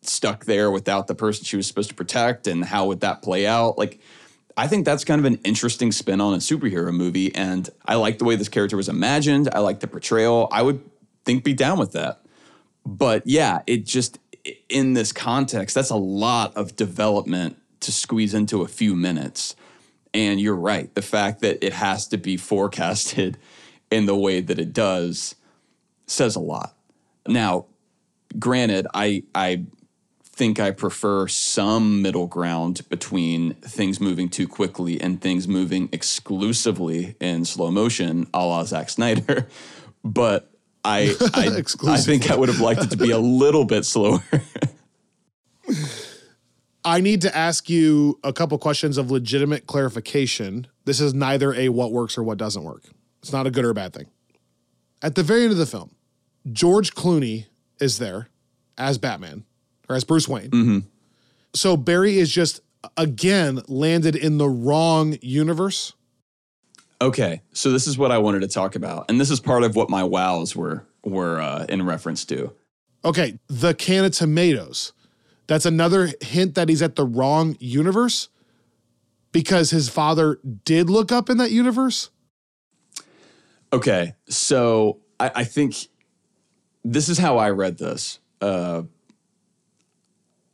stuck 0.00 0.46
there 0.46 0.70
without 0.70 1.06
the 1.06 1.14
person 1.14 1.44
she 1.44 1.56
was 1.56 1.66
supposed 1.66 1.90
to 1.90 1.94
protect, 1.94 2.46
and 2.46 2.64
how 2.64 2.86
would 2.86 3.00
that 3.00 3.20
play 3.20 3.46
out? 3.46 3.76
Like, 3.76 4.00
I 4.56 4.66
think 4.66 4.86
that's 4.86 5.04
kind 5.04 5.18
of 5.18 5.26
an 5.26 5.38
interesting 5.44 5.92
spin 5.92 6.22
on 6.22 6.32
a 6.32 6.38
superhero 6.38 6.94
movie, 6.94 7.34
and 7.34 7.68
I 7.84 7.96
like 7.96 8.16
the 8.16 8.24
way 8.24 8.36
this 8.36 8.48
character 8.48 8.78
was 8.78 8.88
imagined. 8.88 9.50
I 9.52 9.58
like 9.58 9.80
the 9.80 9.86
portrayal. 9.86 10.48
I 10.50 10.62
would 10.62 10.80
think 11.26 11.44
be 11.44 11.52
down 11.52 11.78
with 11.78 11.92
that 11.92 12.22
but 12.88 13.26
yeah, 13.26 13.60
it 13.66 13.84
just 13.84 14.18
in 14.68 14.94
this 14.94 15.12
context, 15.12 15.74
that's 15.74 15.90
a 15.90 15.96
lot 15.96 16.56
of 16.56 16.76
development 16.76 17.56
to 17.80 17.92
squeeze 17.92 18.34
into 18.34 18.62
a 18.62 18.68
few 18.68 18.94
minutes. 18.94 19.54
And 20.14 20.40
you're 20.40 20.56
right, 20.56 20.92
the 20.94 21.02
fact 21.02 21.40
that 21.40 21.64
it 21.64 21.72
has 21.74 22.08
to 22.08 22.16
be 22.16 22.36
forecasted 22.36 23.38
in 23.90 24.06
the 24.06 24.16
way 24.16 24.40
that 24.40 24.58
it 24.58 24.72
does 24.72 25.34
says 26.06 26.36
a 26.36 26.40
lot. 26.40 26.74
Now, 27.26 27.66
granted, 28.38 28.86
I 28.94 29.24
I 29.34 29.64
think 30.22 30.60
I 30.60 30.70
prefer 30.70 31.26
some 31.26 32.00
middle 32.00 32.28
ground 32.28 32.82
between 32.88 33.54
things 33.54 34.00
moving 34.00 34.28
too 34.28 34.46
quickly 34.46 35.00
and 35.00 35.20
things 35.20 35.48
moving 35.48 35.88
exclusively 35.90 37.16
in 37.20 37.44
slow 37.44 37.72
motion, 37.72 38.28
a 38.32 38.46
la 38.46 38.64
Zack 38.64 38.90
Snyder. 38.90 39.48
But 40.04 40.48
I 41.34 41.62
I, 41.86 41.92
I 41.92 41.96
think 41.98 42.30
I 42.30 42.36
would 42.36 42.48
have 42.48 42.60
liked 42.60 42.82
it 42.82 42.90
to 42.90 42.96
be 42.96 43.10
a 43.10 43.18
little 43.18 43.64
bit 43.64 43.84
slower. 43.84 44.22
I 46.84 47.00
need 47.00 47.20
to 47.22 47.36
ask 47.36 47.68
you 47.68 48.18
a 48.24 48.32
couple 48.32 48.56
questions 48.58 48.96
of 48.96 49.10
legitimate 49.10 49.66
clarification. 49.66 50.66
This 50.84 51.00
is 51.00 51.12
neither 51.12 51.52
a 51.54 51.68
what 51.68 51.92
works 51.92 52.16
or 52.16 52.22
what 52.22 52.38
doesn't 52.38 52.64
work. 52.64 52.84
It's 53.20 53.32
not 53.32 53.46
a 53.46 53.50
good 53.50 53.64
or 53.64 53.70
a 53.70 53.74
bad 53.74 53.92
thing. 53.92 54.06
At 55.02 55.14
the 55.14 55.22
very 55.22 55.42
end 55.42 55.52
of 55.52 55.58
the 55.58 55.66
film, 55.66 55.94
George 56.50 56.94
Clooney 56.94 57.46
is 57.80 57.98
there 57.98 58.28
as 58.78 58.96
Batman 58.96 59.44
or 59.88 59.96
as 59.96 60.04
Bruce 60.04 60.28
Wayne. 60.28 60.50
Mm-hmm. 60.50 60.78
So 61.52 61.76
Barry 61.76 62.18
is 62.18 62.32
just 62.32 62.60
again 62.96 63.60
landed 63.68 64.16
in 64.16 64.38
the 64.38 64.48
wrong 64.48 65.18
universe. 65.20 65.92
Okay, 67.00 67.42
so 67.52 67.70
this 67.70 67.86
is 67.86 67.98
what 67.98 68.10
I 68.12 68.18
wanted 68.18 68.40
to 68.40 68.48
talk 68.48 68.76
about, 68.76 69.06
and 69.08 69.20
this 69.20 69.30
is 69.30 69.40
part 69.40 69.62
of 69.62 69.76
what 69.76 69.90
my 69.90 70.04
wows 70.04 70.54
were 70.54 70.84
were 71.04 71.40
uh, 71.40 71.66
in 71.68 71.84
reference 71.84 72.24
to. 72.26 72.52
Okay, 73.04 73.38
the 73.48 73.74
can 73.74 74.04
of 74.04 74.12
tomatoes. 74.12 74.92
That's 75.46 75.64
another 75.64 76.10
hint 76.20 76.54
that 76.56 76.68
he's 76.68 76.82
at 76.82 76.96
the 76.96 77.06
wrong 77.06 77.56
universe 77.58 78.28
because 79.32 79.70
his 79.70 79.88
father 79.88 80.38
did 80.64 80.90
look 80.90 81.10
up 81.10 81.30
in 81.30 81.38
that 81.38 81.50
universe. 81.50 82.10
Okay, 83.72 84.14
so 84.28 85.00
I, 85.20 85.30
I 85.36 85.44
think 85.44 85.74
this 86.84 87.08
is 87.08 87.18
how 87.18 87.38
I 87.38 87.50
read 87.50 87.78
this. 87.78 88.18
Uh, 88.40 88.82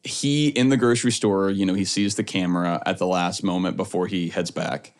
he 0.02 0.48
in 0.48 0.68
the 0.68 0.76
grocery 0.76 1.12
store, 1.12 1.50
you 1.50 1.64
know, 1.64 1.74
he 1.74 1.84
sees 1.84 2.14
the 2.14 2.24
camera 2.24 2.82
at 2.84 2.98
the 2.98 3.06
last 3.06 3.42
moment 3.42 3.76
before 3.76 4.06
he 4.06 4.28
heads 4.28 4.50
back, 4.50 4.92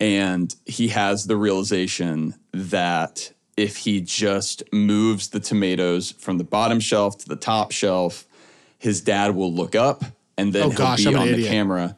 and 0.00 0.54
he 0.66 0.88
has 0.88 1.26
the 1.26 1.36
realization 1.36 2.34
that 2.52 3.32
if 3.56 3.76
he 3.78 4.00
just 4.00 4.62
moves 4.72 5.28
the 5.28 5.40
tomatoes 5.40 6.12
from 6.12 6.38
the 6.38 6.44
bottom 6.44 6.80
shelf 6.80 7.18
to 7.18 7.28
the 7.28 7.36
top 7.36 7.72
shelf, 7.72 8.26
his 8.78 9.00
dad 9.02 9.34
will 9.34 9.52
look 9.52 9.74
up 9.74 10.02
and 10.38 10.52
then 10.52 10.62
Oh, 10.64 10.68
he'll 10.70 10.78
gosh, 10.78 11.04
be 11.04 11.08
I'm 11.10 11.16
on 11.18 11.26
the 11.26 11.32
idiot. 11.34 11.50
camera. 11.50 11.96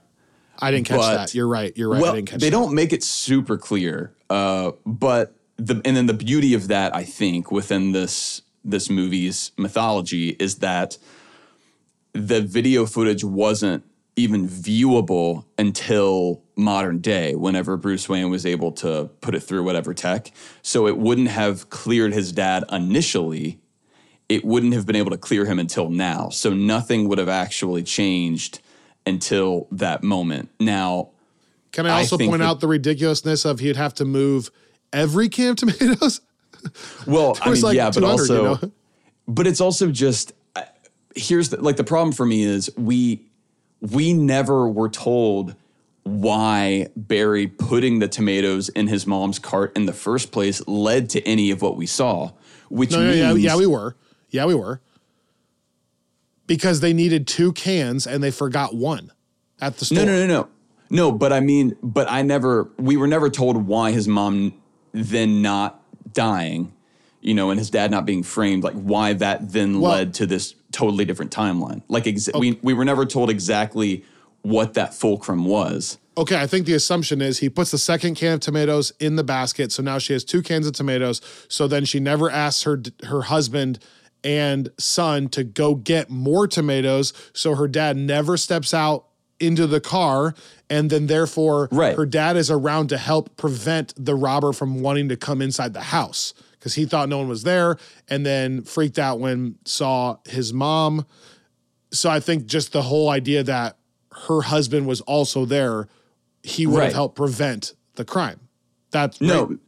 I 0.59 0.71
didn't 0.73 0.87
catch 0.87 0.99
But- 0.99 1.15
that. 1.17 1.35
You're 1.35 1.47
right. 1.49 1.73
You're 1.77 1.91
right. 1.91 1.99
I 1.99 2.03
Well, 2.03 2.15
didn't 2.17 2.29
catch 2.29 2.41
they 2.41 2.47
that. 2.51 2.57
don't 2.57 2.75
make 2.75 2.93
it 2.93 3.03
super 3.05 3.57
clear, 3.57 4.13
uh, 4.31 4.73
but 4.85 5.37
the 5.57 5.81
and 5.85 5.97
then 5.97 6.07
the 6.07 6.15
beauty 6.15 6.55
of 6.55 6.69
that, 6.69 6.95
I 6.97 7.05
think, 7.05 7.53
within 7.53 7.93
this 7.93 8.43
this 8.65 8.89
movie's 8.91 9.51
mythology 9.57 10.31
is 10.39 10.57
that 10.57 10.97
the 12.13 12.41
video 12.41 12.87
footage 12.87 13.25
wasn't 13.25 13.85
even 14.17 14.47
viewable 14.49 15.45
until 15.59 16.43
modern 16.57 16.99
day 16.99 17.35
whenever 17.35 17.77
Bruce 17.77 18.09
Wayne 18.09 18.31
was 18.31 18.45
able 18.45 18.73
to 18.73 19.09
put 19.21 19.35
it 19.35 19.41
through 19.41 19.63
whatever 19.65 19.95
tech 19.95 20.31
so 20.61 20.87
it 20.87 20.99
wouldn't 20.99 21.29
have 21.29 21.71
cleared 21.71 22.13
his 22.13 22.31
dad 22.33 22.65
initially 22.71 23.59
it 24.29 24.45
wouldn't 24.45 24.75
have 24.75 24.87
been 24.87 24.97
able 24.97 25.11
to 25.11 25.17
clear 25.19 25.45
him 25.47 25.59
until 25.59 25.89
now 25.89 26.29
so 26.29 26.51
nothing 26.53 27.09
would 27.09 27.19
have 27.19 27.29
actually 27.29 27.83
changed 27.83 28.61
until 29.07 29.67
that 29.73 30.03
moment 30.03 30.51
now 30.61 31.09
Can 31.73 31.87
I 31.87 31.91
I 31.91 31.99
also 32.01 32.19
think 32.19 32.31
point 32.31 32.41
that- 32.41 32.49
out 32.49 32.61
the 32.61 32.69
ridiculousness 32.69 33.45
of 33.47 33.61
he'd 33.61 33.77
have 33.77 33.95
to 33.95 34.05
move 34.05 34.51
every 34.93 35.29
can 35.31 35.51
of 35.51 35.57
tomatoes? 35.57 36.21
Well, 37.07 37.37
I 37.43 37.51
mean, 37.51 37.63
like 37.63 37.75
yeah, 37.75 37.91
but 37.91 38.05
also, 38.05 38.37
you 38.37 38.61
know? 38.67 38.73
but 39.27 39.47
it's 39.47 39.61
also 39.61 39.91
just 39.91 40.33
here's 41.17 41.49
the, 41.49 41.61
like 41.61 41.77
the 41.77 41.83
problem 41.85 42.13
for 42.13 42.25
me 42.25 42.43
is 42.45 42.71
we 42.77 43.27
we 43.83 44.13
never 44.15 44.67
were 44.69 44.89
told 44.89 45.55
why 46.05 46.89
Barry 46.97 47.47
putting 47.47 47.99
the 47.99 48.09
tomatoes 48.09 48.69
in 48.71 48.87
his 48.87 49.07
mom's 49.07 49.39
cart 49.39 49.77
in 49.77 49.85
the 49.87 49.93
first 49.93 50.33
place 50.33 50.67
led 50.67 51.11
to 51.11 51.23
any 51.29 51.51
of 51.51 51.61
what 51.63 51.77
we 51.77 51.87
saw, 51.87 52.31
which 52.71 52.91
No, 52.93 52.99
no, 53.01 53.05
means 53.05 53.19
yeah, 53.19 53.35
yeah, 53.53 53.57
we 53.57 53.67
were. 53.67 53.95
Yeah, 54.31 54.47
we 54.47 54.55
were. 54.55 54.81
Because 56.47 56.81
they 56.81 56.93
needed 56.93 57.27
two 57.27 57.53
cans 57.53 58.07
and 58.07 58.23
they 58.23 58.31
forgot 58.31 58.75
one 58.75 59.13
at 59.61 59.77
the 59.79 59.85
store. 59.85 59.99
no, 59.99 60.05
no, 60.05 60.27
no, 60.27 60.27
no, 60.27 60.49
no. 60.91 61.13
But 61.13 61.33
I 61.33 61.41
mean, 61.41 61.77
but 61.83 62.11
I 62.11 62.23
never 62.23 62.69
we 62.79 62.97
were 62.97 63.07
never 63.07 63.31
told 63.31 63.67
why 63.67 63.93
his 63.93 64.09
mom 64.09 64.55
then 64.93 65.41
not 65.43 65.83
dying. 66.13 66.73
You 67.21 67.35
know, 67.35 67.51
and 67.51 67.59
his 67.61 67.71
dad 67.71 67.93
not 67.93 68.05
being 68.05 68.25
framed, 68.25 68.65
like 68.65 68.75
why 68.75 69.13
that 69.13 69.53
then 69.53 69.81
Well- 69.81 69.93
led 69.93 70.15
to 70.15 70.27
this 70.27 70.55
totally 70.73 71.05
different 71.05 71.31
timeline. 71.31 71.83
Like 71.89 72.05
exa- 72.05 72.39
we 72.39 72.59
we 72.63 72.73
were 72.75 72.85
never 72.85 73.05
told 73.07 73.31
exactly 73.31 74.05
what 74.43 74.75
that 74.75 74.93
fulcrum 74.95 75.45
was. 75.45 75.99
Okay, 76.19 76.37
I 76.39 76.47
think 76.47 76.67
the 76.67 76.75
assumption 76.75 77.23
is 77.23 77.39
he 77.39 77.49
puts 77.49 77.71
the 77.71 77.79
second 77.79 78.17
can 78.17 78.35
of 78.35 78.41
tomatoes 78.41 78.93
in 79.01 79.17
the 79.17 79.25
basket, 79.25 79.73
so 79.73 79.83
now 79.83 79.99
she 79.99 80.13
has 80.13 80.25
two 80.25 80.43
cans 80.43 80.67
of 80.67 80.75
tomatoes. 80.75 81.21
So 81.49 81.67
then 81.69 81.85
she 81.85 82.01
never 82.01 82.29
asks 82.31 82.65
her 82.65 82.83
her 83.05 83.23
husband 83.23 83.79
and 84.25 84.69
son 84.79 85.29
to 85.31 85.43
go 85.45 85.75
get 85.75 86.11
more 86.11 86.47
tomatoes, 86.47 87.13
so 87.33 87.55
her 87.55 87.67
dad 87.69 87.97
never 87.97 88.37
steps 88.37 88.73
out 88.75 89.07
into 89.41 89.67
the 89.67 89.81
car, 89.81 90.35
and 90.71 90.89
then 90.91 91.07
therefore 91.09 91.69
Right. 91.73 91.97
her 91.97 92.07
dad 92.07 92.37
is 92.37 92.49
around 92.51 92.89
to 92.91 92.99
help 92.99 93.37
prevent 93.37 93.93
the 93.97 94.15
robber 94.15 94.53
from 94.53 94.81
wanting 94.81 95.09
to 95.09 95.17
come 95.17 95.43
inside 95.43 95.73
the 95.75 95.81
house 95.81 96.35
because 96.63 96.75
he 96.75 96.85
thought 96.85 97.09
no 97.09 97.19
one 97.19 97.27
was 97.27 97.43
there, 97.43 97.77
and 98.09 98.25
then 98.25 98.63
freaked 98.63 98.97
out 98.97 99.19
when 99.19 99.57
saw 99.65 100.19
his 100.27 100.53
mom. 100.53 101.05
So 101.91 102.09
I 102.09 102.21
think 102.21 102.47
just 102.47 102.73
the 102.73 102.83
whole 102.83 103.09
idea 103.09 103.43
that 103.43 103.79
her 104.29 104.43
husband 104.43 104.87
was 104.87 105.01
also 105.01 105.45
there, 105.45 105.89
he 106.45 106.65
would 106.65 106.85
have 106.85 106.93
helped 106.93 107.17
prevent 107.17 107.75
the 107.97 108.05
crime. 108.05 108.39
That's 108.93 109.21
No, 109.21 109.47
right. 109.47 109.59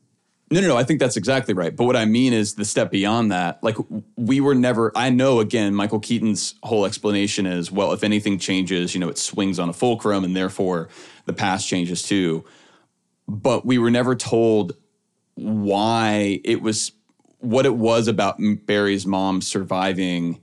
No, 0.53 0.61
no, 0.61 0.69
no. 0.69 0.77
I 0.77 0.85
think 0.85 1.01
that's 1.01 1.17
exactly 1.17 1.53
right. 1.53 1.75
But 1.75 1.87
what 1.87 1.97
I 1.97 2.05
mean 2.05 2.33
is 2.33 2.55
the 2.55 2.65
step 2.65 2.93
beyond 2.93 3.33
that. 3.33 3.61
Like 3.65 3.77
we 4.17 4.41
were 4.41 4.55
never. 4.55 4.93
I 4.95 5.11
know. 5.11 5.41
Again, 5.41 5.75
Michael 5.75 5.99
Keaton's 5.99 6.55
whole 6.63 6.87
explanation 6.87 7.45
is 7.45 7.73
well, 7.73 7.93
if 7.93 8.05
anything 8.05 8.39
changes, 8.39 8.95
you 8.95 9.01
know, 9.01 9.09
it 9.09 9.19
swings 9.19 9.59
on 9.59 9.69
a 9.69 9.73
fulcrum, 9.73 10.23
and 10.23 10.37
therefore 10.37 10.91
the 11.25 11.33
past 11.33 11.67
changes 11.67 12.05
too. 12.05 12.45
But 13.27 13.67
we 13.67 13.79
were 13.79 13.91
never 13.91 14.15
told 14.15 14.77
why 15.35 16.41
it 16.45 16.63
was 16.63 16.93
what 17.41 17.67
it 17.67 17.75
was 17.77 18.09
about 18.09 18.37
Barry's 18.67 19.07
mom 19.07 19.43
surviving 19.43 20.41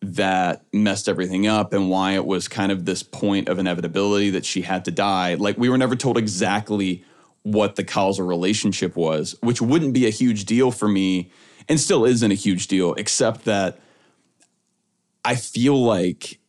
that 0.00 0.64
messed 0.72 1.08
everything 1.08 1.46
up 1.46 1.72
and 1.72 1.88
why 1.88 2.12
it 2.12 2.26
was 2.26 2.48
kind 2.48 2.72
of 2.72 2.84
this 2.84 3.02
point 3.04 3.48
of 3.48 3.60
inevitability 3.60 4.30
that 4.30 4.44
she 4.44 4.62
had 4.62 4.84
to 4.84 4.90
die. 4.90 5.34
Like 5.34 5.56
we 5.56 5.68
were 5.68 5.78
never 5.78 5.94
told 5.94 6.18
exactly 6.18 7.04
what 7.42 7.76
the 7.76 7.84
causal 7.84 8.26
relationship 8.26 8.96
was, 8.96 9.36
which 9.40 9.62
wouldn't 9.62 9.94
be 9.94 10.06
a 10.06 10.10
huge 10.10 10.44
deal 10.44 10.72
for 10.72 10.88
me 10.88 11.30
and 11.68 11.78
still 11.78 12.04
isn't 12.04 12.30
a 12.30 12.34
huge 12.34 12.66
deal, 12.66 12.94
except 12.94 13.44
that 13.44 13.78
I 15.24 15.36
feel 15.36 15.80
like 15.80 16.40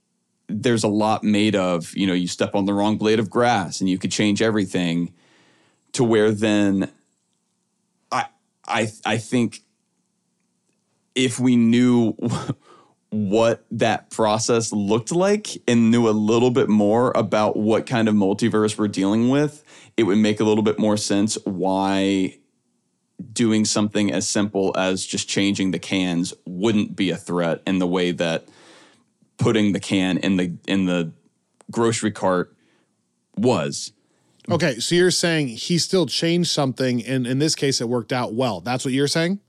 there's 0.47 0.83
a 0.83 0.87
lot 0.87 1.23
made 1.23 1.55
of, 1.55 1.95
you 1.95 2.07
know, 2.07 2.13
you 2.13 2.27
step 2.27 2.55
on 2.55 2.65
the 2.65 2.73
wrong 2.73 2.97
blade 2.97 3.19
of 3.19 3.29
grass 3.29 3.79
and 3.79 3.89
you 3.89 3.99
could 3.99 4.11
change 4.11 4.41
everything 4.41 5.13
to 5.93 6.03
where 6.03 6.31
then 6.31 6.91
I 8.67 8.89
I 9.05 9.17
think 9.17 9.61
if 11.15 11.39
we 11.39 11.55
knew 11.55 12.13
what 13.09 13.65
that 13.69 14.09
process 14.09 14.71
looked 14.71 15.11
like 15.11 15.49
and 15.67 15.91
knew 15.91 16.09
a 16.09 16.11
little 16.11 16.49
bit 16.49 16.67
more 16.67 17.11
about 17.15 17.55
what 17.55 17.85
kind 17.85 18.07
of 18.07 18.15
multiverse 18.15 18.77
we're 18.77 18.87
dealing 18.87 19.29
with, 19.29 19.63
it 19.97 20.03
would 20.03 20.17
make 20.17 20.39
a 20.39 20.43
little 20.43 20.63
bit 20.63 20.79
more 20.79 20.97
sense 20.97 21.37
why 21.45 22.37
doing 23.31 23.63
something 23.65 24.11
as 24.11 24.27
simple 24.27 24.73
as 24.75 25.05
just 25.05 25.29
changing 25.29 25.71
the 25.71 25.79
cans 25.79 26.33
wouldn't 26.45 26.95
be 26.95 27.11
a 27.11 27.15
threat 27.15 27.61
in 27.65 27.79
the 27.79 27.87
way 27.87 28.11
that 28.11 28.47
putting 29.37 29.73
the 29.73 29.79
can 29.79 30.17
in 30.17 30.37
the 30.37 30.57
in 30.67 30.85
the 30.85 31.11
grocery 31.71 32.11
cart 32.11 32.55
was. 33.37 33.92
Okay, 34.51 34.79
so 34.79 34.95
you're 34.95 35.11
saying 35.11 35.47
he 35.47 35.77
still 35.77 36.05
changed 36.05 36.51
something 36.51 37.03
and 37.05 37.25
in 37.25 37.39
this 37.39 37.55
case 37.55 37.79
it 37.81 37.87
worked 37.87 38.11
out 38.11 38.33
well. 38.33 38.59
That's 38.61 38.83
what 38.83 38.93
you're 38.93 39.07
saying? 39.07 39.39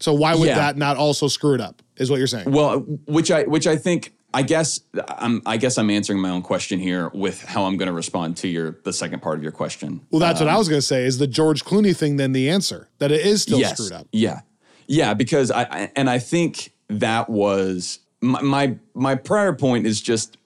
So 0.00 0.12
why 0.14 0.34
would 0.34 0.46
Yeah. 0.46 0.54
that 0.56 0.76
not 0.76 0.96
also 0.96 1.28
screw 1.28 1.54
it 1.54 1.60
up? 1.60 1.82
Is 1.96 2.10
what 2.10 2.18
you're 2.18 2.28
saying? 2.28 2.50
Well, 2.50 2.80
which 3.06 3.30
I 3.32 3.42
which 3.42 3.66
I 3.66 3.76
think 3.76 4.14
I 4.32 4.42
guess 4.42 4.80
I'm 5.08 5.42
I 5.44 5.56
guess 5.56 5.76
I'm 5.78 5.90
answering 5.90 6.20
my 6.20 6.30
own 6.30 6.42
question 6.42 6.78
here 6.78 7.10
with 7.12 7.42
how 7.42 7.64
I'm 7.64 7.76
going 7.76 7.88
to 7.88 7.92
respond 7.92 8.36
to 8.38 8.48
your 8.48 8.78
the 8.84 8.92
second 8.92 9.20
part 9.20 9.38
of 9.38 9.42
your 9.42 9.50
question. 9.52 10.02
Well, 10.10 10.20
that's 10.20 10.38
what 10.38 10.48
I 10.48 10.52
um, 10.52 10.58
was 10.58 10.68
going 10.68 10.80
to 10.80 10.86
say. 10.86 11.04
Is 11.04 11.18
the 11.18 11.26
George 11.26 11.64
Clooney 11.64 11.96
thing 11.96 12.16
then 12.16 12.32
the 12.32 12.48
answer 12.48 12.88
that 12.98 13.10
it 13.10 13.26
is 13.26 13.42
still 13.42 13.60
screwed 13.64 13.92
up? 13.92 14.06
Yeah, 14.12 14.42
yeah, 14.86 15.14
because 15.14 15.50
I, 15.50 15.62
I 15.62 15.92
and 15.96 16.08
I 16.08 16.20
think 16.20 16.72
that 16.88 17.28
was 17.28 17.98
my, 18.20 18.40
my 18.42 18.78
my 18.94 19.14
prior 19.16 19.52
point 19.52 19.86
is 19.86 20.00
just 20.00 20.37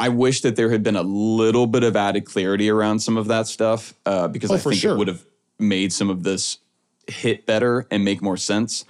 I 0.00 0.08
wish 0.08 0.40
that 0.40 0.56
there 0.56 0.70
had 0.70 0.82
been 0.82 0.96
a 0.96 1.02
little 1.02 1.66
bit 1.66 1.84
of 1.84 1.94
added 1.94 2.24
clarity 2.24 2.70
around 2.70 3.00
some 3.00 3.16
of 3.16 3.26
that 3.28 3.46
stuff 3.46 3.92
uh, 4.06 4.28
because 4.28 4.50
Oh, 4.50 4.54
I 4.54 4.58
think 4.58 4.76
sure. 4.76 4.94
it 4.94 4.98
would 4.98 5.08
have 5.08 5.24
made 5.58 5.92
some 5.92 6.08
of 6.10 6.22
this 6.22 6.58
hit 7.06 7.44
better 7.46 7.86
and 7.90 8.04
make 8.04 8.22
more 8.22 8.36
sense. 8.38 8.84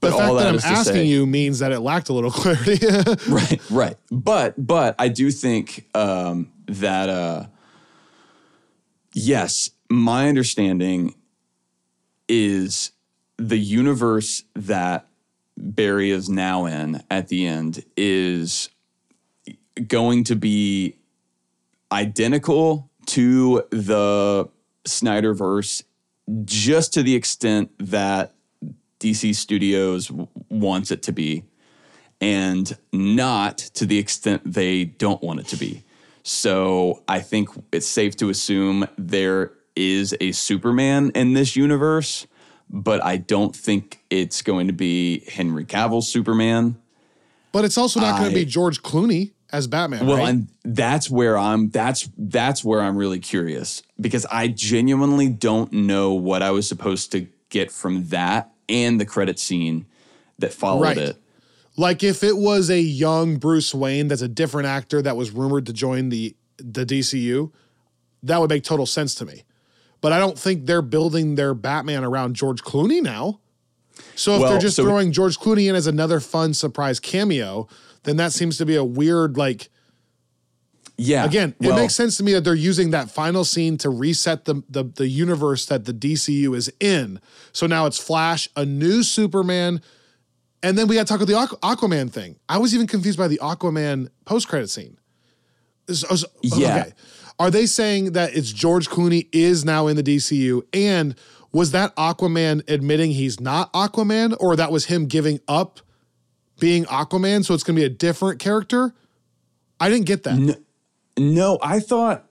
The 0.00 0.10
But 0.10 0.16
fact 0.18 0.22
all 0.28 0.34
that, 0.34 0.52
that 0.52 0.64
I'm 0.66 0.72
asking 0.78 0.94
say- 0.94 1.04
you 1.06 1.24
means 1.24 1.60
that 1.60 1.70
it 1.72 1.80
lacked 1.80 2.08
a 2.08 2.12
little 2.12 2.30
clarity. 2.42 2.78
right 3.28 3.60
right 3.70 3.96
but 4.10 4.54
but 4.58 4.94
i 4.98 5.08
do 5.08 5.30
think 5.30 5.86
um 5.94 6.50
that 6.66 7.08
uh 7.08 7.46
yes 9.12 9.70
my 9.88 10.28
understanding 10.28 11.14
is 12.28 12.90
the 13.38 13.56
universe 13.58 14.42
that 14.54 15.06
barry 15.56 16.10
is 16.10 16.28
now 16.28 16.66
in 16.66 17.02
at 17.10 17.28
the 17.28 17.46
end 17.46 17.84
is 17.96 18.68
going 19.88 20.24
to 20.24 20.36
be 20.36 20.96
identical 21.92 22.90
to 23.06 23.62
the 23.70 24.48
snyderverse 24.84 25.82
just 26.44 26.92
to 26.94 27.02
the 27.02 27.14
extent 27.14 27.70
that 27.78 28.34
dc 29.00 29.34
studios 29.34 30.08
w- 30.08 30.28
wants 30.48 30.90
it 30.90 31.02
to 31.02 31.12
be 31.12 31.44
and 32.20 32.78
not 32.92 33.58
to 33.58 33.84
the 33.84 33.98
extent 33.98 34.40
they 34.50 34.84
don't 34.84 35.22
want 35.22 35.40
it 35.40 35.46
to 35.48 35.56
be. 35.56 35.84
So 36.22 37.02
I 37.06 37.20
think 37.20 37.50
it's 37.70 37.86
safe 37.86 38.16
to 38.16 38.30
assume 38.30 38.86
there 38.96 39.52
is 39.76 40.16
a 40.22 40.32
Superman 40.32 41.10
in 41.14 41.34
this 41.34 41.54
universe, 41.54 42.26
but 42.70 43.04
I 43.04 43.18
don't 43.18 43.54
think 43.54 44.00
it's 44.08 44.40
going 44.40 44.68
to 44.68 44.72
be 44.72 45.24
Henry 45.30 45.66
Cavill's 45.66 46.08
Superman. 46.08 46.76
but 47.52 47.66
it's 47.66 47.76
also 47.76 48.00
not 48.00 48.18
going 48.18 48.30
to 48.30 48.34
be 48.34 48.46
George 48.46 48.82
Clooney 48.82 49.32
as 49.54 49.66
Batman. 49.66 50.06
Well, 50.06 50.18
right? 50.18 50.28
and 50.28 50.48
that's 50.64 51.08
where 51.10 51.38
I'm 51.38 51.70
that's 51.70 52.08
that's 52.18 52.64
where 52.64 52.80
I'm 52.80 52.96
really 52.96 53.20
curious 53.20 53.82
because 54.00 54.26
I 54.30 54.48
genuinely 54.48 55.28
don't 55.28 55.72
know 55.72 56.12
what 56.14 56.42
I 56.42 56.50
was 56.50 56.68
supposed 56.68 57.12
to 57.12 57.26
get 57.50 57.70
from 57.70 58.08
that 58.08 58.50
and 58.68 59.00
the 59.00 59.06
credit 59.06 59.38
scene 59.38 59.86
that 60.38 60.52
followed 60.52 60.82
Right. 60.82 60.98
it. 60.98 61.16
Like 61.76 62.02
if 62.02 62.22
it 62.24 62.36
was 62.36 62.70
a 62.70 62.80
young 62.80 63.36
Bruce 63.36 63.74
Wayne 63.74 64.08
that's 64.08 64.22
a 64.22 64.28
different 64.28 64.66
actor 64.68 65.02
that 65.02 65.16
was 65.16 65.30
rumored 65.30 65.66
to 65.66 65.72
join 65.72 66.08
the 66.08 66.34
the 66.58 66.84
DCU, 66.86 67.50
that 68.22 68.40
would 68.40 68.50
make 68.50 68.64
total 68.64 68.86
sense 68.86 69.14
to 69.16 69.24
me. 69.24 69.42
But 70.00 70.12
I 70.12 70.18
don't 70.18 70.38
think 70.38 70.66
they're 70.66 70.82
building 70.82 71.34
their 71.36 71.54
Batman 71.54 72.04
around 72.04 72.34
George 72.36 72.62
Clooney 72.62 73.02
now. 73.02 73.40
So 74.16 74.34
if 74.34 74.40
Well, 74.40 74.50
they're 74.52 74.60
just 74.60 74.76
so- 74.76 74.84
throwing 74.84 75.12
George 75.12 75.38
Clooney 75.38 75.68
in 75.68 75.74
as 75.74 75.86
another 75.86 76.20
fun 76.20 76.52
surprise 76.54 76.98
cameo, 77.00 77.66
then 78.04 78.16
that 78.16 78.32
seems 78.32 78.56
to 78.58 78.66
be 78.66 78.76
a 78.76 78.84
weird 78.84 79.36
like 79.36 79.68
Yeah. 80.96 81.24
again, 81.24 81.54
it 81.60 81.74
makes 81.74 81.94
sense 81.94 82.16
to 82.18 82.22
me 82.22 82.32
that 82.34 82.42
they're 82.44 82.54
using 82.54 82.90
that 82.90 83.10
final 83.10 83.44
scene 83.44 83.76
to 83.78 83.90
reset 83.90 84.44
the, 84.44 84.62
the 84.68 84.84
the 84.84 85.08
universe 85.08 85.66
that 85.66 85.84
the 85.86 85.92
DCU 85.92 86.56
is 86.56 86.72
in. 86.80 87.20
So 87.52 87.66
now 87.66 87.86
it's 87.86 87.98
Flash, 87.98 88.48
a 88.56 88.64
new 88.64 89.02
Superman, 89.02 89.80
and 90.62 90.78
then 90.78 90.86
we 90.86 90.94
got 90.94 91.06
to 91.06 91.12
talk 91.12 91.20
about 91.20 91.48
the 91.48 91.56
Aqu- 91.56 91.60
Aquaman 91.76 92.10
thing. 92.12 92.36
I 92.48 92.58
was 92.58 92.74
even 92.74 92.86
confused 92.86 93.18
by 93.18 93.28
the 93.28 93.38
Aquaman 93.42 94.08
post 94.24 94.48
credit 94.48 94.70
scene. 94.70 94.96
Yeah. 96.42 96.86
Are 97.38 97.50
they 97.50 97.66
saying 97.66 98.12
that 98.12 98.34
it's 98.36 98.52
George 98.52 98.88
Clooney 98.88 99.28
is 99.32 99.64
now 99.64 99.88
in 99.88 99.96
the 99.96 100.02
DCU 100.02 100.62
and 100.72 101.16
was 101.52 101.72
that 101.72 101.94
Aquaman 101.96 102.62
admitting 102.70 103.10
he's 103.10 103.40
not 103.40 103.72
Aquaman 103.72 104.36
or 104.40 104.56
that 104.56 104.70
was 104.72 104.86
him 104.86 105.06
giving 105.06 105.40
up 105.48 105.80
being 106.58 106.84
Aquaman 106.84 107.44
so 107.44 107.54
it's 107.54 107.62
going 107.62 107.76
to 107.76 107.80
be 107.80 107.86
a 107.86 107.90
different 107.90 108.38
character? 108.38 108.94
I 109.80 109.88
didn't 109.88 110.06
get 110.06 110.22
that. 110.24 110.60
No, 111.16 111.58
I 111.62 111.80
thought, 111.80 112.26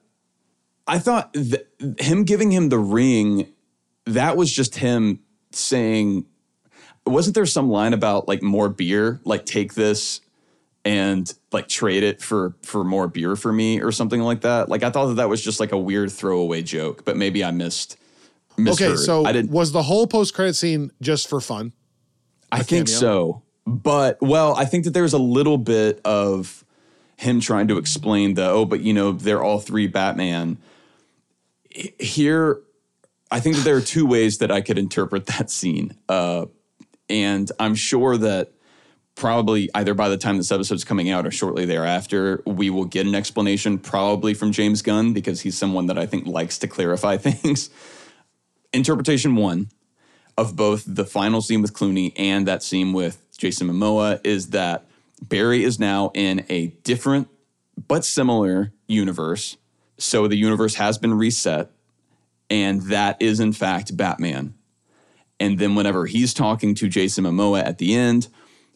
I 0.87 0.99
thought 0.99 1.33
th- 1.33 1.67
him 1.99 2.23
giving 2.23 2.51
him 2.51 2.69
the 2.69 2.79
ring, 2.79 3.53
that 4.05 4.35
was 4.37 4.51
just 4.51 4.75
him 4.75 5.19
saying, 5.51 6.25
wasn't 7.05 7.35
there 7.35 7.45
some 7.45 7.69
line 7.69 7.93
about 7.93 8.27
like 8.27 8.41
more 8.41 8.69
beer, 8.69 9.19
like 9.23 9.45
take 9.45 9.73
this 9.73 10.21
and 10.85 11.33
like 11.51 11.67
trade 11.67 12.03
it 12.03 12.21
for 12.21 12.55
for 12.63 12.83
more 12.83 13.07
beer 13.07 13.35
for 13.35 13.53
me 13.53 13.81
or 13.81 13.91
something 13.91 14.21
like 14.21 14.41
that? 14.41 14.69
Like 14.69 14.83
I 14.83 14.89
thought 14.89 15.07
that 15.07 15.15
that 15.15 15.29
was 15.29 15.41
just 15.41 15.59
like 15.59 15.71
a 15.71 15.77
weird 15.77 16.11
throwaway 16.11 16.61
joke, 16.61 17.05
but 17.05 17.17
maybe 17.17 17.43
I 17.43 17.51
missed. 17.51 17.97
Misheard. 18.57 18.91
Okay, 18.91 18.95
so 18.97 19.25
I 19.25 19.31
didn't. 19.31 19.51
was 19.51 19.71
the 19.71 19.83
whole 19.83 20.05
post 20.05 20.33
credit 20.33 20.55
scene 20.55 20.91
just 21.01 21.27
for 21.27 21.41
fun? 21.41 21.73
I 22.51 22.61
think 22.61 22.87
cameo? 22.87 22.99
so. 22.99 23.41
But 23.65 24.21
well, 24.21 24.55
I 24.55 24.65
think 24.65 24.83
that 24.85 24.91
there's 24.91 25.13
a 25.13 25.19
little 25.19 25.57
bit 25.57 26.01
of 26.03 26.65
him 27.17 27.39
trying 27.39 27.67
to 27.69 27.77
explain 27.77 28.33
the 28.33 28.49
oh, 28.49 28.65
but 28.65 28.81
you 28.81 28.93
know, 28.93 29.11
they're 29.11 29.43
all 29.43 29.59
three 29.59 29.87
Batman. 29.87 30.57
Here, 31.69 32.59
I 33.31 33.39
think 33.39 33.55
that 33.55 33.63
there 33.63 33.77
are 33.77 33.81
two 33.81 34.05
ways 34.05 34.39
that 34.39 34.51
I 34.51 34.61
could 34.61 34.77
interpret 34.77 35.25
that 35.27 35.49
scene. 35.49 35.95
Uh, 36.07 36.45
and 37.09 37.51
I'm 37.59 37.75
sure 37.75 38.17
that 38.17 38.51
probably 39.15 39.69
either 39.75 39.93
by 39.93 40.09
the 40.09 40.17
time 40.17 40.37
this 40.37 40.51
episode's 40.51 40.83
coming 40.83 41.09
out 41.09 41.25
or 41.25 41.31
shortly 41.31 41.65
thereafter, 41.65 42.41
we 42.45 42.69
will 42.69 42.85
get 42.85 43.05
an 43.05 43.15
explanation, 43.15 43.77
probably 43.77 44.33
from 44.33 44.51
James 44.51 44.81
Gunn, 44.81 45.13
because 45.13 45.41
he's 45.41 45.57
someone 45.57 45.87
that 45.87 45.97
I 45.97 46.05
think 46.05 46.27
likes 46.27 46.57
to 46.59 46.67
clarify 46.67 47.17
things. 47.17 47.69
Interpretation 48.71 49.35
one 49.35 49.69
of 50.37 50.55
both 50.55 50.83
the 50.87 51.05
final 51.05 51.41
scene 51.41 51.61
with 51.61 51.73
Clooney 51.73 52.11
and 52.15 52.47
that 52.47 52.63
scene 52.63 52.91
with 52.91 53.23
Jason 53.43 53.67
Momoa 53.67 54.21
is 54.23 54.51
that 54.51 54.85
Barry 55.21 55.65
is 55.65 55.77
now 55.77 56.11
in 56.13 56.45
a 56.47 56.67
different 56.85 57.27
but 57.89 58.05
similar 58.05 58.71
universe. 58.87 59.57
So 59.97 60.29
the 60.29 60.37
universe 60.37 60.75
has 60.75 60.97
been 60.97 61.13
reset, 61.13 61.69
and 62.49 62.83
that 62.83 63.21
is 63.21 63.41
in 63.41 63.51
fact 63.51 63.97
Batman. 63.97 64.53
And 65.41 65.59
then 65.59 65.75
whenever 65.75 66.05
he's 66.05 66.33
talking 66.33 66.73
to 66.75 66.87
Jason 66.87 67.25
Momoa 67.25 67.65
at 67.65 67.79
the 67.79 67.93
end, 67.93 68.29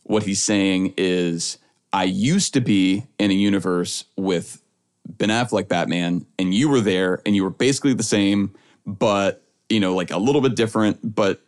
what 0.04 0.24
he's 0.24 0.44
saying 0.44 0.96
is, 0.98 1.60
I 1.94 2.04
used 2.04 2.54
to 2.56 2.60
be 2.60 3.06
in 3.18 3.32
a 3.32 3.36
universe 3.36 4.04
with 4.18 4.62
Ben 5.08 5.30
Affleck 5.30 5.70
Batman, 5.70 6.26
and 6.38 6.54
you 6.54 6.68
were 6.68 6.82
there, 6.82 7.22
and 7.26 7.38
you 7.38 7.46
were 7.46 7.52
basically 7.52 7.94
the 7.94 8.04
same, 8.04 8.54
but 8.86 9.46
you 9.70 9.80
know, 9.80 9.96
like 9.96 10.12
a 10.12 10.18
little 10.18 10.42
bit 10.42 10.56
different, 10.58 11.16
but 11.16 11.40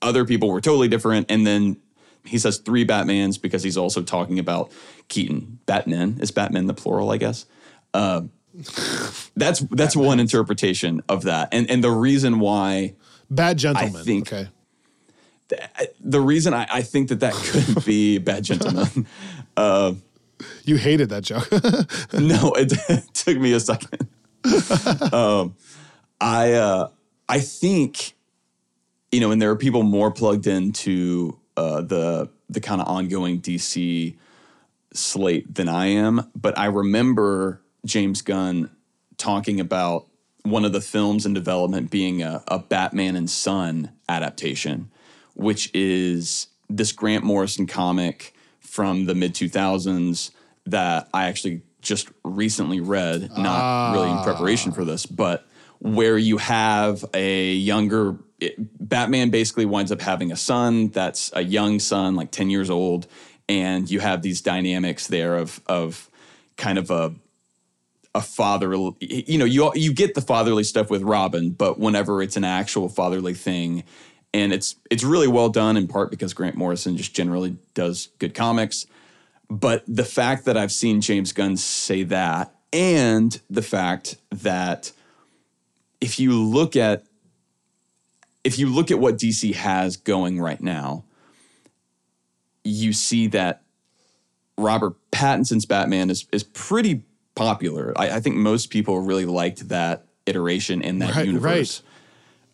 other 0.00 0.24
people 0.24 0.48
were 0.48 0.62
totally 0.62 0.88
different. 0.88 1.30
And 1.30 1.46
then 1.46 1.76
he 2.24 2.38
says 2.38 2.58
three 2.58 2.86
Batmans 2.86 3.40
because 3.40 3.62
he's 3.62 3.76
also 3.76 4.02
talking 4.02 4.38
about 4.38 4.70
Keaton. 5.08 5.58
Batman 5.66 6.18
is 6.20 6.30
Batman 6.30 6.66
the 6.66 6.74
plural, 6.74 7.10
I 7.10 7.16
guess. 7.16 7.46
Uh, 7.94 8.22
that's 9.36 9.60
that's 9.70 9.96
one 9.96 10.20
interpretation 10.20 11.02
of 11.08 11.22
that, 11.24 11.48
and 11.52 11.68
and 11.70 11.82
the 11.82 11.90
reason 11.90 12.38
why 12.38 12.94
Bad 13.30 13.58
gentleman. 13.58 13.96
I 13.96 14.02
think- 14.04 14.32
okay. 14.32 14.48
the 16.00 16.20
reason 16.20 16.54
I, 16.54 16.66
I 16.70 16.82
think 16.82 17.08
that 17.08 17.20
that 17.20 17.34
could 17.34 17.84
be 17.84 18.18
bad 18.18 18.44
gentleman. 18.44 19.06
Uh, 19.54 19.92
You 20.64 20.76
hated 20.76 21.10
that 21.10 21.24
joke. 21.24 21.46
no, 22.18 22.52
it, 22.56 22.72
took 23.12 23.36
me 23.36 23.52
a 23.52 23.60
second. 23.60 24.08
um, 25.12 25.54
I 26.18 26.52
uh, 26.54 26.88
I 27.28 27.40
think 27.40 28.14
you 29.10 29.20
know, 29.20 29.30
and 29.30 29.42
there 29.42 29.50
are 29.50 29.56
people 29.56 29.82
more 29.82 30.10
plugged 30.10 30.46
into 30.46 31.38
uh, 31.56 31.82
the 31.82 32.28
the 32.48 32.60
kind 32.60 32.80
of 32.80 32.88
ongoing 32.88 33.40
DC 33.40 34.16
slate 34.92 35.54
than 35.54 35.68
I 35.68 35.86
am, 35.86 36.30
but 36.34 36.58
I 36.58 36.66
remember 36.66 37.62
James 37.84 38.22
Gunn 38.22 38.70
talking 39.16 39.60
about 39.60 40.06
one 40.42 40.64
of 40.64 40.72
the 40.72 40.80
films 40.80 41.24
in 41.24 41.34
development 41.34 41.90
being 41.90 42.22
a, 42.22 42.42
a 42.48 42.58
Batman 42.58 43.16
and 43.16 43.30
Son 43.30 43.92
adaptation, 44.08 44.90
which 45.34 45.70
is 45.72 46.48
this 46.68 46.92
Grant 46.92 47.24
Morrison 47.24 47.66
comic 47.66 48.34
from 48.60 49.06
the 49.06 49.14
mid 49.14 49.34
2000s 49.34 50.30
that 50.66 51.08
I 51.12 51.28
actually 51.28 51.62
just 51.80 52.08
recently 52.24 52.80
read, 52.80 53.36
not 53.36 53.92
really 53.92 54.10
in 54.10 54.22
preparation 54.22 54.72
for 54.72 54.84
this, 54.84 55.04
but 55.04 55.46
where 55.80 56.16
you 56.16 56.38
have 56.38 57.04
a 57.12 57.52
younger 57.52 58.16
it- 58.42 58.88
Batman 58.88 59.30
basically 59.30 59.64
winds 59.66 59.92
up 59.92 60.00
having 60.00 60.32
a 60.32 60.36
son 60.36 60.88
that's 60.88 61.30
a 61.34 61.42
young 61.42 61.78
son, 61.78 62.14
like 62.14 62.30
10 62.30 62.50
years 62.50 62.70
old, 62.70 63.06
and 63.48 63.90
you 63.90 64.00
have 64.00 64.22
these 64.22 64.40
dynamics 64.40 65.06
there 65.06 65.36
of 65.36 65.60
of 65.66 66.08
kind 66.56 66.78
of 66.78 66.90
a 66.90 67.14
a 68.14 68.20
father 68.20 68.74
you 69.00 69.38
know 69.38 69.46
you 69.46 69.72
you 69.74 69.92
get 69.92 70.14
the 70.14 70.20
fatherly 70.20 70.62
stuff 70.64 70.90
with 70.90 71.00
Robin 71.02 71.50
but 71.50 71.78
whenever 71.78 72.22
it's 72.22 72.36
an 72.36 72.44
actual 72.44 72.90
fatherly 72.90 73.32
thing 73.32 73.84
and 74.34 74.52
it's 74.52 74.76
it's 74.90 75.04
really 75.04 75.28
well 75.28 75.48
done 75.48 75.76
in 75.76 75.86
part 75.88 76.10
because 76.10 76.32
Grant 76.34 76.56
Morrison 76.56 76.96
just 76.96 77.14
generally 77.14 77.56
does 77.74 78.08
good 78.18 78.34
comics. 78.34 78.86
But 79.50 79.84
the 79.86 80.04
fact 80.04 80.46
that 80.46 80.56
I've 80.56 80.72
seen 80.72 81.00
James 81.00 81.32
Gunn 81.32 81.56
say 81.56 82.02
that 82.04 82.54
and 82.72 83.38
the 83.50 83.62
fact 83.62 84.16
that 84.30 84.92
if 86.00 86.18
you 86.18 86.42
look 86.42 86.74
at 86.76 87.04
if 88.44 88.58
you 88.58 88.68
look 88.68 88.90
at 88.90 88.98
what 88.98 89.16
DC 89.16 89.54
has 89.54 89.96
going 89.96 90.40
right 90.40 90.60
now 90.60 91.04
you 92.64 92.92
see 92.92 93.26
that 93.28 93.62
Robert 94.56 94.94
Pattinson's 95.10 95.66
Batman 95.66 96.10
is 96.10 96.26
is 96.32 96.44
pretty 96.44 97.02
popular. 97.34 97.92
I, 97.96 98.10
I 98.10 98.20
think 98.20 98.36
most 98.36 98.70
people 98.70 99.00
really 99.00 99.24
liked 99.24 99.68
that 99.70 100.06
iteration 100.26 100.82
in 100.82 100.98
that 101.00 101.16
Right, 101.16 101.26
universe. 101.26 101.82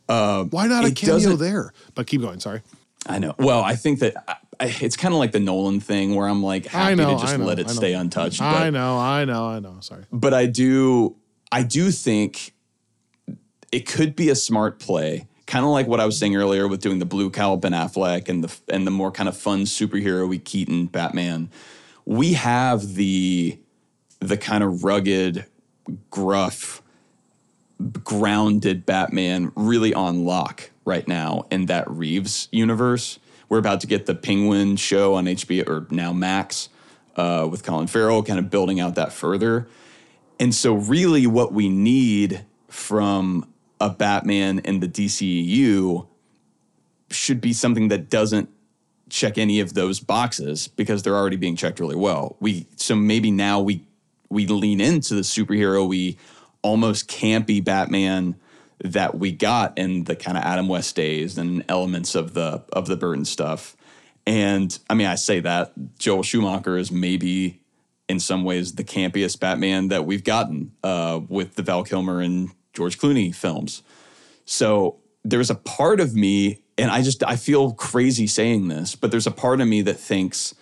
Uh, 0.09 0.45
Why 0.45 0.66
not 0.66 0.86
a 0.86 0.93
cameo 0.93 1.36
there? 1.36 1.72
But 1.95 2.07
keep 2.07 2.22
going. 2.22 2.41
Sorry. 2.41 2.62
I 3.07 3.18
know. 3.18 3.34
Well, 3.39 3.62
I 3.62 3.74
think 3.74 3.99
that 4.01 4.14
I, 4.26 4.36
I, 4.61 4.74
it's 4.80 4.97
kind 4.97 5.12
of 5.12 5.18
like 5.20 5.32
the 5.32 5.41
Nolan 5.41 5.80
thing 5.80 6.14
where 6.14 6.26
I'm 6.26 6.43
like 6.43 6.66
happy 6.66 6.93
I 6.93 6.95
know. 6.95 7.16
to 7.16 7.20
just 7.20 7.39
know, 7.39 7.45
let 7.45 7.59
it 7.59 7.68
stay 7.68 7.93
untouched. 7.93 8.41
I 8.41 8.70
know. 8.70 8.97
I 8.99 9.24
know. 9.26 9.47
I 9.47 9.59
know. 9.61 9.76
Sorry. 9.80 10.05
but 10.11 10.32
I 10.32 10.47
do 10.47 11.16
I 11.53 11.62
do 11.64 11.91
think 11.91 12.55
it 13.70 13.86
could 13.86 14.16
be 14.16 14.30
a 14.30 14.34
smart 14.34 14.78
play, 14.78 15.28
kind 15.49 15.64
of 15.64 15.70
like 15.70 15.86
what 15.86 15.99
I 15.99 16.05
was 16.05 16.18
saying 16.18 16.36
earlier 16.36 16.68
with 16.68 16.80
doing 16.80 16.99
the 16.99 17.07
blue 17.07 17.30
cowl 17.30 17.57
Ben 17.57 17.72
Affleck 17.72 18.28
and 18.28 18.44
the 18.44 18.55
and 18.68 18.86
the 18.86 18.90
more 18.90 19.11
kind 19.11 19.28
of 19.28 19.36
fun 19.36 19.62
superhero-y 19.62 20.40
Keaton 20.44 20.86
Batman. 20.86 21.51
We 22.05 22.34
have 22.34 22.94
the 22.94 23.59
the 24.20 24.36
kind 24.36 24.62
of 24.62 24.84
rugged, 24.84 25.46
gruff, 26.11 26.82
grounded 28.05 28.84
Batman 28.84 29.51
really 29.57 29.94
on 29.94 30.24
lock 30.24 30.70
right 30.84 31.09
now 31.09 31.46
in 31.51 31.66
that 31.66 31.90
Reeves 31.90 32.49
universe. 32.53 33.18
We're 33.49 33.59
about 33.59 33.80
to 33.80 33.86
get 33.86 34.05
the 34.05 34.14
Penguin 34.14 34.76
show 34.76 35.14
on 35.14 35.24
HBO 35.24 35.66
or 35.66 35.86
now 35.90 36.12
Max 36.12 36.68
uh, 37.16 37.49
with 37.51 37.62
Colin 37.64 37.86
Farrell, 37.86 38.22
kind 38.22 38.38
of 38.38 38.51
building 38.51 38.80
out 38.80 38.96
that 38.96 39.12
further. 39.12 39.66
And 40.38 40.55
so, 40.55 40.74
really, 40.74 41.26
what 41.26 41.53
we 41.55 41.70
need 41.70 42.44
from 42.68 43.51
a 43.81 43.91
Batman 43.91 44.61
in 44.61 44.81
the 44.81 44.89
DCEU 44.89 46.07
should 47.11 47.41
be 47.41 47.53
something 47.53 47.89
that 47.89 48.11
doesn't 48.11 48.51
check 49.09 49.39
any 49.39 49.61
of 49.61 49.74
those 49.74 50.01
boxes 50.01 50.68
because 50.68 51.03
they're 51.03 51.16
already 51.16 51.37
being 51.37 51.57
checked 51.57 51.81
really 51.81 51.97
well. 51.97 52.37
We 52.41 52.66
so 52.76 52.95
maybe 52.95 53.31
now 53.31 53.61
we 53.61 53.87
we 54.29 54.47
lean 54.47 54.81
into 54.81 55.14
the 55.14 55.22
superhero 55.22 55.89
we 55.89 56.18
almost 56.62 57.09
campy 57.09 57.64
Batman 57.64 58.37
that 58.85 59.18
we 59.18 59.33
got 59.33 59.76
in 59.79 60.05
the 60.05 60.14
kind 60.14 60.37
of 60.37 60.45
Adam 60.45 60.68
West 60.68 60.95
days 60.95 61.39
and 61.39 61.64
elements 61.68 62.14
of 62.14 62.35
the 62.35 62.64
of 62.72 62.87
the 62.87 62.97
Burton 62.97 63.24
stuff. 63.24 63.76
And 64.26 64.79
I 64.91 64.95
mean, 64.95 65.07
I 65.07 65.14
say 65.14 65.41
that 65.41 65.72
Joel 65.99 66.22
Schumacher 66.22 66.76
is 66.76 66.93
maybe 66.93 67.61
in 68.09 68.20
some 68.20 68.45
ways 68.45 68.74
the 68.74 68.85
campiest 68.85 69.41
Batman 69.41 69.89
that 69.89 70.05
we've 70.05 70.24
gotten 70.24 70.72
uh, 70.83 71.20
with 71.29 71.55
the 71.55 71.62
Val 71.62 71.83
Kilmer 71.83 72.20
and 72.20 72.51
George 72.79 72.97
Clooney 72.97 73.35
films. 73.35 73.83
So 74.45 75.01
there's 75.24 75.51
a 75.51 75.57
part 75.57 75.99
of 75.99 76.14
me, 76.14 76.62
and 76.79 76.93
I 76.93 77.03
just 77.03 77.24
I 77.24 77.35
feel 77.35 77.72
crazy 77.72 78.29
saying 78.29 78.68
this, 78.68 78.95
but 78.95 79.11
there's 79.11 79.26
a 79.26 79.33
part 79.33 79.61
of 79.61 79.66
me 79.66 79.83
that 79.83 79.99
thinks 79.99 80.55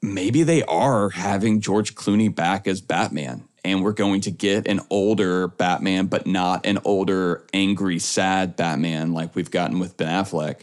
maybe 0.00 0.42
they 0.42 0.62
are 0.62 1.10
having 1.10 1.60
George 1.60 1.94
Clooney 1.94 2.34
back 2.34 2.66
as 2.66 2.80
Batman. 2.80 3.44
And 3.64 3.84
we're 3.84 3.92
going 3.92 4.22
to 4.22 4.30
get 4.30 4.66
an 4.66 4.80
older 4.88 5.46
Batman, 5.46 6.06
but 6.06 6.26
not 6.26 6.64
an 6.64 6.78
older, 6.86 7.46
angry, 7.52 7.98
sad 7.98 8.56
Batman 8.56 9.12
like 9.12 9.36
we've 9.36 9.50
gotten 9.50 9.78
with 9.78 9.98
Ben 9.98 10.08
Affleck, 10.08 10.62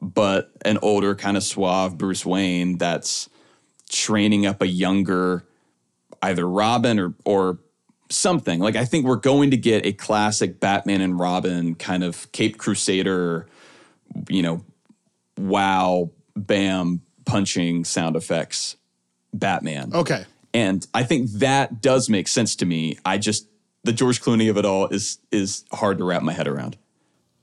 but 0.00 0.52
an 0.64 0.78
older, 0.80 1.16
kind 1.16 1.36
of 1.36 1.42
suave 1.42 1.98
Bruce 1.98 2.24
Wayne 2.24 2.78
that's 2.78 3.28
training 3.90 4.46
up 4.46 4.62
a 4.62 4.68
younger 4.68 5.44
either 6.22 6.48
Robin 6.48 6.98
or 6.98 7.14
or 7.24 7.58
something. 8.10 8.60
Like 8.60 8.76
I 8.76 8.84
think 8.84 9.06
we're 9.06 9.16
going 9.16 9.50
to 9.50 9.56
get 9.56 9.86
a 9.86 9.92
classic 9.92 10.60
Batman 10.60 11.00
and 11.00 11.18
Robin 11.18 11.74
kind 11.74 12.02
of 12.02 12.30
Cape 12.32 12.58
Crusader, 12.58 13.46
you 14.28 14.42
know, 14.42 14.64
wow, 15.38 16.10
bam, 16.36 17.02
punching 17.24 17.84
sound 17.84 18.16
effects 18.16 18.76
Batman. 19.32 19.92
Okay. 19.94 20.24
And 20.54 20.86
I 20.94 21.02
think 21.02 21.30
that 21.32 21.80
does 21.80 22.08
make 22.08 22.28
sense 22.28 22.56
to 22.56 22.66
me. 22.66 22.98
I 23.04 23.18
just 23.18 23.46
the 23.84 23.92
George 23.92 24.20
Clooney 24.20 24.50
of 24.50 24.56
it 24.56 24.64
all 24.64 24.88
is 24.88 25.18
is 25.30 25.64
hard 25.72 25.98
to 25.98 26.04
wrap 26.04 26.22
my 26.22 26.32
head 26.32 26.48
around. 26.48 26.76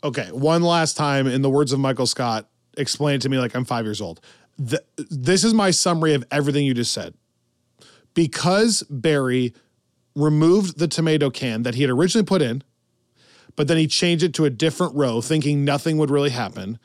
Okay. 0.03 0.27
One 0.31 0.61
last 0.61 0.97
time, 0.97 1.27
in 1.27 1.41
the 1.41 1.49
words 1.49 1.71
of 1.71 1.79
Michael 1.79 2.07
Scott, 2.07 2.47
explain 2.77 3.15
it 3.15 3.21
to 3.21 3.29
me 3.29 3.37
like 3.37 3.55
I'm 3.55 3.65
five 3.65 3.85
years 3.85 4.01
old. 4.01 4.21
Th- 4.57 4.81
this 4.97 5.43
is 5.43 5.53
my 5.53 5.71
summary 5.71 6.13
of 6.13 6.23
everything 6.31 6.65
you 6.65 6.73
just 6.73 6.93
said. 6.93 7.13
Because 8.13 8.83
Barry 8.89 9.53
removed 10.15 10.79
the 10.79 10.87
tomato 10.87 11.29
can 11.29 11.63
that 11.63 11.75
he 11.75 11.81
had 11.81 11.91
originally 11.91 12.25
put 12.25 12.41
in, 12.41 12.63
but 13.55 13.67
then 13.67 13.77
he 13.77 13.87
changed 13.87 14.23
it 14.23 14.33
to 14.35 14.45
a 14.45 14.49
different 14.49 14.95
row, 14.95 15.21
thinking 15.21 15.63
nothing 15.65 15.97
would 15.97 16.09
really 16.09 16.29
happen. 16.29 16.79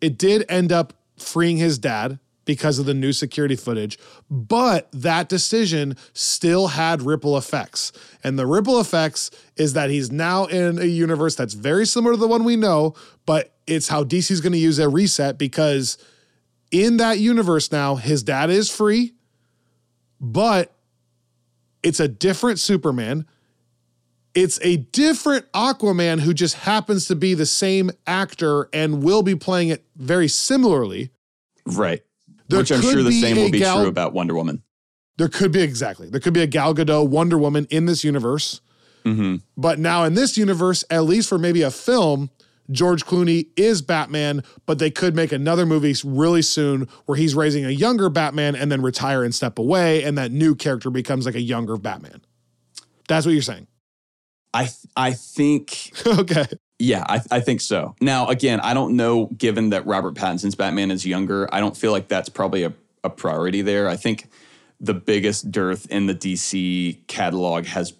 It 0.00 0.18
did 0.18 0.44
end 0.48 0.72
up 0.72 0.92
freeing 1.16 1.56
his 1.56 1.78
dad 1.78 2.18
because 2.44 2.78
of 2.78 2.86
the 2.86 2.94
new 2.94 3.12
security 3.12 3.56
footage, 3.56 3.98
but 4.30 4.88
that 4.92 5.28
decision 5.28 5.96
still 6.12 6.68
had 6.68 7.02
ripple 7.02 7.36
effects. 7.36 7.92
And 8.22 8.38
the 8.38 8.46
ripple 8.46 8.80
effects 8.80 9.30
is 9.56 9.72
that 9.72 9.90
he's 9.90 10.12
now 10.12 10.44
in 10.44 10.78
a 10.78 10.84
universe 10.84 11.34
that's 11.34 11.54
very 11.54 11.84
similar 11.84 12.14
to 12.14 12.20
the 12.20 12.28
one 12.28 12.44
we 12.44 12.54
know, 12.54 12.94
but 13.26 13.52
it's 13.66 13.88
how 13.88 14.04
DC's 14.04 14.40
going 14.40 14.52
to 14.52 14.58
use 14.58 14.78
a 14.78 14.88
reset 14.88 15.38
because 15.38 15.98
in 16.70 16.98
that 16.98 17.18
universe 17.18 17.72
now, 17.72 17.96
his 17.96 18.22
dad 18.22 18.48
is 18.48 18.70
free, 18.70 19.14
but 20.20 20.72
it's 21.86 22.00
a 22.00 22.08
different 22.08 22.58
Superman. 22.58 23.26
It's 24.34 24.58
a 24.60 24.76
different 24.76 25.50
Aquaman 25.52 26.18
who 26.20 26.34
just 26.34 26.56
happens 26.56 27.06
to 27.06 27.14
be 27.14 27.32
the 27.32 27.46
same 27.46 27.92
actor 28.08 28.68
and 28.72 29.04
will 29.04 29.22
be 29.22 29.36
playing 29.36 29.68
it 29.68 29.84
very 29.94 30.26
similarly. 30.26 31.10
Right. 31.64 32.02
There 32.48 32.58
Which 32.58 32.72
I'm 32.72 32.82
sure 32.82 33.04
the 33.04 33.20
same 33.20 33.36
will 33.36 33.50
be 33.52 33.60
Gal- 33.60 33.78
true 33.78 33.88
about 33.88 34.12
Wonder 34.12 34.34
Woman. 34.34 34.62
There 35.16 35.28
could 35.28 35.52
be 35.52 35.62
exactly. 35.62 36.10
There 36.10 36.20
could 36.20 36.34
be 36.34 36.42
a 36.42 36.46
Gal 36.46 36.74
Gadot 36.74 37.08
Wonder 37.08 37.38
Woman 37.38 37.68
in 37.70 37.86
this 37.86 38.02
universe. 38.02 38.60
Mm-hmm. 39.04 39.36
But 39.56 39.78
now 39.78 40.02
in 40.02 40.14
this 40.14 40.36
universe, 40.36 40.82
at 40.90 41.04
least 41.04 41.28
for 41.28 41.38
maybe 41.38 41.62
a 41.62 41.70
film, 41.70 42.30
George 42.70 43.04
Clooney 43.04 43.48
is 43.56 43.82
Batman, 43.82 44.42
but 44.66 44.78
they 44.78 44.90
could 44.90 45.14
make 45.14 45.32
another 45.32 45.66
movie 45.66 45.94
really 46.04 46.42
soon 46.42 46.88
where 47.06 47.16
he's 47.16 47.34
raising 47.34 47.64
a 47.64 47.70
younger 47.70 48.08
Batman 48.08 48.54
and 48.56 48.70
then 48.70 48.82
retire 48.82 49.22
and 49.22 49.34
step 49.34 49.58
away, 49.58 50.02
and 50.02 50.16
that 50.18 50.32
new 50.32 50.54
character 50.54 50.90
becomes 50.90 51.26
like 51.26 51.34
a 51.34 51.40
younger 51.40 51.76
Batman. 51.76 52.22
That's 53.08 53.26
what 53.26 53.32
you're 53.32 53.42
saying. 53.42 53.66
I 54.52 54.64
th- 54.64 54.92
I 54.96 55.12
think 55.12 55.92
okay. 56.06 56.46
Yeah, 56.78 57.04
I, 57.08 57.20
I 57.30 57.40
think 57.40 57.60
so. 57.62 57.94
Now, 58.00 58.28
again, 58.28 58.60
I 58.60 58.74
don't 58.74 58.96
know, 58.96 59.26
given 59.36 59.70
that 59.70 59.86
Robert 59.86 60.14
Pattinson's 60.14 60.54
Batman 60.54 60.90
is 60.90 61.06
younger, 61.06 61.48
I 61.52 61.60
don't 61.60 61.76
feel 61.76 61.90
like 61.90 62.08
that's 62.08 62.28
probably 62.28 62.64
a, 62.64 62.72
a 63.02 63.08
priority 63.08 63.62
there. 63.62 63.88
I 63.88 63.96
think 63.96 64.28
the 64.78 64.92
biggest 64.92 65.50
dearth 65.50 65.86
in 65.90 66.06
the 66.06 66.14
DC 66.14 67.06
catalog 67.06 67.64
has, 67.64 67.94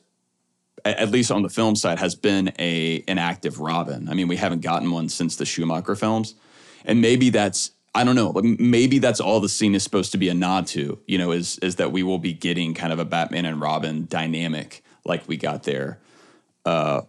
at 0.85 1.11
least 1.11 1.31
on 1.31 1.43
the 1.43 1.49
film 1.49 1.77
side, 1.77 1.99
has 1.99 2.15
been 2.15 2.53
a 2.59 3.03
an 3.09 3.19
active 3.19 3.61
Robin. 3.61 4.09
I 4.09 4.15
mean, 4.15 4.29
we 4.29 4.37
haven't 4.37 4.61
gotten 4.61 4.91
one 4.91 5.09
since 5.09 5.37
the 5.37 5.45
Schumacher 5.45 5.97
films, 5.97 6.35
and 6.85 7.01
maybe 7.01 7.31
that's 7.31 7.73
I 7.95 8.05
don't 8.05 8.15
know, 8.15 8.33
but 8.33 8.45
maybe 8.45 8.99
that's 8.99 9.21
all 9.21 9.41
the 9.41 9.49
scene 9.49 9.75
is 9.75 9.83
supposed 9.83 10.13
to 10.13 10.19
be 10.19 10.29
a 10.29 10.35
nod 10.35 10.67
to. 10.69 11.01
You 11.07 11.19
know, 11.19 11.33
is 11.33 11.59
is 11.59 11.77
that 11.77 11.93
we 11.93 12.03
will 12.03 12.19
be 12.19 12.33
getting 12.33 12.75
kind 12.75 12.93
of 12.93 12.99
a 12.99 13.05
Batman 13.05 13.47
and 13.47 13.61
Robin 13.61 14.07
dynamic 14.09 14.83
like 15.05 15.27
we 15.27 15.37
got 15.37 15.63
there. 15.63 15.99
Uh, 16.65 17.03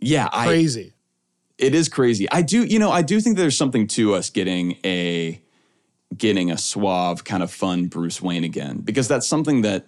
yeah, 0.00 0.28
crazy. 0.28 0.92
I, 0.92 1.64
it 1.64 1.74
is 1.74 1.88
crazy. 1.88 2.28
I 2.30 2.42
do, 2.42 2.64
you 2.64 2.78
know, 2.78 2.90
I 2.90 3.02
do 3.02 3.20
think 3.20 3.36
there's 3.36 3.56
something 3.56 3.86
to 3.88 4.14
us 4.14 4.30
getting 4.30 4.78
a 4.84 5.40
getting 6.16 6.50
a 6.50 6.58
suave 6.58 7.24
kind 7.24 7.42
of 7.42 7.50
fun 7.50 7.86
Bruce 7.86 8.20
Wayne 8.20 8.44
again 8.44 8.78
because 8.78 9.06
that's 9.06 9.26
something 9.26 9.62
that 9.62 9.86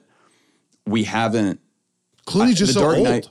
we 0.87 1.05
haven't. 1.05 1.61
Clooney's 2.27 2.53
uh, 2.53 2.55
just 2.55 2.75
so 2.75 2.81
Dark 2.81 2.97
old. 2.97 3.05
Knight, 3.05 3.29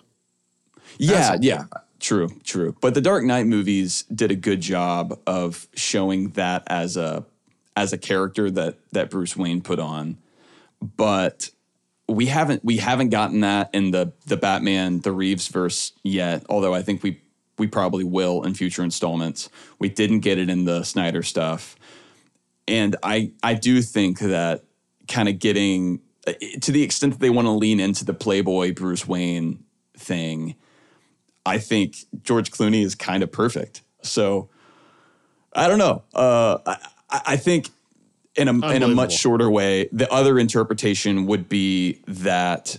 yeah, 0.97 1.37
yeah, 1.41 1.65
true, 1.99 2.29
true. 2.43 2.75
But 2.81 2.93
the 2.93 3.01
Dark 3.01 3.23
Knight 3.23 3.45
movies 3.45 4.03
did 4.13 4.31
a 4.31 4.35
good 4.35 4.61
job 4.61 5.19
of 5.25 5.67
showing 5.75 6.29
that 6.31 6.63
as 6.67 6.97
a 6.97 7.25
as 7.75 7.93
a 7.93 7.97
character 7.97 8.51
that 8.51 8.77
that 8.91 9.09
Bruce 9.09 9.35
Wayne 9.35 9.61
put 9.61 9.79
on, 9.79 10.17
but 10.81 11.49
we 12.07 12.27
haven't 12.27 12.63
we 12.63 12.77
haven't 12.77 13.09
gotten 13.09 13.41
that 13.41 13.69
in 13.73 13.91
the 13.91 14.13
the 14.25 14.37
Batman 14.37 14.99
the 15.01 15.11
Reeves 15.11 15.47
verse 15.47 15.93
yet. 16.03 16.45
Although 16.49 16.73
I 16.73 16.81
think 16.81 17.03
we 17.03 17.21
we 17.57 17.67
probably 17.67 18.03
will 18.03 18.43
in 18.43 18.53
future 18.53 18.83
installments. 18.83 19.49
We 19.79 19.89
didn't 19.89 20.19
get 20.19 20.37
it 20.37 20.49
in 20.49 20.65
the 20.65 20.83
Snyder 20.83 21.23
stuff. 21.23 21.75
And 22.67 22.95
I 23.03 23.31
I 23.41 23.53
do 23.53 23.81
think 23.81 24.19
that 24.19 24.63
kind 25.07 25.29
of 25.29 25.39
getting 25.39 26.01
to 26.61 26.71
the 26.71 26.83
extent 26.83 27.13
that 27.13 27.19
they 27.19 27.29
want 27.29 27.45
to 27.45 27.51
lean 27.51 27.79
into 27.79 28.05
the 28.05 28.13
Playboy 28.13 28.73
Bruce 28.73 29.07
Wayne 29.07 29.63
thing, 29.97 30.55
I 31.45 31.57
think 31.57 31.97
George 32.23 32.51
Clooney 32.51 32.83
is 32.83 32.95
kind 32.95 33.23
of 33.23 33.31
perfect. 33.31 33.81
So 34.01 34.49
I 35.53 35.67
don't 35.67 35.79
know. 35.79 36.03
Uh, 36.13 36.57
I, 36.65 37.21
I 37.25 37.37
think 37.37 37.69
in 38.35 38.47
a 38.47 38.71
in 38.71 38.83
a 38.83 38.87
much 38.87 39.13
shorter 39.13 39.49
way, 39.49 39.89
the 39.91 40.11
other 40.11 40.39
interpretation 40.39 41.25
would 41.27 41.49
be 41.49 42.01
that 42.07 42.77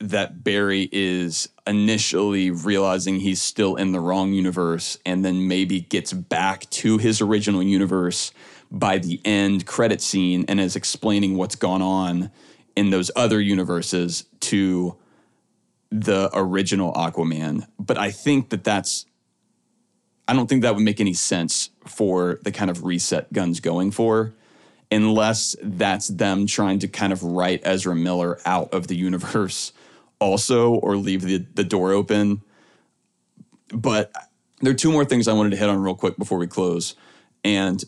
that 0.00 0.44
Barry 0.44 0.88
is 0.92 1.48
initially 1.66 2.50
realizing 2.50 3.20
he's 3.20 3.40
still 3.40 3.76
in 3.76 3.92
the 3.92 4.00
wrong 4.00 4.32
universe 4.32 4.98
and 5.06 5.24
then 5.24 5.48
maybe 5.48 5.80
gets 5.80 6.12
back 6.12 6.68
to 6.70 6.98
his 6.98 7.22
original 7.22 7.62
universe 7.62 8.32
by 8.74 8.98
the 8.98 9.20
end 9.24 9.64
credit 9.66 10.02
scene 10.02 10.44
and 10.48 10.60
is 10.60 10.74
explaining 10.74 11.36
what's 11.36 11.54
gone 11.54 11.80
on 11.80 12.30
in 12.74 12.90
those 12.90 13.10
other 13.14 13.40
universes 13.40 14.24
to 14.40 14.96
the 15.90 16.28
original 16.34 16.92
Aquaman. 16.92 17.66
But 17.78 17.98
I 17.98 18.10
think 18.10 18.50
that 18.50 18.64
that's 18.64 19.06
I 20.26 20.32
don't 20.32 20.48
think 20.48 20.62
that 20.62 20.74
would 20.74 20.82
make 20.82 21.00
any 21.00 21.12
sense 21.12 21.70
for 21.86 22.40
the 22.42 22.50
kind 22.50 22.70
of 22.70 22.84
reset 22.84 23.32
Gunn's 23.32 23.60
going 23.60 23.90
for 23.90 24.34
unless 24.90 25.54
that's 25.62 26.08
them 26.08 26.46
trying 26.46 26.78
to 26.80 26.88
kind 26.88 27.12
of 27.12 27.22
write 27.22 27.60
Ezra 27.64 27.94
Miller 27.94 28.40
out 28.44 28.72
of 28.72 28.86
the 28.86 28.96
universe 28.96 29.72
also 30.18 30.72
or 30.74 30.96
leave 30.96 31.22
the, 31.22 31.46
the 31.54 31.64
door 31.64 31.92
open. 31.92 32.40
But 33.68 34.12
there 34.60 34.70
are 34.70 34.76
two 34.76 34.90
more 34.90 35.04
things 35.04 35.28
I 35.28 35.32
wanted 35.32 35.50
to 35.50 35.56
hit 35.56 35.68
on 35.68 35.78
real 35.78 35.94
quick 35.94 36.16
before 36.16 36.38
we 36.38 36.46
close, 36.46 36.94
and 37.42 37.84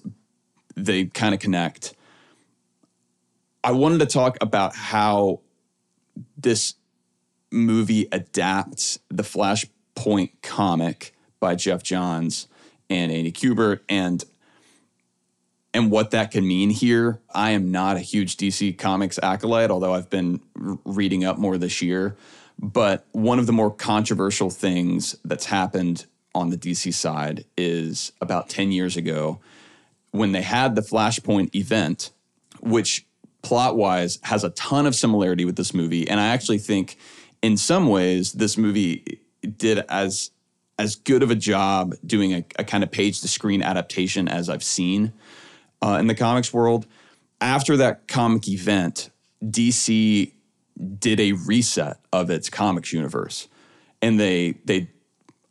they 0.77 1.07
kind 1.07 1.35
of 1.35 1.41
connect. 1.41 1.95
I 3.65 3.73
wanted 3.73 3.99
to 4.01 4.07
talk 4.07 4.37
about 4.41 4.77
how 4.77 5.41
this 6.37 6.75
movie 7.51 8.09
adapts 8.13 8.99
the 9.09 9.23
Flashpoint 9.23 10.31
comic 10.43 11.15
by 11.41 11.55
Geoff 11.55 11.83
Johns 11.83 12.49
and 12.89 13.11
Andy 13.11 13.33
Kubert 13.33 13.81
and 13.89 14.25
and 15.75 15.91
what 15.91 16.13
that 16.13 16.31
can 16.31 16.47
mean 16.47 16.71
here. 16.71 17.21
I 17.35 17.51
am 17.51 17.71
not 17.71 17.97
a 17.97 18.01
huge 18.01 18.39
DC 18.39 18.79
Comics 18.79 19.19
acolyte, 19.23 19.71
although 19.71 19.93
I've 19.93 20.09
been 20.09 20.41
reading 20.55 21.25
up 21.27 21.37
more 21.37 21.59
this 21.59 21.83
year. 21.83 22.17
But 22.59 23.05
one 23.13 23.39
of 23.39 23.47
the 23.47 23.53
more 23.53 23.71
controversial 23.71 24.49
things 24.49 25.17
that's 25.23 25.45
happened 25.45 26.07
on 26.35 26.49
the 26.49 26.57
DC 26.57 26.95
side 26.95 27.45
is 27.59 28.13
about 28.23 28.49
10 28.49 28.73
years 28.73 28.97
ago 28.97 29.39
when 30.17 30.33
they 30.33 30.43
had 30.43 30.75
the 30.75 30.83
Flashpoint 30.83 31.55
event, 31.55 32.11
which 32.61 33.07
plot 33.43 33.77
wise 33.77 34.19
has 34.25 34.43
a 34.45 34.51
ton 34.51 34.87
of 34.87 34.95
similarity 34.95 35.45
with 35.45 35.57
this 35.57 35.73
movie. 35.73 36.09
And 36.09 36.19
I 36.19 36.29
actually 36.29 36.59
think 36.59 36.97
in 37.43 37.57
some 37.57 37.89
ways 37.89 38.33
this 38.33 38.57
movie 38.57 39.21
did 39.57 39.85
as 39.89 40.31
as 40.79 40.97
good 40.97 41.23
of 41.23 41.31
a 41.31 41.35
job 41.35 41.95
doing 42.05 42.35
a, 42.35 42.45
a 42.59 42.65
kind 42.65 42.85
of 42.85 42.91
page 42.91 43.21
to 43.23 43.29
screen 43.29 43.63
adaptation 43.63 44.29
as 44.29 44.51
I've 44.51 44.63
seen 44.63 45.13
uh, 45.83 45.97
in 45.99 46.07
the 46.07 46.15
comics 46.15 46.53
world. 46.53 46.87
After 47.41 47.77
that 47.79 48.09
comic 48.09 48.49
event, 48.49 49.11
DC 49.43 50.33
did 50.99 51.21
a 51.21 51.33
reset 51.33 51.99
of 52.13 52.31
its 52.31 52.51
comics 52.51 52.93
universe, 52.93 53.49
and 54.03 54.19
they 54.19 54.59
they 54.65 54.91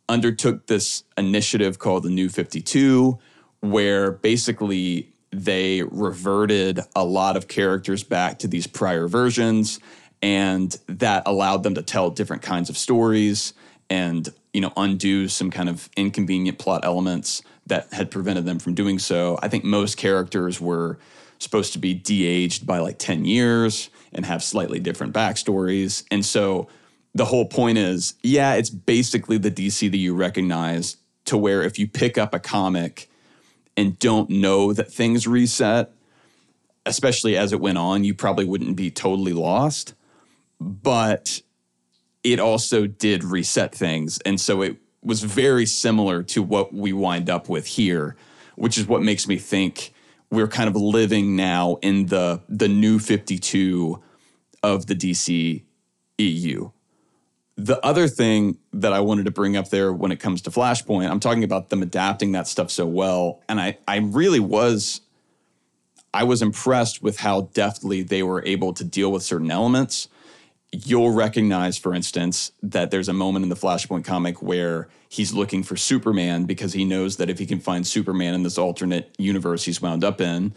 undertook 0.08 0.66
this 0.66 1.02
initiative 1.16 1.78
called 1.78 2.02
the 2.02 2.10
New 2.10 2.28
Fifty 2.28 2.60
Two, 2.60 3.18
where 3.60 4.12
basically 4.12 5.12
they 5.30 5.82
reverted 5.82 6.80
a 6.94 7.04
lot 7.04 7.36
of 7.36 7.48
characters 7.48 8.02
back 8.02 8.38
to 8.38 8.48
these 8.48 8.66
prior 8.66 9.08
versions, 9.08 9.80
and 10.22 10.76
that 10.86 11.22
allowed 11.26 11.62
them 11.62 11.74
to 11.74 11.82
tell 11.82 12.10
different 12.10 12.42
kinds 12.42 12.70
of 12.70 12.76
stories 12.76 13.52
and 13.88 14.28
you 14.52 14.60
know 14.60 14.72
undo 14.76 15.28
some 15.28 15.50
kind 15.50 15.68
of 15.68 15.88
inconvenient 15.96 16.58
plot 16.58 16.84
elements 16.84 17.42
that 17.66 17.92
had 17.92 18.10
prevented 18.10 18.44
them 18.44 18.58
from 18.58 18.74
doing 18.74 18.98
so. 18.98 19.38
I 19.42 19.48
think 19.48 19.64
most 19.64 19.96
characters 19.96 20.60
were 20.60 20.98
supposed 21.38 21.72
to 21.74 21.78
be 21.78 21.92
de-aged 21.92 22.66
by 22.66 22.78
like 22.78 22.98
10 22.98 23.24
years 23.24 23.90
and 24.12 24.24
have 24.24 24.42
slightly 24.42 24.78
different 24.80 25.12
backstories. 25.12 26.04
And 26.10 26.24
so 26.24 26.68
the 27.14 27.26
whole 27.26 27.46
point 27.46 27.78
is, 27.78 28.14
yeah, 28.22 28.54
it's 28.54 28.70
basically 28.70 29.36
the 29.36 29.50
DC 29.50 29.90
that 29.90 29.96
you 29.96 30.14
recognize 30.14 30.96
to 31.26 31.36
where 31.36 31.62
if 31.62 31.78
you 31.78 31.88
pick 31.88 32.16
up 32.16 32.32
a 32.32 32.38
comic 32.38 33.10
and 33.76 33.98
don't 33.98 34.30
know 34.30 34.72
that 34.72 34.92
things 34.92 35.26
reset, 35.26 35.92
especially 36.84 37.36
as 37.36 37.52
it 37.52 37.60
went 37.60 37.78
on, 37.78 38.04
you 38.04 38.14
probably 38.14 38.44
wouldn't 38.44 38.76
be 38.76 38.90
totally 38.90 39.32
lost. 39.32 39.94
But 40.60 41.42
it 42.24 42.40
also 42.40 42.86
did 42.86 43.22
reset 43.22 43.74
things. 43.74 44.18
And 44.24 44.40
so 44.40 44.62
it 44.62 44.76
was 45.02 45.22
very 45.22 45.66
similar 45.66 46.22
to 46.24 46.42
what 46.42 46.72
we 46.72 46.92
wind 46.92 47.30
up 47.30 47.48
with 47.48 47.66
here, 47.66 48.16
which 48.56 48.78
is 48.78 48.86
what 48.86 49.02
makes 49.02 49.28
me 49.28 49.38
think 49.38 49.92
we're 50.30 50.48
kind 50.48 50.68
of 50.68 50.74
living 50.74 51.36
now 51.36 51.78
in 51.82 52.06
the 52.06 52.42
the 52.48 52.68
new 52.68 52.98
52 52.98 54.02
of 54.62 54.86
the 54.86 54.96
DC 54.96 55.62
EU. 56.18 56.70
The 57.56 57.84
other 57.84 58.06
thing 58.06 58.58
that 58.74 58.92
I 58.92 59.00
wanted 59.00 59.24
to 59.24 59.30
bring 59.30 59.56
up 59.56 59.70
there 59.70 59.92
when 59.92 60.12
it 60.12 60.20
comes 60.20 60.42
to 60.42 60.50
Flashpoint, 60.50 61.10
I'm 61.10 61.20
talking 61.20 61.44
about 61.44 61.70
them 61.70 61.82
adapting 61.82 62.32
that 62.32 62.46
stuff 62.46 62.70
so 62.70 62.84
well. 62.84 63.40
And 63.48 63.60
I, 63.60 63.78
I 63.88 63.98
really 63.98 64.40
was 64.40 65.00
I 66.12 66.24
was 66.24 66.40
impressed 66.40 67.02
with 67.02 67.18
how 67.18 67.42
deftly 67.52 68.02
they 68.02 68.22
were 68.22 68.42
able 68.44 68.72
to 68.74 68.84
deal 68.84 69.12
with 69.12 69.22
certain 69.22 69.50
elements 69.50 70.08
you'll 70.72 71.10
recognize, 71.10 71.78
for 71.78 71.94
instance, 71.94 72.52
that 72.62 72.90
there's 72.90 73.08
a 73.08 73.12
moment 73.12 73.44
in 73.44 73.48
the 73.48 73.56
Flashpoint 73.56 74.04
comic 74.04 74.42
where 74.42 74.88
he's 75.08 75.32
looking 75.32 75.62
for 75.62 75.76
Superman 75.76 76.44
because 76.44 76.72
he 76.72 76.84
knows 76.84 77.16
that 77.16 77.30
if 77.30 77.38
he 77.38 77.46
can 77.46 77.60
find 77.60 77.86
Superman 77.86 78.34
in 78.34 78.42
this 78.42 78.58
alternate 78.58 79.14
universe 79.18 79.64
he's 79.64 79.80
wound 79.80 80.04
up 80.04 80.20
in, 80.20 80.54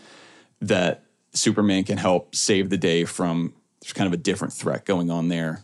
that 0.61 1.03
Superman 1.33 1.83
can 1.83 1.97
help 1.97 2.35
save 2.35 2.69
the 2.69 2.77
day 2.77 3.05
from 3.05 3.53
there's 3.81 3.93
kind 3.93 4.07
of 4.07 4.13
a 4.13 4.21
different 4.21 4.53
threat 4.53 4.85
going 4.85 5.09
on 5.09 5.29
there. 5.29 5.63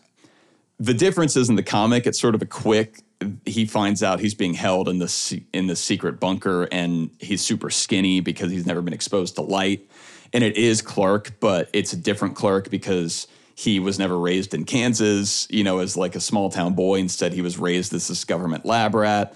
The 0.80 0.93
difference 0.93 1.36
is 1.38 1.49
in 1.49 1.55
the 1.55 1.63
comic, 1.63 2.05
it's 2.05 2.19
sort 2.19 2.36
of 2.36 2.41
a 2.41 2.45
quick. 2.45 3.01
He 3.45 3.65
finds 3.65 4.03
out 4.03 4.19
he's 4.19 4.34
being 4.34 4.53
held 4.53 4.89
in 4.89 4.99
the 4.99 5.43
in 5.53 5.67
the 5.67 5.76
secret 5.76 6.19
bunker, 6.19 6.63
and 6.71 7.11
he's 7.19 7.41
super 7.41 7.69
skinny 7.69 8.19
because 8.19 8.51
he's 8.51 8.65
never 8.65 8.82
been 8.82 8.93
exposed 8.93 9.36
to 9.36 9.41
light. 9.41 9.89
And 10.34 10.43
it 10.43 10.57
is 10.57 10.82
Clark, 10.82 11.39
but 11.39 11.69
it's 11.71 11.93
a 11.93 11.97
different 11.97 12.36
Clark 12.36 12.69
because 12.69 13.28
he 13.55 13.80
was 13.80 13.97
never 13.97 14.19
raised 14.19 14.53
in 14.53 14.65
Kansas, 14.65 15.47
you 15.49 15.63
know, 15.63 15.80
as 15.80 15.95
like 15.95 16.15
a 16.15 16.19
small 16.19 16.49
town 16.49 16.73
boy. 16.73 16.95
Instead, 16.95 17.32
he 17.32 17.41
was 17.41 17.57
raised 17.57 17.93
as 17.93 18.09
this 18.09 18.26
government 18.26 18.65
lab 18.65 18.93
rat. 18.93 19.34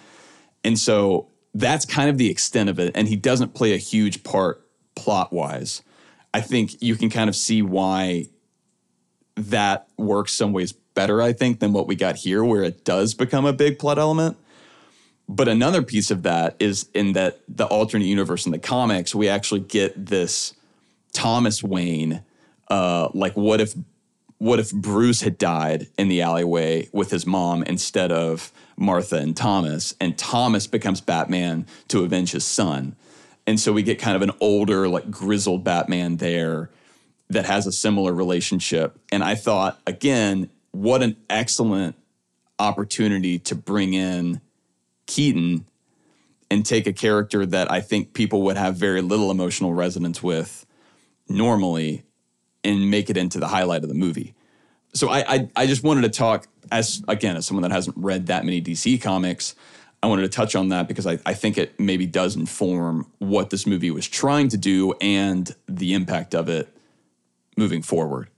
And 0.66 0.78
so 0.78 1.30
that's 1.54 1.86
kind 1.86 2.10
of 2.10 2.18
the 2.18 2.30
extent 2.30 2.70
of 2.70 2.80
it. 2.80 2.92
And 2.96 3.08
he 3.08 3.16
doesn't 3.16 3.54
play 3.54 3.74
a 3.74 3.78
huge 3.78 4.24
part 4.24 4.68
plot 4.96 5.32
wise. 5.32 5.82
I 6.34 6.42
think 6.42 6.82
you 6.82 6.96
can 6.96 7.10
kind 7.10 7.30
of 7.30 7.36
see 7.36 7.62
why 7.62 8.28
that 9.36 9.88
works 9.98 10.34
some 10.34 10.52
ways 10.52 10.74
better, 10.94 11.22
I 11.22 11.34
think, 11.34 11.60
than 11.60 11.74
what 11.74 11.88
we 11.88 11.96
got 11.96 12.18
here, 12.18 12.44
where 12.44 12.64
it 12.64 12.84
does 12.84 13.14
become 13.14 13.46
a 13.46 13.54
big 13.54 13.80
plot 13.80 13.98
element. 13.98 14.38
But 15.28 15.48
another 15.48 15.82
piece 15.82 16.10
of 16.10 16.24
that 16.24 16.56
is 16.60 16.90
in 16.94 17.14
that 17.14 17.40
the 17.48 17.66
alternate 17.66 18.06
universe 18.06 18.46
in 18.46 18.52
the 18.52 18.60
comics, 18.60 19.14
we 19.14 19.30
actually 19.30 19.62
get 19.62 20.08
this 20.08 20.54
Thomas 21.14 21.64
Wayne. 21.64 22.24
Uh, 22.68 23.10
like, 23.14 23.38
what 23.38 23.62
if 23.62 23.76
what 24.40 24.58
if 24.60 24.72
Bruce 24.72 25.22
had 25.22 25.38
died 25.38 25.88
in 25.98 26.08
the 26.08 26.22
alleyway 26.22 26.88
with 26.94 27.12
his 27.12 27.26
mom 27.28 27.62
instead 27.64 28.12
of 28.12 28.52
Martha 28.80 29.18
and 29.18 29.36
Thomas, 29.36 29.94
and 30.00 30.18
Thomas 30.18 30.66
becomes 30.66 31.02
Batman 31.02 31.68
to 31.90 32.04
avenge 32.04 32.32
his 32.32 32.46
son. 32.46 32.96
And 33.46 33.60
so 33.60 33.74
we 33.74 33.84
get 33.84 34.00
kind 34.00 34.16
of 34.16 34.22
an 34.22 34.32
older, 34.40 34.88
like 34.88 35.12
grizzled 35.12 35.64
Batman 35.64 36.18
there 36.18 36.70
that 37.30 37.46
has 37.46 37.68
a 37.68 37.72
similar 37.72 38.14
relationship. 38.14 38.98
And 39.12 39.24
I 39.24 39.36
thought, 39.36 39.80
again, 39.86 40.50
what 40.72 41.02
an 41.02 41.18
excellent 41.30 41.96
opportunity 42.58 43.40
to 43.40 43.56
bring 43.56 43.94
in 43.94 44.42
Keaton 45.06 45.66
and 46.52 46.66
take 46.66 46.88
a 46.88 46.94
character 46.94 47.46
that 47.46 47.72
I 47.72 47.82
think 47.82 48.14
people 48.14 48.42
would 48.44 48.58
have 48.58 48.76
very 48.76 49.02
little 49.02 49.32
emotional 49.32 49.74
resonance 49.74 50.22
with 50.22 50.66
normally 51.28 52.04
and 52.64 52.90
make 52.90 53.10
it 53.10 53.18
into 53.18 53.40
the 53.40 53.48
highlight 53.48 53.84
of 53.84 53.90
the 53.90 53.96
movie. 53.96 54.34
So 54.94 55.10
I, 55.10 55.20
I, 55.20 55.50
I 55.56 55.68
just 55.68 55.84
wanted 55.84 56.02
to 56.02 56.10
talk 56.10 56.48
as 56.72 57.04
again 57.08 57.36
as 57.38 57.46
someone 57.46 57.62
that 57.64 57.72
hasn't 57.72 57.98
read 57.98 58.28
that 58.28 58.46
many 58.46 58.62
DC 58.62 59.02
comics. 59.02 59.56
I 60.02 60.08
wanted 60.08 60.24
to 60.24 60.30
touch 60.30 60.56
on 60.56 60.70
that 60.70 60.88
because 60.88 61.06
I, 61.06 61.20
I 61.26 61.34
think 61.34 61.58
it 61.58 61.80
maybe 61.80 62.06
does 62.06 62.36
inform 62.36 63.12
what 63.20 63.50
this 63.50 63.68
movie 63.68 63.92
was 63.92 64.08
trying 64.08 64.48
to 64.50 64.58
do 64.58 64.94
and 65.02 65.54
the 65.68 65.94
impact 65.94 66.34
of 66.34 66.50
it 66.50 66.70
moving 67.58 67.82
forward. 67.82 68.30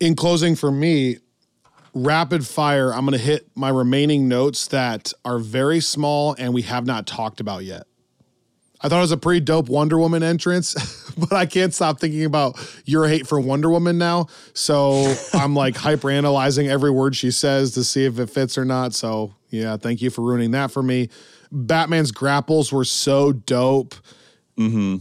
In 0.00 0.16
closing, 0.16 0.56
for 0.56 0.70
me, 0.70 1.18
rapid 1.94 2.46
fire, 2.46 2.92
I'm 2.92 3.06
going 3.06 3.18
to 3.18 3.24
hit 3.24 3.48
my 3.54 3.68
remaining 3.68 4.28
notes 4.28 4.66
that 4.68 5.12
are 5.24 5.38
very 5.38 5.80
small 5.80 6.34
and 6.38 6.52
we 6.52 6.62
have 6.62 6.86
not 6.86 7.06
talked 7.06 7.40
about 7.40 7.64
yet. 7.64 7.86
I 8.80 8.88
thought 8.88 8.98
it 8.98 9.02
was 9.02 9.12
a 9.12 9.16
pretty 9.16 9.40
dope 9.40 9.70
Wonder 9.70 9.96
Woman 9.96 10.22
entrance, 10.22 10.74
but 11.16 11.32
I 11.32 11.46
can't 11.46 11.72
stop 11.72 12.00
thinking 12.00 12.24
about 12.24 12.58
your 12.84 13.08
hate 13.08 13.26
for 13.26 13.40
Wonder 13.40 13.70
Woman 13.70 13.96
now. 13.96 14.26
So 14.52 15.14
I'm 15.32 15.54
like 15.54 15.76
hyper 15.76 16.10
analyzing 16.10 16.68
every 16.68 16.90
word 16.90 17.16
she 17.16 17.30
says 17.30 17.72
to 17.72 17.84
see 17.84 18.04
if 18.04 18.18
it 18.18 18.28
fits 18.28 18.58
or 18.58 18.64
not. 18.64 18.92
So 18.92 19.34
yeah, 19.48 19.78
thank 19.78 20.02
you 20.02 20.10
for 20.10 20.22
ruining 20.22 20.50
that 20.50 20.70
for 20.70 20.82
me. 20.82 21.08
Batman's 21.50 22.10
grapples 22.10 22.72
were 22.72 22.84
so 22.84 23.32
dope. 23.32 23.94
Mm-hmm. 24.58 24.96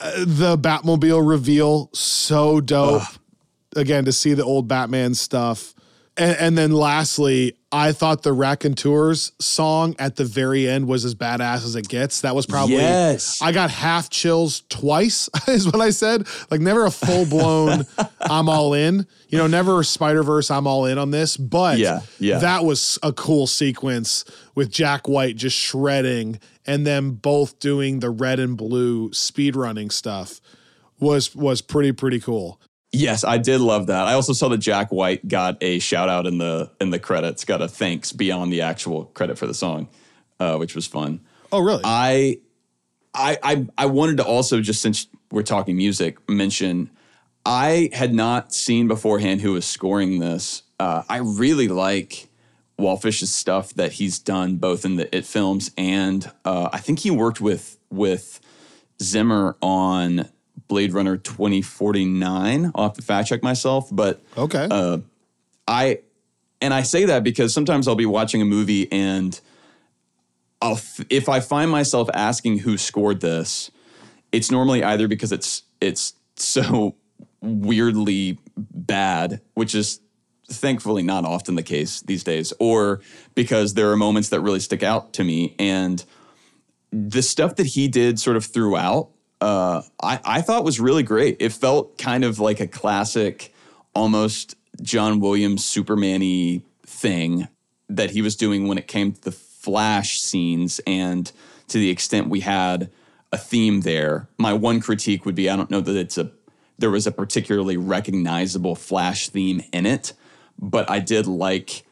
Uh, 0.00 0.12
the 0.24 0.56
Batmobile 0.56 1.28
reveal, 1.28 1.90
so 1.92 2.60
dope. 2.60 3.02
Ugh. 3.02 3.18
Again, 3.76 4.04
to 4.06 4.12
see 4.12 4.34
the 4.34 4.44
old 4.44 4.68
Batman 4.68 5.14
stuff. 5.14 5.74
And, 6.18 6.36
and, 6.38 6.58
then 6.58 6.72
lastly, 6.72 7.56
I 7.70 7.92
thought 7.92 8.24
the 8.24 8.32
Raconteurs 8.32 9.30
song 9.38 9.94
at 10.00 10.16
the 10.16 10.24
very 10.24 10.68
end 10.68 10.88
was 10.88 11.04
as 11.04 11.14
badass 11.14 11.64
as 11.64 11.76
it 11.76 11.88
gets. 11.88 12.22
That 12.22 12.34
was 12.34 12.44
probably 12.44 12.76
yes. 12.76 13.40
I 13.40 13.52
got 13.52 13.70
half 13.70 14.10
chills 14.10 14.64
twice, 14.68 15.30
is 15.48 15.66
what 15.66 15.80
I 15.80 15.90
said. 15.90 16.26
Like 16.50 16.60
never 16.60 16.86
a 16.86 16.90
full 16.90 17.24
blown 17.24 17.86
I'm 18.20 18.48
all 18.48 18.74
in. 18.74 19.06
You 19.28 19.38
know, 19.38 19.46
never 19.46 19.84
Spider 19.84 20.24
Verse. 20.24 20.50
I'm 20.50 20.66
all 20.66 20.86
in 20.86 20.98
on 20.98 21.12
this. 21.12 21.36
But 21.36 21.78
yeah, 21.78 22.00
yeah, 22.18 22.38
that 22.38 22.64
was 22.64 22.98
a 23.04 23.12
cool 23.12 23.46
sequence 23.46 24.24
with 24.56 24.72
Jack 24.72 25.08
White 25.08 25.36
just 25.36 25.56
shredding, 25.56 26.40
and 26.66 26.84
them 26.84 27.12
both 27.12 27.60
doing 27.60 28.00
the 28.00 28.10
red 28.10 28.40
and 28.40 28.56
blue 28.56 29.12
speed 29.12 29.54
running 29.54 29.90
stuff 29.90 30.40
was 30.98 31.34
was 31.36 31.60
pretty 31.60 31.92
pretty 31.92 32.18
cool. 32.18 32.60
Yes, 32.92 33.22
I 33.22 33.36
did 33.38 33.60
love 33.60 33.88
that. 33.88 34.06
I 34.06 34.14
also 34.14 34.32
saw 34.32 34.48
that 34.48 34.58
Jack 34.58 34.90
White 34.90 35.28
got 35.28 35.58
a 35.62 35.78
shout 35.78 36.08
out 36.08 36.26
in 36.26 36.38
the 36.38 36.70
in 36.80 36.90
the 36.90 36.98
credits, 36.98 37.44
got 37.44 37.60
a 37.60 37.68
thanks 37.68 38.12
beyond 38.12 38.52
the 38.52 38.62
actual 38.62 39.06
credit 39.06 39.36
for 39.38 39.46
the 39.46 39.54
song, 39.54 39.88
uh, 40.40 40.56
which 40.56 40.74
was 40.74 40.86
fun. 40.86 41.20
Oh, 41.52 41.60
really? 41.60 41.82
I, 41.84 42.40
I, 43.14 43.38
I, 43.42 43.66
I 43.76 43.86
wanted 43.86 44.18
to 44.18 44.24
also 44.24 44.60
just 44.60 44.80
since 44.80 45.06
we're 45.30 45.42
talking 45.42 45.76
music, 45.76 46.16
mention 46.28 46.90
I 47.44 47.90
had 47.92 48.14
not 48.14 48.52
seen 48.54 48.88
beforehand 48.88 49.40
who 49.40 49.52
was 49.52 49.66
scoring 49.66 50.18
this. 50.18 50.62
Uh, 50.80 51.02
I 51.08 51.18
really 51.18 51.68
like 51.68 52.28
Wallfisch's 52.78 53.34
stuff 53.34 53.74
that 53.74 53.92
he's 53.92 54.18
done 54.18 54.56
both 54.56 54.84
in 54.84 54.96
the 54.96 55.14
It 55.14 55.26
films 55.26 55.70
and 55.76 56.30
uh, 56.44 56.70
I 56.72 56.78
think 56.78 57.00
he 57.00 57.10
worked 57.10 57.40
with 57.40 57.78
with 57.90 58.40
Zimmer 59.02 59.56
on 59.60 60.28
Blade 60.68 60.92
Runner 60.92 61.16
2049. 61.16 62.72
I'll 62.74 62.84
have 62.84 62.94
to 62.94 63.02
fact 63.02 63.28
check 63.28 63.42
myself, 63.42 63.88
but 63.90 64.22
okay. 64.36 64.68
Uh, 64.70 64.98
I 65.66 66.00
and 66.60 66.72
I 66.74 66.82
say 66.82 67.06
that 67.06 67.24
because 67.24 67.52
sometimes 67.52 67.88
I'll 67.88 67.94
be 67.94 68.06
watching 68.06 68.42
a 68.42 68.44
movie 68.44 68.90
and 68.92 69.38
I'll 70.60 70.80
if 71.08 71.28
I 71.28 71.40
find 71.40 71.70
myself 71.70 72.08
asking 72.14 72.58
who 72.58 72.76
scored 72.76 73.20
this, 73.20 73.70
it's 74.32 74.50
normally 74.50 74.84
either 74.84 75.08
because 75.08 75.32
it's 75.32 75.62
it's 75.80 76.14
so 76.36 76.96
weirdly 77.40 78.38
bad, 78.56 79.40
which 79.54 79.74
is 79.74 80.00
thankfully 80.50 81.02
not 81.02 81.24
often 81.24 81.54
the 81.54 81.62
case 81.62 82.00
these 82.02 82.24
days, 82.24 82.52
or 82.58 83.00
because 83.34 83.74
there 83.74 83.90
are 83.90 83.96
moments 83.96 84.30
that 84.30 84.40
really 84.40 84.60
stick 84.60 84.82
out 84.82 85.12
to 85.14 85.24
me 85.24 85.54
and 85.58 86.04
the 86.90 87.22
stuff 87.22 87.56
that 87.56 87.66
he 87.66 87.86
did 87.86 88.18
sort 88.18 88.36
of 88.36 88.44
throughout 88.44 89.10
uh, 89.40 89.82
I, 90.02 90.20
I 90.24 90.40
thought 90.42 90.64
was 90.64 90.80
really 90.80 91.02
great. 91.02 91.36
It 91.40 91.52
felt 91.52 91.98
kind 91.98 92.24
of 92.24 92.38
like 92.38 92.60
a 92.60 92.66
classic, 92.66 93.54
almost 93.94 94.56
John 94.82 95.20
Williams 95.20 95.64
Superman 95.64 96.20
y 96.20 96.62
thing 96.86 97.48
that 97.88 98.10
he 98.10 98.22
was 98.22 98.36
doing 98.36 98.66
when 98.66 98.78
it 98.78 98.88
came 98.88 99.12
to 99.12 99.20
the 99.20 99.32
Flash 99.32 100.20
scenes. 100.20 100.80
And 100.86 101.30
to 101.68 101.78
the 101.78 101.90
extent 101.90 102.28
we 102.28 102.40
had 102.40 102.90
a 103.32 103.38
theme 103.38 103.82
there, 103.82 104.28
my 104.38 104.52
one 104.52 104.80
critique 104.80 105.24
would 105.24 105.34
be 105.34 105.48
I 105.48 105.56
don't 105.56 105.70
know 105.70 105.80
that 105.80 105.96
it's 105.96 106.18
a 106.18 106.30
there 106.78 106.90
was 106.90 107.06
a 107.06 107.12
particularly 107.12 107.76
recognizable 107.76 108.76
Flash 108.76 109.28
theme 109.28 109.62
in 109.72 109.84
it, 109.84 110.12
but 110.58 110.88
I 110.88 111.00
did 111.00 111.26
like 111.26 111.84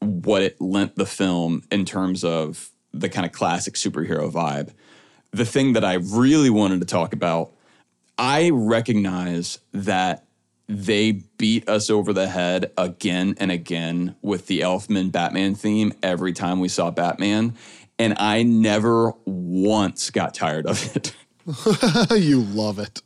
what 0.00 0.42
it 0.42 0.60
lent 0.60 0.96
the 0.96 1.06
film 1.06 1.62
in 1.70 1.84
terms 1.84 2.24
of 2.24 2.70
the 2.92 3.08
kind 3.08 3.24
of 3.24 3.32
classic 3.32 3.74
superhero 3.74 4.30
vibe 4.30 4.72
the 5.32 5.44
thing 5.44 5.74
that 5.74 5.84
I 5.84 5.94
really 5.94 6.50
wanted 6.50 6.80
to 6.80 6.86
talk 6.86 7.12
about, 7.12 7.52
I 8.18 8.50
recognize 8.50 9.58
that 9.72 10.26
they 10.68 11.12
beat 11.36 11.68
us 11.68 11.90
over 11.90 12.12
the 12.12 12.28
head 12.28 12.70
again 12.76 13.34
and 13.38 13.50
again 13.50 14.14
with 14.22 14.46
the 14.46 14.60
Elfman 14.60 15.10
Batman 15.10 15.54
theme 15.54 15.92
every 16.02 16.32
time 16.32 16.60
we 16.60 16.68
saw 16.68 16.90
Batman. 16.90 17.56
And 17.98 18.14
I 18.18 18.44
never 18.44 19.12
once 19.24 20.10
got 20.10 20.32
tired 20.32 20.66
of 20.66 20.96
it. 20.96 21.14
you 22.16 22.40
love 22.40 22.78
it. 22.78 23.02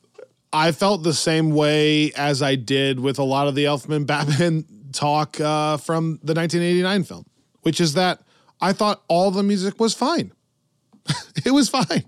I 0.53 0.73
felt 0.73 1.03
the 1.03 1.15
same 1.15 1.51
way 1.51 2.13
as 2.13 2.43
I 2.43 2.55
did 2.55 3.01
with 3.01 3.19
a 3.19 3.25
lot 3.25 3.49
of 3.49 3.55
the 3.55 3.65
Elfman 3.65 4.07
Batman 4.07 4.65
talk 4.93 5.41
uh, 5.41 5.79
from 5.79 6.21
the 6.23 6.35
1989 6.35 7.05
film, 7.05 7.27
which 7.63 7.81
is 7.81 7.95
that 7.95 8.23
I 8.61 8.73
thought 8.73 9.03
all 9.09 9.31
the 9.31 9.43
music 9.43 9.81
was 9.81 9.95
fine. 9.95 10.33
it 11.45 11.51
was 11.51 11.69
fine. 11.69 12.05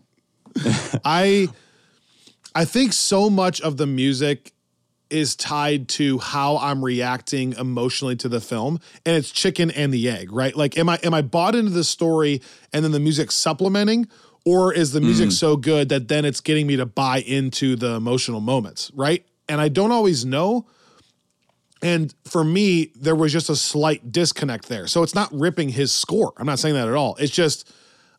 I 1.04 1.48
I 2.54 2.64
think 2.64 2.92
so 2.92 3.28
much 3.28 3.60
of 3.60 3.76
the 3.76 3.86
music 3.86 4.52
is 5.08 5.36
tied 5.36 5.88
to 5.88 6.18
how 6.18 6.56
I'm 6.58 6.84
reacting 6.84 7.52
emotionally 7.52 8.16
to 8.16 8.28
the 8.28 8.40
film 8.40 8.80
and 9.04 9.16
it's 9.16 9.30
chicken 9.30 9.70
and 9.70 9.92
the 9.92 10.08
egg, 10.08 10.32
right? 10.32 10.56
Like 10.56 10.76
am 10.76 10.88
I 10.88 10.98
am 11.02 11.14
I 11.14 11.22
bought 11.22 11.54
into 11.54 11.70
the 11.70 11.84
story 11.84 12.42
and 12.72 12.84
then 12.84 12.92
the 12.92 13.00
music 13.00 13.30
supplementing 13.30 14.08
or 14.44 14.72
is 14.72 14.92
the 14.92 15.00
music 15.00 15.28
mm. 15.28 15.32
so 15.32 15.56
good 15.56 15.88
that 15.88 16.08
then 16.08 16.24
it's 16.24 16.40
getting 16.40 16.66
me 16.66 16.76
to 16.76 16.86
buy 16.86 17.18
into 17.18 17.74
the 17.74 17.94
emotional 17.94 18.40
moments, 18.40 18.92
right? 18.94 19.26
And 19.48 19.60
I 19.60 19.68
don't 19.68 19.90
always 19.90 20.24
know. 20.24 20.66
And 21.82 22.14
for 22.24 22.44
me, 22.44 22.92
there 22.94 23.16
was 23.16 23.32
just 23.32 23.50
a 23.50 23.56
slight 23.56 24.12
disconnect 24.12 24.68
there. 24.68 24.86
So 24.86 25.02
it's 25.02 25.14
not 25.14 25.32
ripping 25.32 25.70
his 25.70 25.92
score. 25.92 26.32
I'm 26.36 26.46
not 26.46 26.58
saying 26.58 26.76
that 26.76 26.88
at 26.88 26.94
all. 26.94 27.16
It's 27.16 27.32
just 27.32 27.70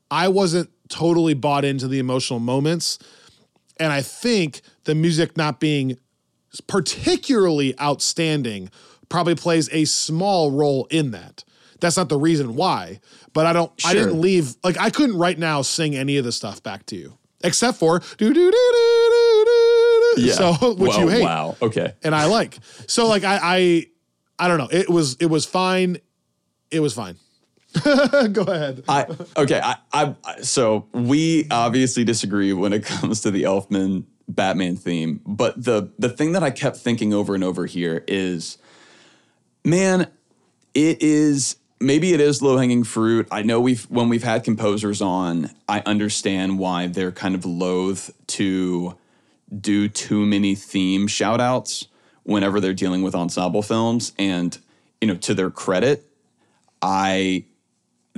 I 0.09 0.27
wasn't 0.27 0.69
totally 0.89 1.33
bought 1.33 1.65
into 1.65 1.87
the 1.87 1.99
emotional 1.99 2.39
moments. 2.39 2.99
And 3.79 3.91
I 3.91 4.01
think 4.01 4.61
the 4.85 4.95
music 4.95 5.37
not 5.37 5.59
being 5.59 5.97
particularly 6.67 7.79
outstanding 7.79 8.69
probably 9.09 9.35
plays 9.35 9.69
a 9.71 9.85
small 9.85 10.51
role 10.51 10.87
in 10.89 11.11
that. 11.11 11.43
That's 11.79 11.97
not 11.97 12.09
the 12.09 12.17
reason 12.17 12.55
why, 12.55 12.99
but 13.33 13.45
I 13.45 13.53
don't, 13.53 13.71
sure. 13.79 13.91
I 13.91 13.93
didn't 13.93 14.19
leave, 14.19 14.55
like, 14.63 14.79
I 14.79 14.89
couldn't 14.89 15.17
right 15.17 15.37
now 15.37 15.61
sing 15.61 15.95
any 15.95 16.17
of 16.17 16.25
the 16.25 16.31
stuff 16.31 16.63
back 16.63 16.87
to 16.87 16.95
you, 16.95 17.17
except 17.43 17.77
for 17.77 17.99
do, 17.99 18.05
do, 18.17 18.33
do, 18.33 18.51
do, 18.51 18.51
do, 19.45 20.13
do. 20.15 20.21
Yeah. 20.23 20.33
So, 20.33 20.53
which 20.73 20.93
Whoa, 20.93 21.01
you 21.01 21.07
hate. 21.09 21.23
Wow. 21.23 21.55
Okay. 21.61 21.93
And 22.03 22.15
I 22.15 22.25
like. 22.25 22.57
So, 22.87 23.07
like, 23.07 23.23
I, 23.23 23.39
I, 23.41 23.85
I 24.39 24.47
don't 24.47 24.57
know. 24.57 24.69
It 24.71 24.89
was, 24.89 25.17
it 25.19 25.27
was 25.27 25.45
fine. 25.45 25.97
It 26.71 26.79
was 26.79 26.95
fine. 26.95 27.17
Go 28.31 28.43
ahead. 28.43 28.83
I 28.87 29.05
okay. 29.35 29.61
I, 29.63 29.77
I 29.93 30.41
so 30.41 30.87
we 30.93 31.47
obviously 31.51 32.03
disagree 32.03 32.53
when 32.53 32.73
it 32.73 32.85
comes 32.85 33.21
to 33.21 33.31
the 33.31 33.43
Elfman 33.43 34.03
Batman 34.27 34.75
theme, 34.75 35.21
but 35.25 35.61
the 35.63 35.91
the 35.97 36.09
thing 36.09 36.33
that 36.33 36.43
I 36.43 36.51
kept 36.51 36.77
thinking 36.77 37.13
over 37.13 37.35
and 37.35 37.43
over 37.43 37.65
here 37.65 38.03
is, 38.07 38.57
man, 39.63 40.07
it 40.73 41.01
is 41.01 41.57
maybe 41.79 42.13
it 42.13 42.19
is 42.19 42.41
low 42.41 42.57
hanging 42.57 42.83
fruit. 42.83 43.27
I 43.31 43.41
know 43.43 43.59
we've 43.59 43.83
when 43.85 44.09
we've 44.09 44.23
had 44.23 44.43
composers 44.43 45.01
on, 45.01 45.51
I 45.67 45.81
understand 45.85 46.59
why 46.59 46.87
they're 46.87 47.11
kind 47.11 47.35
of 47.35 47.45
loath 47.45 48.11
to 48.27 48.97
do 49.59 49.87
too 49.87 50.25
many 50.25 50.55
theme 50.55 51.07
shout 51.07 51.39
outs 51.39 51.87
whenever 52.23 52.59
they're 52.59 52.73
dealing 52.73 53.01
with 53.01 53.15
ensemble 53.15 53.61
films. 53.61 54.11
And, 54.19 54.57
you 54.99 55.07
know, 55.07 55.15
to 55.15 55.33
their 55.33 55.49
credit, 55.49 56.05
I 56.81 57.45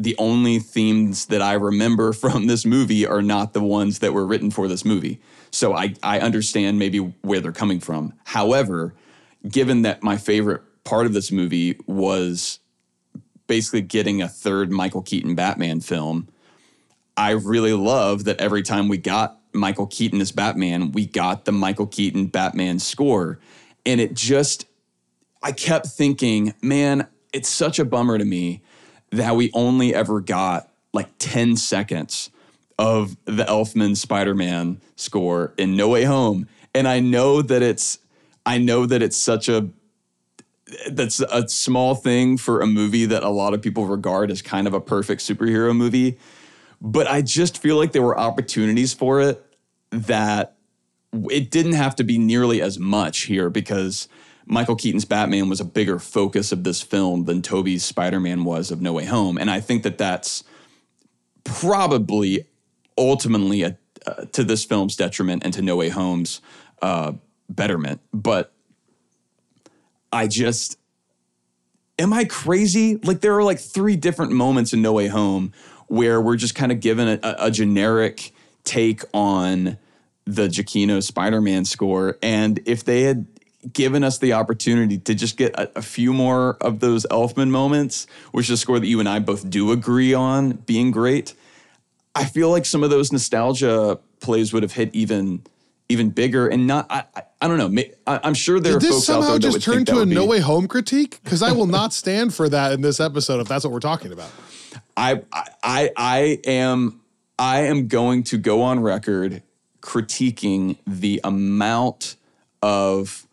the 0.03 0.15
only 0.17 0.59
themes 0.59 1.27
that 1.27 1.41
I 1.41 1.53
remember 1.53 2.13
from 2.13 2.47
this 2.47 2.65
movie 2.65 3.05
are 3.05 3.21
not 3.21 3.53
the 3.53 3.61
ones 3.61 3.99
that 3.99 4.13
were 4.13 4.25
written 4.25 4.51
for 4.51 4.67
this 4.67 4.85
movie. 4.85 5.19
So 5.51 5.73
I, 5.73 5.95
I 6.03 6.19
understand 6.19 6.79
maybe 6.79 6.99
where 6.99 7.39
they're 7.39 7.51
coming 7.51 7.79
from. 7.79 8.13
However, 8.25 8.93
given 9.47 9.81
that 9.83 10.03
my 10.03 10.17
favorite 10.17 10.61
part 10.83 11.05
of 11.05 11.13
this 11.13 11.31
movie 11.31 11.79
was 11.87 12.59
basically 13.47 13.81
getting 13.81 14.21
a 14.21 14.27
third 14.27 14.71
Michael 14.71 15.01
Keaton 15.01 15.35
Batman 15.35 15.81
film, 15.81 16.27
I 17.17 17.31
really 17.31 17.73
love 17.73 18.25
that 18.25 18.39
every 18.39 18.61
time 18.61 18.87
we 18.87 18.97
got 18.97 19.39
Michael 19.53 19.87
Keaton 19.87 20.21
as 20.21 20.31
Batman, 20.31 20.91
we 20.91 21.05
got 21.05 21.45
the 21.45 21.51
Michael 21.51 21.87
Keaton 21.87 22.27
Batman 22.27 22.79
score. 22.79 23.39
And 23.85 23.99
it 23.99 24.13
just, 24.13 24.65
I 25.41 25.51
kept 25.51 25.87
thinking, 25.87 26.53
man, 26.61 27.07
it's 27.33 27.49
such 27.49 27.79
a 27.79 27.85
bummer 27.85 28.17
to 28.17 28.25
me 28.25 28.61
that 29.11 29.35
we 29.35 29.51
only 29.53 29.93
ever 29.93 30.21
got 30.21 30.69
like 30.93 31.09
10 31.19 31.55
seconds 31.55 32.29
of 32.77 33.17
the 33.25 33.43
Elfman 33.43 33.97
Spider 33.97 34.33
Man 34.33 34.79
score 34.95 35.53
in 35.57 35.75
No 35.75 35.89
Way 35.89 36.03
Home. 36.05 36.47
And 36.73 36.87
I 36.87 36.99
know 36.99 37.41
that 37.41 37.61
it's, 37.61 37.99
I 38.45 38.57
know 38.57 38.85
that 38.85 39.01
it's 39.01 39.17
such 39.17 39.49
a, 39.49 39.69
that's 40.91 41.19
a 41.19 41.47
small 41.49 41.95
thing 41.95 42.37
for 42.37 42.61
a 42.61 42.67
movie 42.67 43.05
that 43.05 43.23
a 43.23 43.29
lot 43.29 43.53
of 43.53 43.61
people 43.61 43.85
regard 43.85 44.31
as 44.31 44.41
kind 44.41 44.67
of 44.67 44.73
a 44.73 44.81
perfect 44.81 45.21
superhero 45.21 45.75
movie. 45.75 46.17
But 46.81 47.07
I 47.07 47.21
just 47.21 47.57
feel 47.57 47.75
like 47.75 47.91
there 47.91 48.01
were 48.01 48.17
opportunities 48.17 48.93
for 48.93 49.19
it 49.21 49.43
that 49.91 50.55
it 51.29 51.49
didn't 51.49 51.73
have 51.73 51.95
to 51.97 52.03
be 52.03 52.17
nearly 52.17 52.61
as 52.61 52.79
much 52.79 53.21
here 53.21 53.49
because 53.49 54.07
Michael 54.49 54.75
Keaton's 54.75 55.05
Batman 55.05 55.47
was 55.47 55.61
a 55.61 55.65
bigger 55.65 55.99
focus 55.99 56.51
of 56.51 56.63
this 56.63 56.81
film 56.81 57.25
than 57.25 57.43
Tobey's 57.43 57.85
Spider 57.85 58.19
Man 58.19 58.43
was 58.43 58.71
of 58.71 58.81
No 58.81 58.93
Way 58.93 59.05
Home. 59.05 59.37
And 59.37 59.49
I 59.49 59.59
think 59.59 59.83
that 59.83 59.99
that's 59.99 60.43
probably 61.43 62.47
ultimately 62.97 63.61
a, 63.61 63.77
uh, 64.07 64.25
to 64.31 64.43
this 64.43 64.65
film's 64.65 64.95
detriment 64.95 65.43
and 65.45 65.53
to 65.53 65.61
No 65.61 65.75
Way 65.75 65.89
Home's 65.89 66.41
uh, 66.81 67.13
betterment. 67.47 68.01
But 68.11 68.51
I 70.11 70.25
just, 70.25 70.79
am 71.99 72.11
I 72.11 72.25
crazy? 72.25 72.95
Like, 72.97 73.21
there 73.21 73.37
are 73.37 73.43
like 73.43 73.59
three 73.59 73.97
different 73.97 74.31
moments 74.31 74.73
in 74.73 74.81
No 74.81 74.93
Way 74.93 75.09
Home 75.09 75.53
where 75.87 76.19
we're 76.19 76.37
just 76.37 76.55
kind 76.55 76.71
of 76.71 76.79
given 76.79 77.19
a, 77.23 77.35
a 77.37 77.51
generic 77.51 78.33
take 78.63 79.03
on 79.13 79.77
the 80.25 80.47
Giacchino 80.47 81.03
Spider-Man 81.03 81.65
score. 81.65 82.17
And 82.23 82.59
if 82.65 82.83
they 82.83 83.03
had 83.03 83.27
given 83.73 84.03
us 84.03 84.19
the 84.19 84.33
opportunity 84.33 84.97
to 84.97 85.13
just 85.13 85.37
get 85.37 85.53
a, 85.55 85.79
a, 85.79 85.81
few 85.81 86.13
more 86.13 86.57
of 86.61 86.79
those 86.79 87.05
Elfman 87.11 87.49
moments, 87.49 88.07
which 88.31 88.45
is 88.45 88.51
a 88.51 88.57
score 88.57 88.79
that 88.79 88.87
you 88.87 88.99
and 88.99 89.09
I 89.09 89.19
both 89.19 89.49
do 89.49 89.71
agree 89.71 90.13
on 90.13 90.51
being 90.51 90.91
great, 90.91 91.33
I 92.15 92.25
feel 92.25 92.49
like 92.49 92.65
some 92.65 92.83
of 92.83 92.89
those 92.89 93.11
nostalgia 93.11 93.99
plays 94.21 94.53
would 94.53 94.63
have 94.63 94.73
hit 94.73 94.89
even 94.93 95.43
even 95.91 96.11
bigger 96.11 96.47
and 96.47 96.67
not 96.67 96.85
I, 96.89 97.03
I, 97.15 97.21
I 97.41 97.47
don't 97.47 97.57
know 97.57 97.83
I, 98.05 98.27
am 98.27 98.35
sure 98.35 98.59
there 98.59 98.77
Did 98.77 98.89
are 98.89 98.91
folks 98.91 99.05
somehow 99.05 99.29
out 99.29 99.41
there 99.41 99.51
just 99.51 99.63
turn 99.63 99.85
to 99.85 99.99
a 99.99 100.05
be, 100.05 100.13
no 100.13 100.25
way 100.25 100.39
home 100.39 100.67
critique 100.67 101.19
because 101.23 101.41
I 101.41 101.51
will 101.51 101.65
not 101.65 101.93
stand 101.93 102.33
for 102.33 102.47
that 102.49 102.73
in 102.73 102.81
this 102.81 102.99
episode 102.99 103.39
if 103.39 103.47
that's 103.47 103.63
what 103.63 103.73
we're 103.73 103.79
talking 103.79 104.11
about. 104.11 104.29
I 104.95 105.21
I 105.63 105.89
I 105.97 106.39
am 106.45 107.01
I 107.39 107.61
am 107.61 107.87
going 107.87 108.23
to 108.25 108.37
go 108.37 108.61
on 108.61 108.81
record 108.81 109.41
critiquing 109.81 110.77
the 110.85 111.21
amount 111.23 112.17
of 112.61 113.25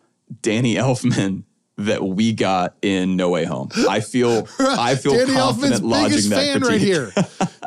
Danny 0.42 0.74
Elfman 0.74 1.44
that 1.78 2.02
we 2.02 2.32
got 2.32 2.74
in 2.80 3.16
No 3.16 3.30
Way 3.30 3.44
Home. 3.44 3.68
I 3.88 4.00
feel 4.00 4.48
I 4.58 4.94
feel 4.94 5.12
Danny 5.12 5.34
confident 5.34 5.82
Elfman's 5.82 6.08
biggest 6.08 6.30
fan 6.30 6.60
critique. 6.60 6.70
right 6.70 6.80
here. 6.80 7.10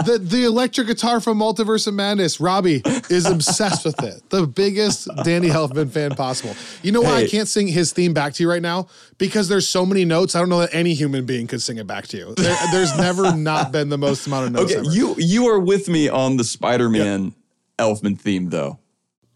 the 0.05 0.19
the 0.21 0.45
electric 0.45 0.87
guitar 0.87 1.19
from 1.19 1.37
Multiverse 1.37 1.87
of 1.87 1.93
Madness. 1.93 2.39
Robbie 2.39 2.81
is 3.09 3.25
obsessed 3.25 3.85
with 3.85 4.01
it. 4.03 4.27
The 4.29 4.47
biggest 4.47 5.07
Danny 5.23 5.49
Elfman 5.49 5.91
fan 5.91 6.11
possible. 6.11 6.55
You 6.81 6.91
know 6.91 7.01
why 7.01 7.19
hey. 7.19 7.25
I 7.25 7.27
can't 7.27 7.47
sing 7.47 7.67
his 7.67 7.93
theme 7.93 8.13
back 8.13 8.33
to 8.33 8.43
you 8.43 8.49
right 8.49 8.61
now? 8.61 8.87
Because 9.17 9.47
there's 9.47 9.67
so 9.67 9.85
many 9.85 10.05
notes. 10.05 10.35
I 10.35 10.39
don't 10.39 10.49
know 10.49 10.59
that 10.59 10.73
any 10.73 10.93
human 10.93 11.25
being 11.25 11.45
could 11.45 11.61
sing 11.61 11.77
it 11.77 11.85
back 11.85 12.07
to 12.07 12.17
you. 12.17 12.33
There, 12.35 12.57
there's 12.71 12.97
never 12.97 13.35
not 13.35 13.71
been 13.71 13.89
the 13.89 13.97
most 13.97 14.25
amount 14.25 14.47
of 14.47 14.51
notes. 14.53 14.71
Okay, 14.71 14.79
ever. 14.79 14.91
you 14.91 15.15
you 15.17 15.47
are 15.47 15.59
with 15.59 15.87
me 15.87 16.09
on 16.09 16.37
the 16.37 16.43
Spider-Man. 16.43 17.35
Elfman 17.77 18.19
theme 18.19 18.49
though 18.49 18.77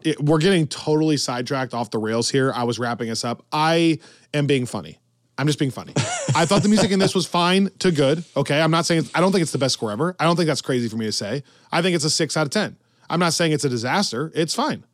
it, 0.04 0.22
we're 0.22 0.38
getting 0.38 0.66
totally 0.66 1.16
sidetracked 1.16 1.74
off 1.74 1.90
the 1.90 1.98
rails 1.98 2.30
here. 2.30 2.52
I 2.54 2.64
was 2.64 2.78
wrapping 2.78 3.10
us 3.10 3.24
up. 3.24 3.44
I 3.50 3.98
am 4.32 4.46
being 4.46 4.66
funny. 4.66 5.00
I'm 5.36 5.46
just 5.46 5.58
being 5.58 5.70
funny. 5.70 5.94
I 6.36 6.46
thought 6.46 6.62
the 6.62 6.68
music 6.68 6.92
in 6.92 6.98
this 6.98 7.14
was 7.14 7.26
fine 7.26 7.70
to 7.80 7.90
good. 7.90 8.22
Okay. 8.36 8.60
I'm 8.60 8.70
not 8.70 8.86
saying, 8.86 9.08
I 9.14 9.20
don't 9.20 9.32
think 9.32 9.42
it's 9.42 9.52
the 9.52 9.58
best 9.58 9.74
score 9.74 9.90
ever. 9.90 10.14
I 10.20 10.24
don't 10.24 10.36
think 10.36 10.46
that's 10.46 10.60
crazy 10.60 10.88
for 10.88 10.96
me 10.96 11.06
to 11.06 11.12
say. 11.12 11.42
I 11.72 11.82
think 11.82 11.96
it's 11.96 12.04
a 12.04 12.10
six 12.10 12.36
out 12.36 12.46
of 12.46 12.50
10. 12.50 12.76
I'm 13.10 13.18
not 13.18 13.32
saying 13.32 13.52
it's 13.52 13.64
a 13.64 13.68
disaster. 13.68 14.30
It's 14.34 14.54
fine. 14.54 14.84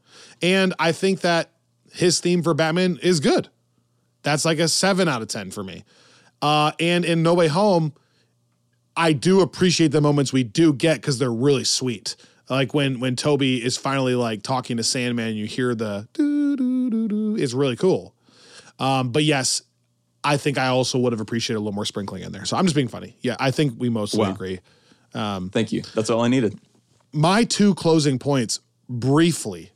And 0.41 0.75
I 0.79 0.93
think 0.93 1.21
that 1.21 1.51
his 1.93 2.21
theme 2.21 2.43
for 2.43 2.55
Batman 2.55 2.99
is 3.03 3.21
good. 3.21 3.49
That's 4.23 4.45
like 4.45 4.59
a 4.59 4.69
seven 4.69 5.09
out 5.09 5.23
of 5.23 5.29
10 5.29 5.51
for 5.51 5.63
me. 5.63 5.85
Uh, 6.41 6.73
and 6.81 7.05
in 7.05 7.23
No 7.23 7.35
Way 7.35 7.49
Home, 7.49 7.93
I 8.97 9.13
do 9.13 9.41
appreciate 9.41 9.93
the 9.93 10.01
moments 10.01 10.33
we 10.33 10.43
do 10.45 10.73
get 10.73 10.97
because 10.97 11.19
they're 11.19 11.33
really 11.33 11.65
sweet 11.65 12.17
like 12.51 12.75
when 12.75 13.01
when 13.01 13.17
Tobey 13.17 13.65
is 13.65 13.77
finally 13.77 14.15
like 14.15 14.43
talking 14.43 14.77
to 14.77 14.83
Sandman, 14.83 15.37
you 15.37 15.47
hear 15.47 15.75
the 15.75 16.09
doo 16.13 16.57
doo 16.57 16.91
doo 16.91 17.09
doo. 17.09 17.37
It's 17.39 17.55
really 17.55 17.77
cool. 17.77 18.15
Um, 18.79 19.13
but 19.13 19.25
yes, 19.25 19.63
I 20.25 20.37
think 20.37 20.59
I 20.59 20.67
also 20.67 20.99
would 20.99 21.13
have 21.13 21.21
appreciated 21.21 21.59
a 21.59 21.61
little 21.61 21.75
more 21.75 21.85
sprinkling 21.85 22.23
in 22.23 22.33
there. 22.33 22.45
So 22.45 22.57
I'm 22.57 22.65
just 22.65 22.75
being 22.75 22.89
funny. 22.89 23.17
Yeah, 23.21 23.37
I 23.39 23.51
think 23.51 23.75
we 23.79 23.89
mostly 23.89 24.21
wow. 24.21 24.33
agree. 24.33 24.61
Um, 25.15 25.51
Thank 25.51 25.73
you. 25.73 25.83
That's 25.95 26.11
all 26.11 26.23
I 26.23 26.29
needed. 26.29 26.59
My 27.13 27.45
two 27.45 27.75
closing 27.75 28.19
points, 28.19 28.61
briefly. 28.89 29.71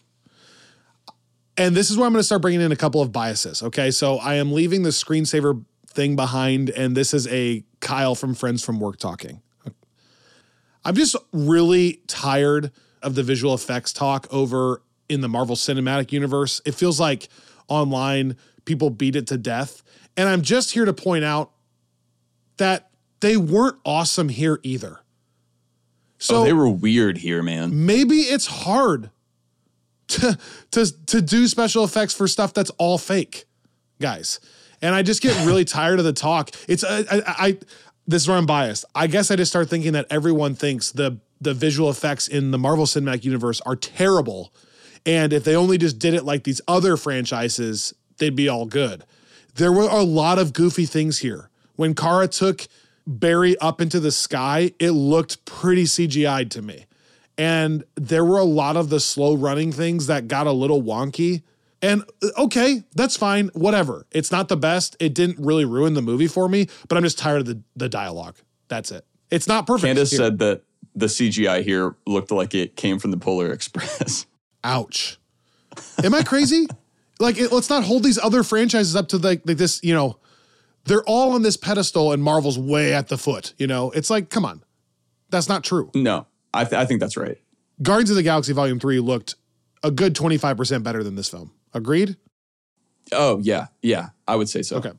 And 1.57 1.77
this 1.77 1.91
is 1.91 1.97
where 1.97 2.07
I'm 2.07 2.13
going 2.13 2.21
to 2.21 2.25
start 2.25 2.43
bringing 2.43 2.61
in 2.61 2.73
a 2.73 2.77
couple 2.77 3.01
of 3.01 3.13
biases. 3.13 3.63
Okay, 3.63 3.91
so 3.91 4.19
I 4.19 4.35
am 4.35 4.53
leaving 4.53 4.83
the 4.83 4.91
screensaver 4.91 5.65
thing 5.87 6.17
behind, 6.17 6.71
and 6.71 6.97
this 6.97 7.15
is 7.15 7.29
a 7.29 7.65
Kyle 7.81 8.15
from 8.15 8.35
Friends 8.35 8.65
from 8.65 8.81
Work 8.81 8.99
talking. 8.99 9.41
I'm 10.85 10.95
just 10.95 11.17
really 11.33 12.01
tired 12.07 12.73
of 13.03 13.15
the 13.15 13.23
visual 13.23 13.55
effects 13.55 13.93
talk 13.93 14.27
over 14.31 14.83
in 15.09 15.21
the 15.21 15.29
Marvel 15.29 15.57
Cinematic 15.57 16.13
Universe. 16.13 16.61
It 16.65 16.75
feels 16.75 16.99
like 16.99 17.29
online 17.69 18.37
people 18.65 18.91
beat 18.91 19.17
it 19.17 19.27
to 19.29 19.39
death. 19.39 19.83
And 20.17 20.29
I'm 20.29 20.43
just 20.43 20.73
here 20.73 20.85
to 20.85 20.93
point 20.93 21.25
out 21.25 21.53
that 22.57 22.91
they 23.21 23.37
weren't 23.37 23.77
awesome 23.85 24.29
here 24.29 24.61
either. 24.63 25.01
Oh, 25.01 26.19
so 26.19 26.37
oh, 26.37 26.45
they 26.45 26.53
were 26.53 26.69
weird 26.69 27.19
here, 27.19 27.43
man. 27.43 27.87
Maybe 27.87 28.17
it's 28.17 28.47
hard 28.47 29.11
to 30.09 30.39
to 30.71 31.07
to 31.07 31.23
do 31.23 31.49
special 31.49 31.85
effects 31.85 32.15
for 32.15 32.29
stuff 32.29 32.55
that's 32.55 32.71
all 32.79 32.99
fake, 32.99 33.45
guys. 34.01 34.41
And 34.83 34.95
I 34.95 35.03
just 35.03 35.23
get 35.23 35.47
really 35.47 35.65
tired 35.65 35.99
of 35.99 36.05
the 36.05 36.13
talk. 36.13 36.51
It's 36.69 36.85
I, 36.85 37.05
I 37.11 37.59
this 38.07 38.23
is 38.23 38.29
where 38.29 38.37
I'm 38.37 38.47
biased. 38.47 38.85
I 38.95 39.07
guess 39.07 39.31
I 39.31 39.37
just 39.37 39.51
start 39.51 39.69
thinking 39.71 39.93
that 39.93 40.07
everyone 40.11 40.55
thinks 40.55 40.93
the 40.93 41.19
the 41.41 41.55
visual 41.55 41.91
effects 41.91 42.27
in 42.27 42.53
the 42.53 42.59
Marvel 42.59 42.87
Cinematic 42.87 43.25
Universe 43.25 43.61
are 43.63 43.77
terrible. 43.77 44.53
And 45.05 45.33
if 45.33 45.45
they 45.45 45.55
only 45.55 45.77
just 45.77 45.99
did 45.99 46.15
it 46.15 46.25
like 46.25 46.45
these 46.45 46.61
other 46.67 46.97
franchises, 46.97 47.93
they'd 48.17 48.35
be 48.35 48.49
all 48.49 48.65
good. 48.65 49.05
There 49.57 49.73
were 49.73 49.89
a 49.89 50.03
lot 50.03 50.39
of 50.39 50.53
goofy 50.53 50.87
things 50.87 51.19
here. 51.19 51.51
When 51.77 51.95
Kara 51.95 52.29
took 52.29 52.67
Barry 53.07 53.59
up 53.59 53.81
into 53.81 54.01
the 54.01 54.11
sky, 54.11 54.73
it 54.79 54.93
looked 54.93 55.45
pretty 55.45 55.85
CGI'd 55.85 56.51
to 56.53 56.63
me. 56.63 56.87
And 57.37 57.85
there 57.97 58.25
were 58.25 58.39
a 58.39 58.45
lot 58.45 58.77
of 58.77 58.89
the 58.89 59.01
slow 59.01 59.35
running 59.35 59.73
things 59.73 60.07
that 60.07 60.29
got 60.29 60.47
a 60.47 60.53
little 60.53 60.83
wonky. 60.83 61.43
And 61.85 62.03
uh, 62.23 62.45
okay, 62.45 62.83
that's 62.95 63.15
fine, 63.15 63.49
whatever. 63.49 64.07
It's 64.11 64.33
not 64.33 64.49
the 64.49 64.57
best. 64.57 64.97
It 65.01 65.13
didn't 65.15 65.39
really 65.39 65.67
ruin 65.67 65.93
the 65.93 66.01
movie 66.01 66.27
for 66.27 66.49
me, 66.49 66.69
but 66.89 66.97
I'm 66.97 67.05
just 67.05 67.19
tired 67.19 67.41
of 67.41 67.47
the, 67.47 67.61
the 67.77 67.91
dialogue. 67.91 68.37
That's 68.69 68.91
it. 68.91 69.05
It's 69.31 69.47
not 69.47 69.67
perfect. 69.67 69.89
Candace 69.89 70.11
here. 70.11 70.19
said 70.19 70.39
that 70.39 70.63
the 70.95 71.07
CGI 71.07 71.63
here 71.63 71.95
looked 72.07 72.31
like 72.31 72.55
it 72.55 72.75
came 72.75 72.99
from 72.99 73.11
the 73.11 73.19
Polar 73.19 73.53
Express. 73.53 74.25
Ouch. 74.65 75.19
Am 76.03 76.15
I 76.15 76.23
crazy? 76.23 76.67
like, 77.21 77.37
it, 77.39 77.53
let's 77.53 77.69
not 77.69 77.85
hold 77.85 78.03
these 78.03 78.19
other 78.19 78.43
franchises 78.43 78.97
up 78.97 79.09
to 79.09 79.19
like, 79.19 79.43
like 79.45 79.59
this, 79.59 79.83
you 79.83 79.93
know, 79.93 80.19
they're 80.87 81.05
all 81.05 81.33
on 81.33 81.43
this 81.43 81.59
pedestal 81.59 82.13
and 82.13 82.23
Marvel's 82.23 82.59
way 82.59 82.95
at 82.95 83.09
the 83.09 83.19
foot. 83.19 83.53
You 83.59 83.67
know, 83.67 83.91
it's 83.91 84.09
like, 84.09 84.31
come 84.31 84.47
on. 84.47 84.63
That's 85.29 85.51
not 85.51 85.65
true. 85.65 85.91
No, 85.95 86.27
I, 86.55 86.65
th- 86.65 86.81
I 86.81 86.87
think 86.87 87.01
that's 87.01 87.19
right. 87.19 87.37
Guardians 87.83 88.09
of 88.09 88.17
the 88.17 88.23
Galaxy 88.23 88.55
Volume 88.55 88.81
3 88.81 89.01
looked 89.01 89.35
a 89.83 89.91
good 89.91 90.15
25% 90.15 90.83
better 90.83 91.05
than 91.05 91.17
this 91.17 91.29
film. 91.29 91.51
Agreed? 91.75 92.17
Oh 93.13 93.39
yeah, 93.41 93.67
yeah, 93.83 94.09
I 94.27 94.37
would 94.37 94.49
say 94.49 94.63
so. 94.63 94.77
Okay. 94.77 94.93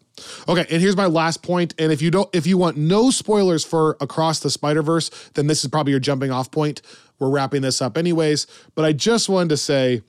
Okay, 0.48 0.66
and 0.70 0.82
here's 0.82 0.96
my 0.96 1.08
last 1.08 1.42
point. 1.42 1.74
And 1.80 1.92
if 1.92 2.02
you 2.02 2.12
don't 2.12 2.34
if 2.36 2.46
you 2.46 2.58
want 2.58 2.78
no 2.78 3.10
spoilers 3.10 3.66
for 3.66 3.98
Across 4.00 4.42
the 4.42 4.50
Spider-Verse, 4.50 5.10
then 5.34 5.48
this 5.48 5.64
is 5.64 5.70
probably 5.70 5.92
your 5.92 6.00
jumping 6.00 6.32
off 6.32 6.52
point. 6.52 6.82
We're 7.20 7.30
wrapping 7.30 7.62
this 7.62 7.82
up 7.82 7.98
anyways, 7.98 8.46
but 8.76 8.86
I 8.86 8.94
just 8.94 9.30
wanted 9.30 9.50
to 9.50 9.58
say 9.58 10.02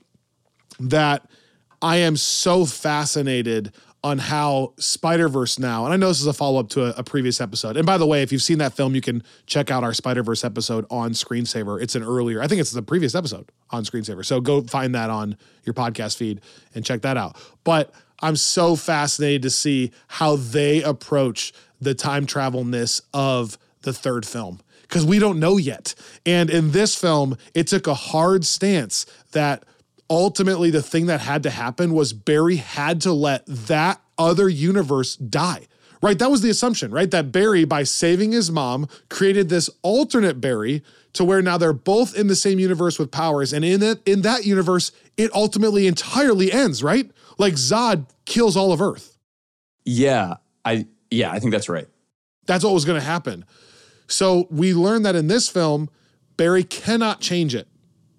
that 0.79 1.27
I 1.81 1.97
am 1.97 2.17
so 2.17 2.65
fascinated 2.65 3.73
on 4.03 4.19
how 4.19 4.73
Spider 4.77 5.27
Verse 5.27 5.57
now, 5.57 5.85
and 5.85 5.93
I 5.93 5.97
know 5.97 6.07
this 6.07 6.21
is 6.21 6.27
a 6.27 6.33
follow 6.33 6.59
up 6.59 6.69
to 6.69 6.85
a, 6.85 6.99
a, 6.99 7.03
previous 7.03 7.41
episode. 7.41 7.77
And 7.77 7.85
by 7.85 7.97
the 7.97 8.05
way, 8.05 8.21
if 8.21 8.31
you've 8.31 8.43
seen 8.43 8.59
that 8.59 8.73
film, 8.73 8.93
you 8.93 9.01
can 9.01 9.23
check 9.47 9.71
out 9.71 9.83
our 9.83 9.93
Spider 9.93 10.23
Verse 10.23 10.43
episode 10.43 10.85
on 10.89 11.11
Screensaver. 11.11 11.81
It's 11.81 11.95
an 11.95 12.03
earlier, 12.03 12.41
I 12.41 12.47
think 12.47 12.61
it's 12.61 12.71
the 12.71 12.81
previous 12.81 13.15
episode 13.15 13.49
on 13.71 13.83
Screensaver. 13.83 14.23
So 14.23 14.39
go 14.39 14.61
find 14.61 14.93
that 14.95 15.09
on 15.09 15.35
your 15.65 15.73
podcast 15.73 16.17
feed 16.17 16.41
and 16.75 16.85
check 16.85 17.01
that 17.01 17.17
out. 17.17 17.37
But 17.63 17.91
I'm 18.21 18.35
so 18.35 18.75
fascinated 18.75 19.41
to 19.43 19.49
see 19.49 19.91
how 20.07 20.35
they 20.35 20.83
approach 20.83 21.53
the 21.81 21.93
time 21.93 22.25
travelness 22.25 23.01
of 23.13 23.57
the 23.81 23.93
third 23.93 24.25
film 24.25 24.59
because 24.83 25.05
we 25.05 25.19
don't 25.19 25.39
know 25.39 25.57
yet. 25.57 25.93
And 26.25 26.49
in 26.49 26.71
this 26.71 26.95
film, 26.95 27.37
it 27.53 27.67
took 27.67 27.87
a 27.87 27.93
hard 27.93 28.45
stance 28.45 29.05
that 29.31 29.63
ultimately 30.09 30.69
the 30.69 30.81
thing 30.81 31.07
that 31.07 31.21
had 31.21 31.43
to 31.43 31.49
happen 31.49 31.93
was 31.93 32.13
Barry 32.13 32.57
had 32.57 33.01
to 33.01 33.13
let 33.13 33.45
that 33.45 34.01
other 34.17 34.49
universe 34.49 35.15
die. 35.15 35.67
Right? 35.99 36.19
That 36.19 36.29
was 36.29 36.41
the 36.41 36.51
assumption, 36.51 36.91
right? 36.91 37.09
That 37.09 37.31
Barry, 37.31 37.65
by 37.65 37.81
saving 37.81 38.31
his 38.31 38.51
mom, 38.51 38.87
created 39.09 39.49
this 39.49 39.67
alternate 39.81 40.39
Barry 40.39 40.83
to 41.13 41.25
where 41.25 41.41
now 41.41 41.57
they're 41.57 41.73
both 41.73 42.15
in 42.15 42.27
the 42.27 42.35
same 42.35 42.59
universe 42.59 42.99
with 42.99 43.09
powers. 43.09 43.51
And 43.51 43.65
in 43.65 43.81
it, 43.81 44.07
in 44.07 44.21
that 44.21 44.45
universe, 44.45 44.91
it 45.17 45.33
ultimately 45.33 45.87
entirely 45.87 46.51
ends, 46.51 46.83
right? 46.83 47.09
Like 47.39 47.55
Zod 47.55 48.05
kills 48.25 48.55
all 48.55 48.71
of 48.71 48.79
Earth. 48.79 49.17
Yeah. 49.85 50.35
I 50.63 50.85
yeah, 51.09 51.31
I 51.31 51.39
think 51.39 51.51
that's 51.51 51.69
right. 51.69 51.87
That's 52.45 52.63
what 52.63 52.73
was 52.73 52.85
going 52.85 52.99
to 52.99 53.05
happen. 53.05 53.45
So 54.07 54.47
we 54.51 54.73
learned 54.73 55.05
that 55.05 55.15
in 55.15 55.27
this 55.27 55.49
film, 55.49 55.89
Barry 56.35 56.63
cannot 56.63 57.21
change 57.21 57.55
it 57.55 57.67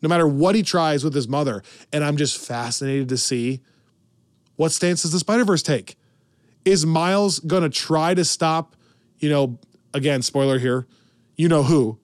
no 0.02 0.08
matter 0.08 0.26
what 0.26 0.54
he 0.54 0.62
tries 0.62 1.04
with 1.04 1.14
his 1.14 1.28
mother. 1.28 1.62
And 1.92 2.04
I'm 2.04 2.16
just 2.16 2.38
fascinated 2.38 3.08
to 3.08 3.16
see 3.16 3.60
what 4.56 4.72
stance 4.72 5.02
does 5.02 5.12
the 5.12 5.18
Spider 5.18 5.44
Verse 5.44 5.62
take. 5.62 5.96
Is 6.64 6.84
Miles 6.84 7.40
to 7.40 7.68
try 7.70 8.14
to 8.14 8.24
stop, 8.24 8.76
you 9.18 9.30
know, 9.30 9.58
again, 9.94 10.22
spoiler 10.22 10.58
here, 10.58 10.86
you 11.36 11.48
know 11.48 11.62
who, 11.62 11.98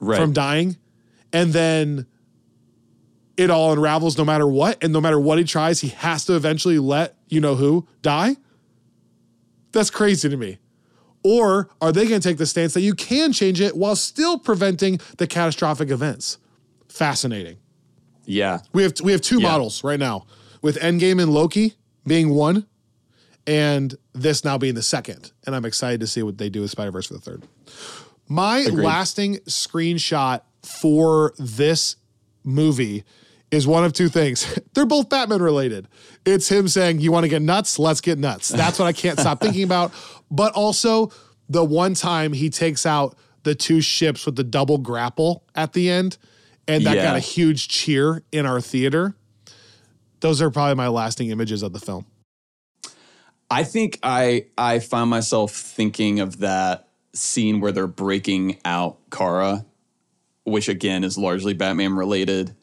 right. 0.00 0.18
from 0.18 0.32
dying? 0.32 0.76
And 1.32 1.52
then 1.52 2.06
it 3.36 3.50
all 3.50 3.72
unravels 3.72 4.16
no 4.16 4.24
matter 4.24 4.46
what. 4.46 4.82
And 4.82 4.92
no 4.92 5.00
matter 5.00 5.20
what 5.20 5.38
he 5.38 5.44
tries, 5.44 5.80
he 5.80 5.88
has 5.88 6.24
to 6.26 6.34
eventually 6.34 6.78
let 6.78 7.16
you 7.28 7.40
know 7.40 7.54
who 7.56 7.86
die. 8.02 8.36
That's 9.72 9.90
crazy 9.90 10.28
to 10.28 10.36
me. 10.36 10.58
Or 11.22 11.68
are 11.80 11.90
they 11.90 12.06
going 12.06 12.20
to 12.20 12.28
take 12.28 12.38
the 12.38 12.46
stance 12.46 12.74
that 12.74 12.82
you 12.82 12.94
can 12.94 13.32
change 13.32 13.60
it 13.60 13.76
while 13.76 13.96
still 13.96 14.38
preventing 14.38 15.00
the 15.16 15.26
catastrophic 15.26 15.90
events? 15.90 16.38
Fascinating. 16.94 17.58
Yeah. 18.24 18.60
We 18.72 18.82
have 18.84 18.94
we 19.02 19.12
have 19.12 19.20
two 19.20 19.40
yeah. 19.40 19.50
models 19.50 19.84
right 19.84 19.98
now 19.98 20.26
with 20.62 20.78
Endgame 20.78 21.20
and 21.20 21.32
Loki 21.32 21.74
being 22.06 22.30
one 22.30 22.66
and 23.46 23.94
this 24.12 24.44
now 24.44 24.56
being 24.56 24.74
the 24.74 24.82
second. 24.82 25.32
And 25.44 25.54
I'm 25.54 25.64
excited 25.64 26.00
to 26.00 26.06
see 26.06 26.22
what 26.22 26.38
they 26.38 26.48
do 26.48 26.62
with 26.62 26.70
Spider-Verse 26.70 27.08
for 27.08 27.14
the 27.14 27.20
third. 27.20 27.42
My 28.28 28.60
Agreed. 28.60 28.84
lasting 28.84 29.36
screenshot 29.40 30.40
for 30.62 31.34
this 31.38 31.96
movie 32.42 33.04
is 33.50 33.66
one 33.66 33.84
of 33.84 33.92
two 33.92 34.08
things. 34.08 34.58
They're 34.74 34.86
both 34.86 35.10
Batman 35.10 35.42
related. 35.42 35.88
It's 36.24 36.48
him 36.48 36.68
saying, 36.68 37.00
You 37.00 37.12
want 37.12 37.24
to 37.24 37.28
get 37.28 37.42
nuts? 37.42 37.78
Let's 37.78 38.00
get 38.00 38.18
nuts. 38.18 38.48
That's 38.48 38.78
what 38.78 38.86
I 38.86 38.92
can't 38.92 39.18
stop 39.18 39.40
thinking 39.40 39.64
about. 39.64 39.92
But 40.30 40.54
also 40.54 41.12
the 41.48 41.62
one 41.62 41.94
time 41.94 42.32
he 42.32 42.50
takes 42.50 42.86
out 42.86 43.16
the 43.44 43.54
two 43.54 43.80
ships 43.80 44.26
with 44.26 44.34
the 44.34 44.42
double 44.42 44.78
grapple 44.78 45.44
at 45.54 45.74
the 45.74 45.88
end 45.88 46.16
and 46.68 46.84
that 46.86 46.96
yeah. 46.96 47.02
got 47.02 47.16
a 47.16 47.20
huge 47.20 47.68
cheer 47.68 48.22
in 48.32 48.46
our 48.46 48.60
theater. 48.60 49.14
Those 50.20 50.40
are 50.40 50.50
probably 50.50 50.74
my 50.74 50.88
lasting 50.88 51.30
images 51.30 51.62
of 51.62 51.72
the 51.72 51.80
film. 51.80 52.06
I 53.50 53.64
think 53.64 53.98
I 54.02 54.46
I 54.56 54.78
found 54.78 55.10
myself 55.10 55.52
thinking 55.52 56.20
of 56.20 56.38
that 56.38 56.88
scene 57.12 57.60
where 57.60 57.72
they're 57.72 57.86
breaking 57.86 58.58
out 58.64 58.98
Kara, 59.10 59.64
which 60.44 60.68
again 60.68 61.04
is 61.04 61.16
largely 61.16 61.54
Batman 61.54 61.94
related. 61.94 62.54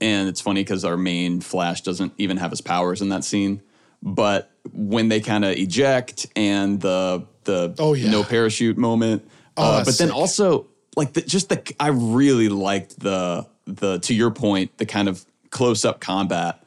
And 0.00 0.28
it's 0.28 0.40
funny 0.40 0.62
because 0.62 0.84
our 0.84 0.96
main 0.96 1.40
Flash 1.40 1.82
doesn't 1.82 2.14
even 2.16 2.38
have 2.38 2.50
his 2.50 2.60
powers 2.60 3.02
in 3.02 3.10
that 3.10 3.24
scene. 3.24 3.60
But 4.02 4.50
when 4.72 5.08
they 5.08 5.20
kind 5.20 5.44
of 5.44 5.56
eject 5.56 6.26
and 6.36 6.80
the 6.80 7.26
the 7.44 7.74
oh, 7.78 7.94
yeah. 7.94 8.10
no 8.10 8.22
parachute 8.22 8.78
moment, 8.78 9.28
oh, 9.56 9.62
uh, 9.62 9.84
but 9.84 9.94
sick. 9.94 10.06
then 10.06 10.14
also 10.14 10.66
like 10.96 11.12
the, 11.12 11.22
just 11.22 11.48
the 11.48 11.74
I 11.78 11.88
really 11.88 12.48
liked 12.48 13.00
the 13.00 13.46
the 13.66 13.98
to 14.00 14.14
your 14.14 14.30
point 14.30 14.76
the 14.78 14.86
kind 14.86 15.08
of 15.08 15.24
close 15.50 15.84
up 15.84 16.00
combat 16.00 16.62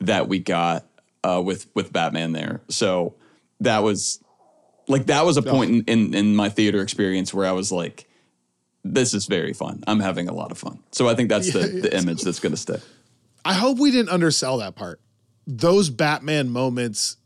that 0.00 0.28
we 0.28 0.38
got 0.38 0.84
uh, 1.22 1.42
with 1.44 1.66
with 1.74 1.92
Batman 1.92 2.32
there. 2.32 2.60
So 2.68 3.14
that 3.60 3.82
was 3.82 4.22
like 4.88 5.06
that 5.06 5.24
was 5.24 5.36
a 5.36 5.42
point 5.42 5.70
in, 5.70 5.84
in, 5.84 6.14
in 6.14 6.36
my 6.36 6.48
theater 6.48 6.82
experience 6.82 7.32
where 7.32 7.46
I 7.46 7.52
was 7.52 7.70
like, 7.70 8.08
this 8.84 9.14
is 9.14 9.26
very 9.26 9.52
fun. 9.52 9.84
I'm 9.86 10.00
having 10.00 10.28
a 10.28 10.34
lot 10.34 10.50
of 10.50 10.58
fun. 10.58 10.80
So 10.92 11.08
I 11.08 11.14
think 11.14 11.28
that's 11.28 11.52
the, 11.52 11.60
the 11.82 11.96
image 11.96 12.22
that's 12.22 12.40
going 12.40 12.52
to 12.52 12.58
stay. 12.58 12.80
I 13.44 13.54
hope 13.54 13.78
we 13.78 13.90
didn't 13.90 14.10
undersell 14.10 14.58
that 14.58 14.74
part. 14.74 15.00
Those 15.46 15.90
Batman 15.90 16.50
moments 16.50 17.16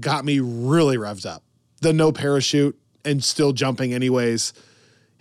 got 0.00 0.24
me 0.24 0.40
really 0.40 0.96
revved 0.96 1.26
up. 1.26 1.42
The 1.80 1.92
no 1.92 2.12
parachute 2.12 2.78
and 3.04 3.22
still 3.22 3.52
jumping 3.52 3.92
anyways 3.92 4.54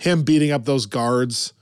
him 0.03 0.23
beating 0.23 0.51
up 0.51 0.65
those 0.65 0.85
guards, 0.85 1.53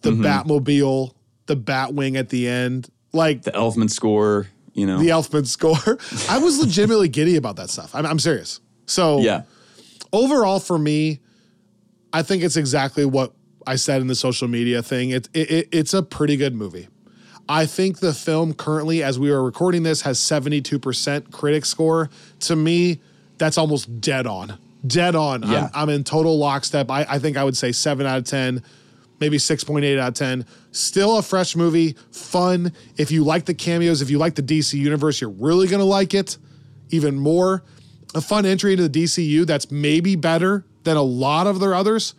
the 0.00 0.10
mm-hmm. 0.10 0.24
Batmobile, 0.24 1.12
the 1.44 1.56
Batwing 1.56 2.16
at 2.16 2.30
the 2.30 2.48
end, 2.48 2.88
like 3.12 3.42
the 3.42 3.50
Elfman 3.52 3.90
score, 3.90 4.48
you 4.72 4.86
know, 4.86 4.98
the 4.98 5.08
Elfman 5.08 5.46
score. 5.46 5.98
I 6.30 6.38
was 6.38 6.58
legitimately 6.58 7.08
giddy 7.08 7.36
about 7.36 7.56
that 7.56 7.68
stuff. 7.68 7.94
I'm, 7.94 8.06
I'm 8.06 8.18
serious. 8.18 8.60
So 8.86 9.20
yeah, 9.20 9.42
overall 10.12 10.58
for 10.58 10.78
me, 10.78 11.20
I 12.14 12.22
think 12.22 12.42
it's 12.42 12.56
exactly 12.56 13.04
what 13.04 13.34
I 13.66 13.76
said 13.76 14.00
in 14.00 14.06
the 14.06 14.14
social 14.14 14.48
media 14.48 14.82
thing. 14.82 15.10
It, 15.10 15.28
it, 15.34 15.68
it's 15.70 15.92
a 15.92 16.02
pretty 16.02 16.38
good 16.38 16.54
movie. 16.54 16.88
I 17.48 17.66
think 17.66 17.98
the 17.98 18.14
film 18.14 18.54
currently, 18.54 19.02
as 19.02 19.18
we 19.18 19.30
are 19.30 19.42
recording 19.42 19.82
this, 19.82 20.00
has 20.02 20.18
72% 20.18 21.30
critic 21.30 21.64
score. 21.64 22.10
To 22.40 22.56
me, 22.56 23.00
that's 23.38 23.58
almost 23.58 24.00
dead 24.00 24.26
on 24.26 24.58
dead 24.86 25.14
on. 25.14 25.42
Yeah. 25.42 25.70
I'm, 25.74 25.82
I'm 25.82 25.88
in 25.88 26.04
total 26.04 26.38
lockstep. 26.38 26.90
I, 26.90 27.06
I 27.08 27.18
think 27.18 27.36
I 27.36 27.44
would 27.44 27.56
say 27.56 27.72
seven 27.72 28.06
out 28.06 28.18
of 28.18 28.24
10, 28.24 28.62
maybe 29.20 29.36
6.8 29.38 29.98
out 29.98 30.08
of 30.08 30.14
10. 30.14 30.46
Still 30.72 31.18
a 31.18 31.22
fresh 31.22 31.56
movie, 31.56 31.96
fun. 32.10 32.72
If 32.96 33.10
you 33.10 33.24
like 33.24 33.46
the 33.46 33.54
cameos, 33.54 34.02
if 34.02 34.10
you 34.10 34.18
like 34.18 34.34
the 34.34 34.42
DC 34.42 34.74
universe, 34.74 35.20
you're 35.20 35.30
really 35.30 35.68
going 35.68 35.80
to 35.80 35.86
like 35.86 36.14
it 36.14 36.38
even 36.90 37.16
more. 37.16 37.62
A 38.14 38.20
fun 38.20 38.46
entry 38.46 38.72
into 38.72 38.88
the 38.88 39.04
DCU 39.04 39.46
that's 39.46 39.70
maybe 39.70 40.16
better 40.16 40.64
than 40.84 40.96
a 40.96 41.02
lot 41.02 41.46
of 41.46 41.60
their 41.60 41.74
others. 41.74 42.14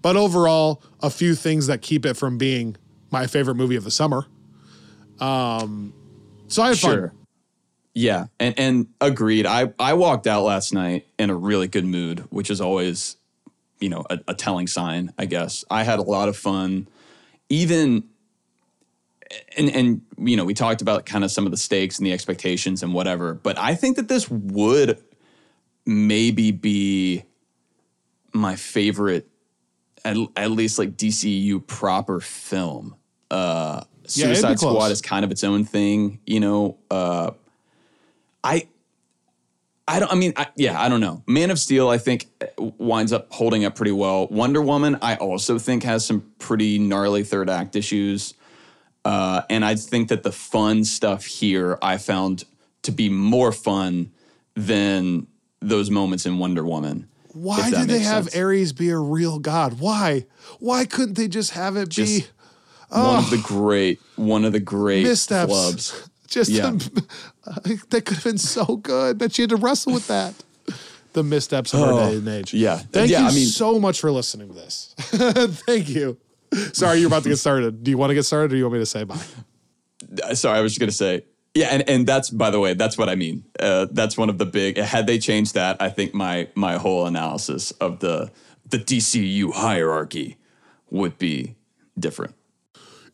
But 0.00 0.16
overall, 0.16 0.82
a 1.00 1.10
few 1.10 1.34
things 1.34 1.66
that 1.66 1.82
keep 1.82 2.04
it 2.04 2.14
from 2.14 2.38
being 2.38 2.76
my 3.10 3.26
favorite 3.26 3.54
movie 3.54 3.76
of 3.76 3.84
the 3.84 3.90
summer. 3.90 4.26
Um, 5.18 5.94
so 6.48 6.62
I 6.62 6.68
had 6.68 6.78
sure. 6.78 7.08
fun. 7.08 7.23
Yeah, 7.94 8.26
and 8.40 8.58
and 8.58 8.86
agreed. 9.00 9.46
I 9.46 9.72
I 9.78 9.94
walked 9.94 10.26
out 10.26 10.42
last 10.42 10.74
night 10.74 11.06
in 11.18 11.30
a 11.30 11.34
really 11.34 11.68
good 11.68 11.84
mood, 11.84 12.20
which 12.30 12.50
is 12.50 12.60
always, 12.60 13.16
you 13.78 13.88
know, 13.88 14.04
a, 14.10 14.18
a 14.28 14.34
telling 14.34 14.66
sign. 14.66 15.12
I 15.16 15.26
guess 15.26 15.64
I 15.70 15.84
had 15.84 16.00
a 16.00 16.02
lot 16.02 16.28
of 16.28 16.36
fun, 16.36 16.88
even. 17.48 18.04
And 19.56 19.70
and 19.70 20.02
you 20.18 20.36
know 20.36 20.44
we 20.44 20.54
talked 20.54 20.82
about 20.82 21.06
kind 21.06 21.24
of 21.24 21.30
some 21.30 21.44
of 21.44 21.50
the 21.50 21.56
stakes 21.56 21.98
and 21.98 22.06
the 22.06 22.12
expectations 22.12 22.82
and 22.82 22.92
whatever, 22.92 23.34
but 23.34 23.58
I 23.58 23.74
think 23.74 23.96
that 23.96 24.06
this 24.06 24.30
would 24.30 25.02
maybe 25.86 26.50
be 26.50 27.24
my 28.32 28.56
favorite, 28.56 29.28
at, 30.04 30.16
at 30.36 30.50
least 30.50 30.78
like 30.78 30.96
DCU 30.96 31.66
proper 31.66 32.20
film. 32.20 32.96
Uh, 33.30 33.84
Suicide 34.06 34.50
yeah, 34.50 34.54
Squad 34.56 34.90
is 34.90 35.00
kind 35.00 35.24
of 35.24 35.30
its 35.30 35.42
own 35.44 35.64
thing, 35.64 36.20
you 36.26 36.40
know. 36.40 36.76
Uh, 36.90 37.30
I 38.44 38.68
I 39.86 39.98
don't. 39.98 40.10
I 40.10 40.14
mean, 40.14 40.32
I, 40.36 40.46
yeah, 40.56 40.80
I 40.80 40.88
don't 40.88 41.00
know. 41.00 41.22
Man 41.26 41.50
of 41.50 41.58
Steel, 41.58 41.88
I 41.88 41.98
think, 41.98 42.26
winds 42.58 43.12
up 43.12 43.30
holding 43.32 43.64
up 43.64 43.74
pretty 43.74 43.92
well. 43.92 44.26
Wonder 44.28 44.62
Woman, 44.62 44.96
I 45.02 45.16
also 45.16 45.58
think 45.58 45.82
has 45.82 46.06
some 46.06 46.32
pretty 46.38 46.78
gnarly 46.78 47.22
third 47.22 47.50
act 47.50 47.76
issues, 47.76 48.34
uh, 49.04 49.42
and 49.50 49.64
I 49.64 49.74
think 49.74 50.08
that 50.08 50.22
the 50.22 50.32
fun 50.32 50.84
stuff 50.84 51.26
here 51.26 51.78
I 51.82 51.98
found 51.98 52.44
to 52.82 52.92
be 52.92 53.10
more 53.10 53.52
fun 53.52 54.12
than 54.54 55.26
those 55.60 55.90
moments 55.90 56.24
in 56.24 56.38
Wonder 56.38 56.64
Woman. 56.64 57.08
Why 57.32 57.68
did 57.68 57.88
they 57.88 57.98
have 57.98 58.24
sense. 58.24 58.36
Ares 58.36 58.72
be 58.72 58.90
a 58.90 58.98
real 58.98 59.38
god? 59.38 59.80
Why? 59.80 60.26
Why 60.60 60.84
couldn't 60.86 61.14
they 61.14 61.28
just 61.28 61.50
have 61.50 61.76
it 61.76 61.88
just 61.88 62.24
be 62.24 62.30
oh, 62.90 63.14
one 63.14 63.24
of 63.24 63.30
the 63.30 63.38
great, 63.38 64.00
one 64.16 64.44
of 64.44 64.52
the 64.52 64.60
great 64.60 65.02
missteps. 65.02 65.52
flubs? 65.52 66.08
Just 66.26 66.50
Yeah. 66.50 66.76
that 67.90 68.02
could 68.04 68.14
have 68.16 68.24
been 68.24 68.38
so 68.38 68.76
good 68.76 69.18
that 69.18 69.34
she 69.34 69.42
had 69.42 69.50
to 69.50 69.56
wrestle 69.56 69.92
with 69.92 70.06
that. 70.08 70.34
The 71.12 71.22
missteps 71.22 71.72
of 71.72 71.80
our 71.80 71.92
Oh, 71.92 72.10
day 72.10 72.16
and 72.16 72.28
age. 72.28 72.52
yeah. 72.52 72.76
Thank 72.78 73.10
Yeah, 73.10 73.20
you 73.20 73.26
I 73.26 73.32
mean- 73.34 73.46
so 73.46 73.78
much 73.78 74.00
for 74.00 74.10
listening 74.10 74.48
to 74.48 74.54
this. 74.54 74.94
Thank 74.98 75.88
you. 75.88 76.18
Sorry, 76.72 76.98
you're 76.98 77.06
about 77.08 77.22
to 77.24 77.28
get 77.28 77.38
started. 77.38 77.84
Do 77.84 77.90
you 77.90 77.98
want 77.98 78.10
to 78.10 78.14
get 78.14 78.24
started 78.24 78.46
or 78.46 78.48
do 78.54 78.56
you 78.56 78.64
want 78.64 78.74
me 78.74 78.78
to 78.80 78.86
say 78.86 79.04
bye? 79.04 79.18
Uh, 80.22 80.34
Sorry, 80.34 80.58
I 80.58 80.60
was 80.60 80.72
just 80.72 80.80
gonna 80.80 80.92
say. 80.92 81.24
Yeah, 81.54 81.68
and, 81.68 81.88
and 81.88 82.06
that's 82.06 82.30
by 82.30 82.50
the 82.50 82.58
way, 82.58 82.74
that's 82.74 82.98
what 82.98 83.08
I 83.08 83.14
mean. 83.14 83.44
Uh, 83.60 83.86
that's 83.92 84.16
one 84.18 84.28
of 84.28 84.38
the 84.38 84.46
big. 84.46 84.76
Had 84.76 85.06
they 85.06 85.18
changed 85.18 85.54
that, 85.54 85.80
I 85.80 85.88
think 85.88 86.14
my 86.14 86.48
my 86.56 86.78
whole 86.78 87.06
analysis 87.06 87.70
of 87.72 88.00
the 88.00 88.30
the 88.68 88.78
DCU 88.78 89.52
hierarchy 89.52 90.36
would 90.90 91.16
be 91.18 91.54
different. 91.98 92.34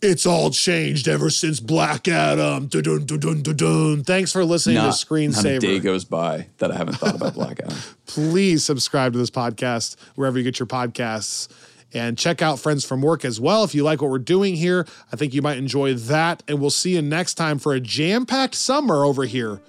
It's 0.03 0.25
all 0.25 0.51
changed 0.51 1.09
ever 1.09 1.29
since 1.29 1.61
Black 1.61 2.09
Adam. 2.09 2.69
Dun, 2.69 3.05
dun, 3.05 3.43
dun. 3.43 4.03
Thanks 4.05 4.33
for 4.33 4.45
listening 4.45 4.77
Not, 4.77 4.95
to 4.97 5.15
not 5.15 5.45
a 5.45 5.59
day 5.59 5.79
Screensaver. 5.79 5.83
goes 5.83 6.05
by 6.07 6.47
that 6.59 6.71
I 6.73 6.77
haven't 6.77 6.95
thought 6.95 7.15
about 7.17 7.35
Black 7.35 7.61
Adam. 7.61 7.77
Please 8.07 8.65
subscribe 8.65 9.13
to 9.13 9.19
this 9.19 9.31
podcast 9.31 9.97
wherever 10.15 10.39
you 10.39 10.45
get 10.45 10.59
your 10.59 10.67
podcasts. 10.67 11.49
And 11.93 12.17
check 12.17 12.41
out 12.41 12.59
Friends 12.61 12.85
from 12.85 13.03
Work 13.03 13.25
as 13.25 13.41
well. 13.41 13.65
If 13.65 13.75
you 13.75 13.83
like 13.83 14.01
what 14.01 14.11
we're 14.11 14.19
doing 14.21 14.55
here, 14.55 14.87
I 15.13 15.17
think 15.17 15.35
you 15.35 15.43
might 15.43 15.59
enjoy 15.59 15.95
that. 15.95 16.43
And 16.49 16.61
we'll 16.61 16.71
see 16.71 16.95
you 16.95 17.03
next 17.03 17.35
time 17.35 17.59
for 17.59 17.75
a 17.75 17.81
jam 17.81 18.27
packed 18.27 18.55
summer 18.55 19.05
over 19.05 19.25
here 19.25 19.61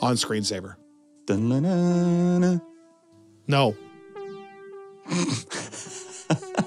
on 0.00 0.14
Screensaver. 0.14 0.76
Dun-na-na-na. 1.26 2.60
No. 3.48 3.76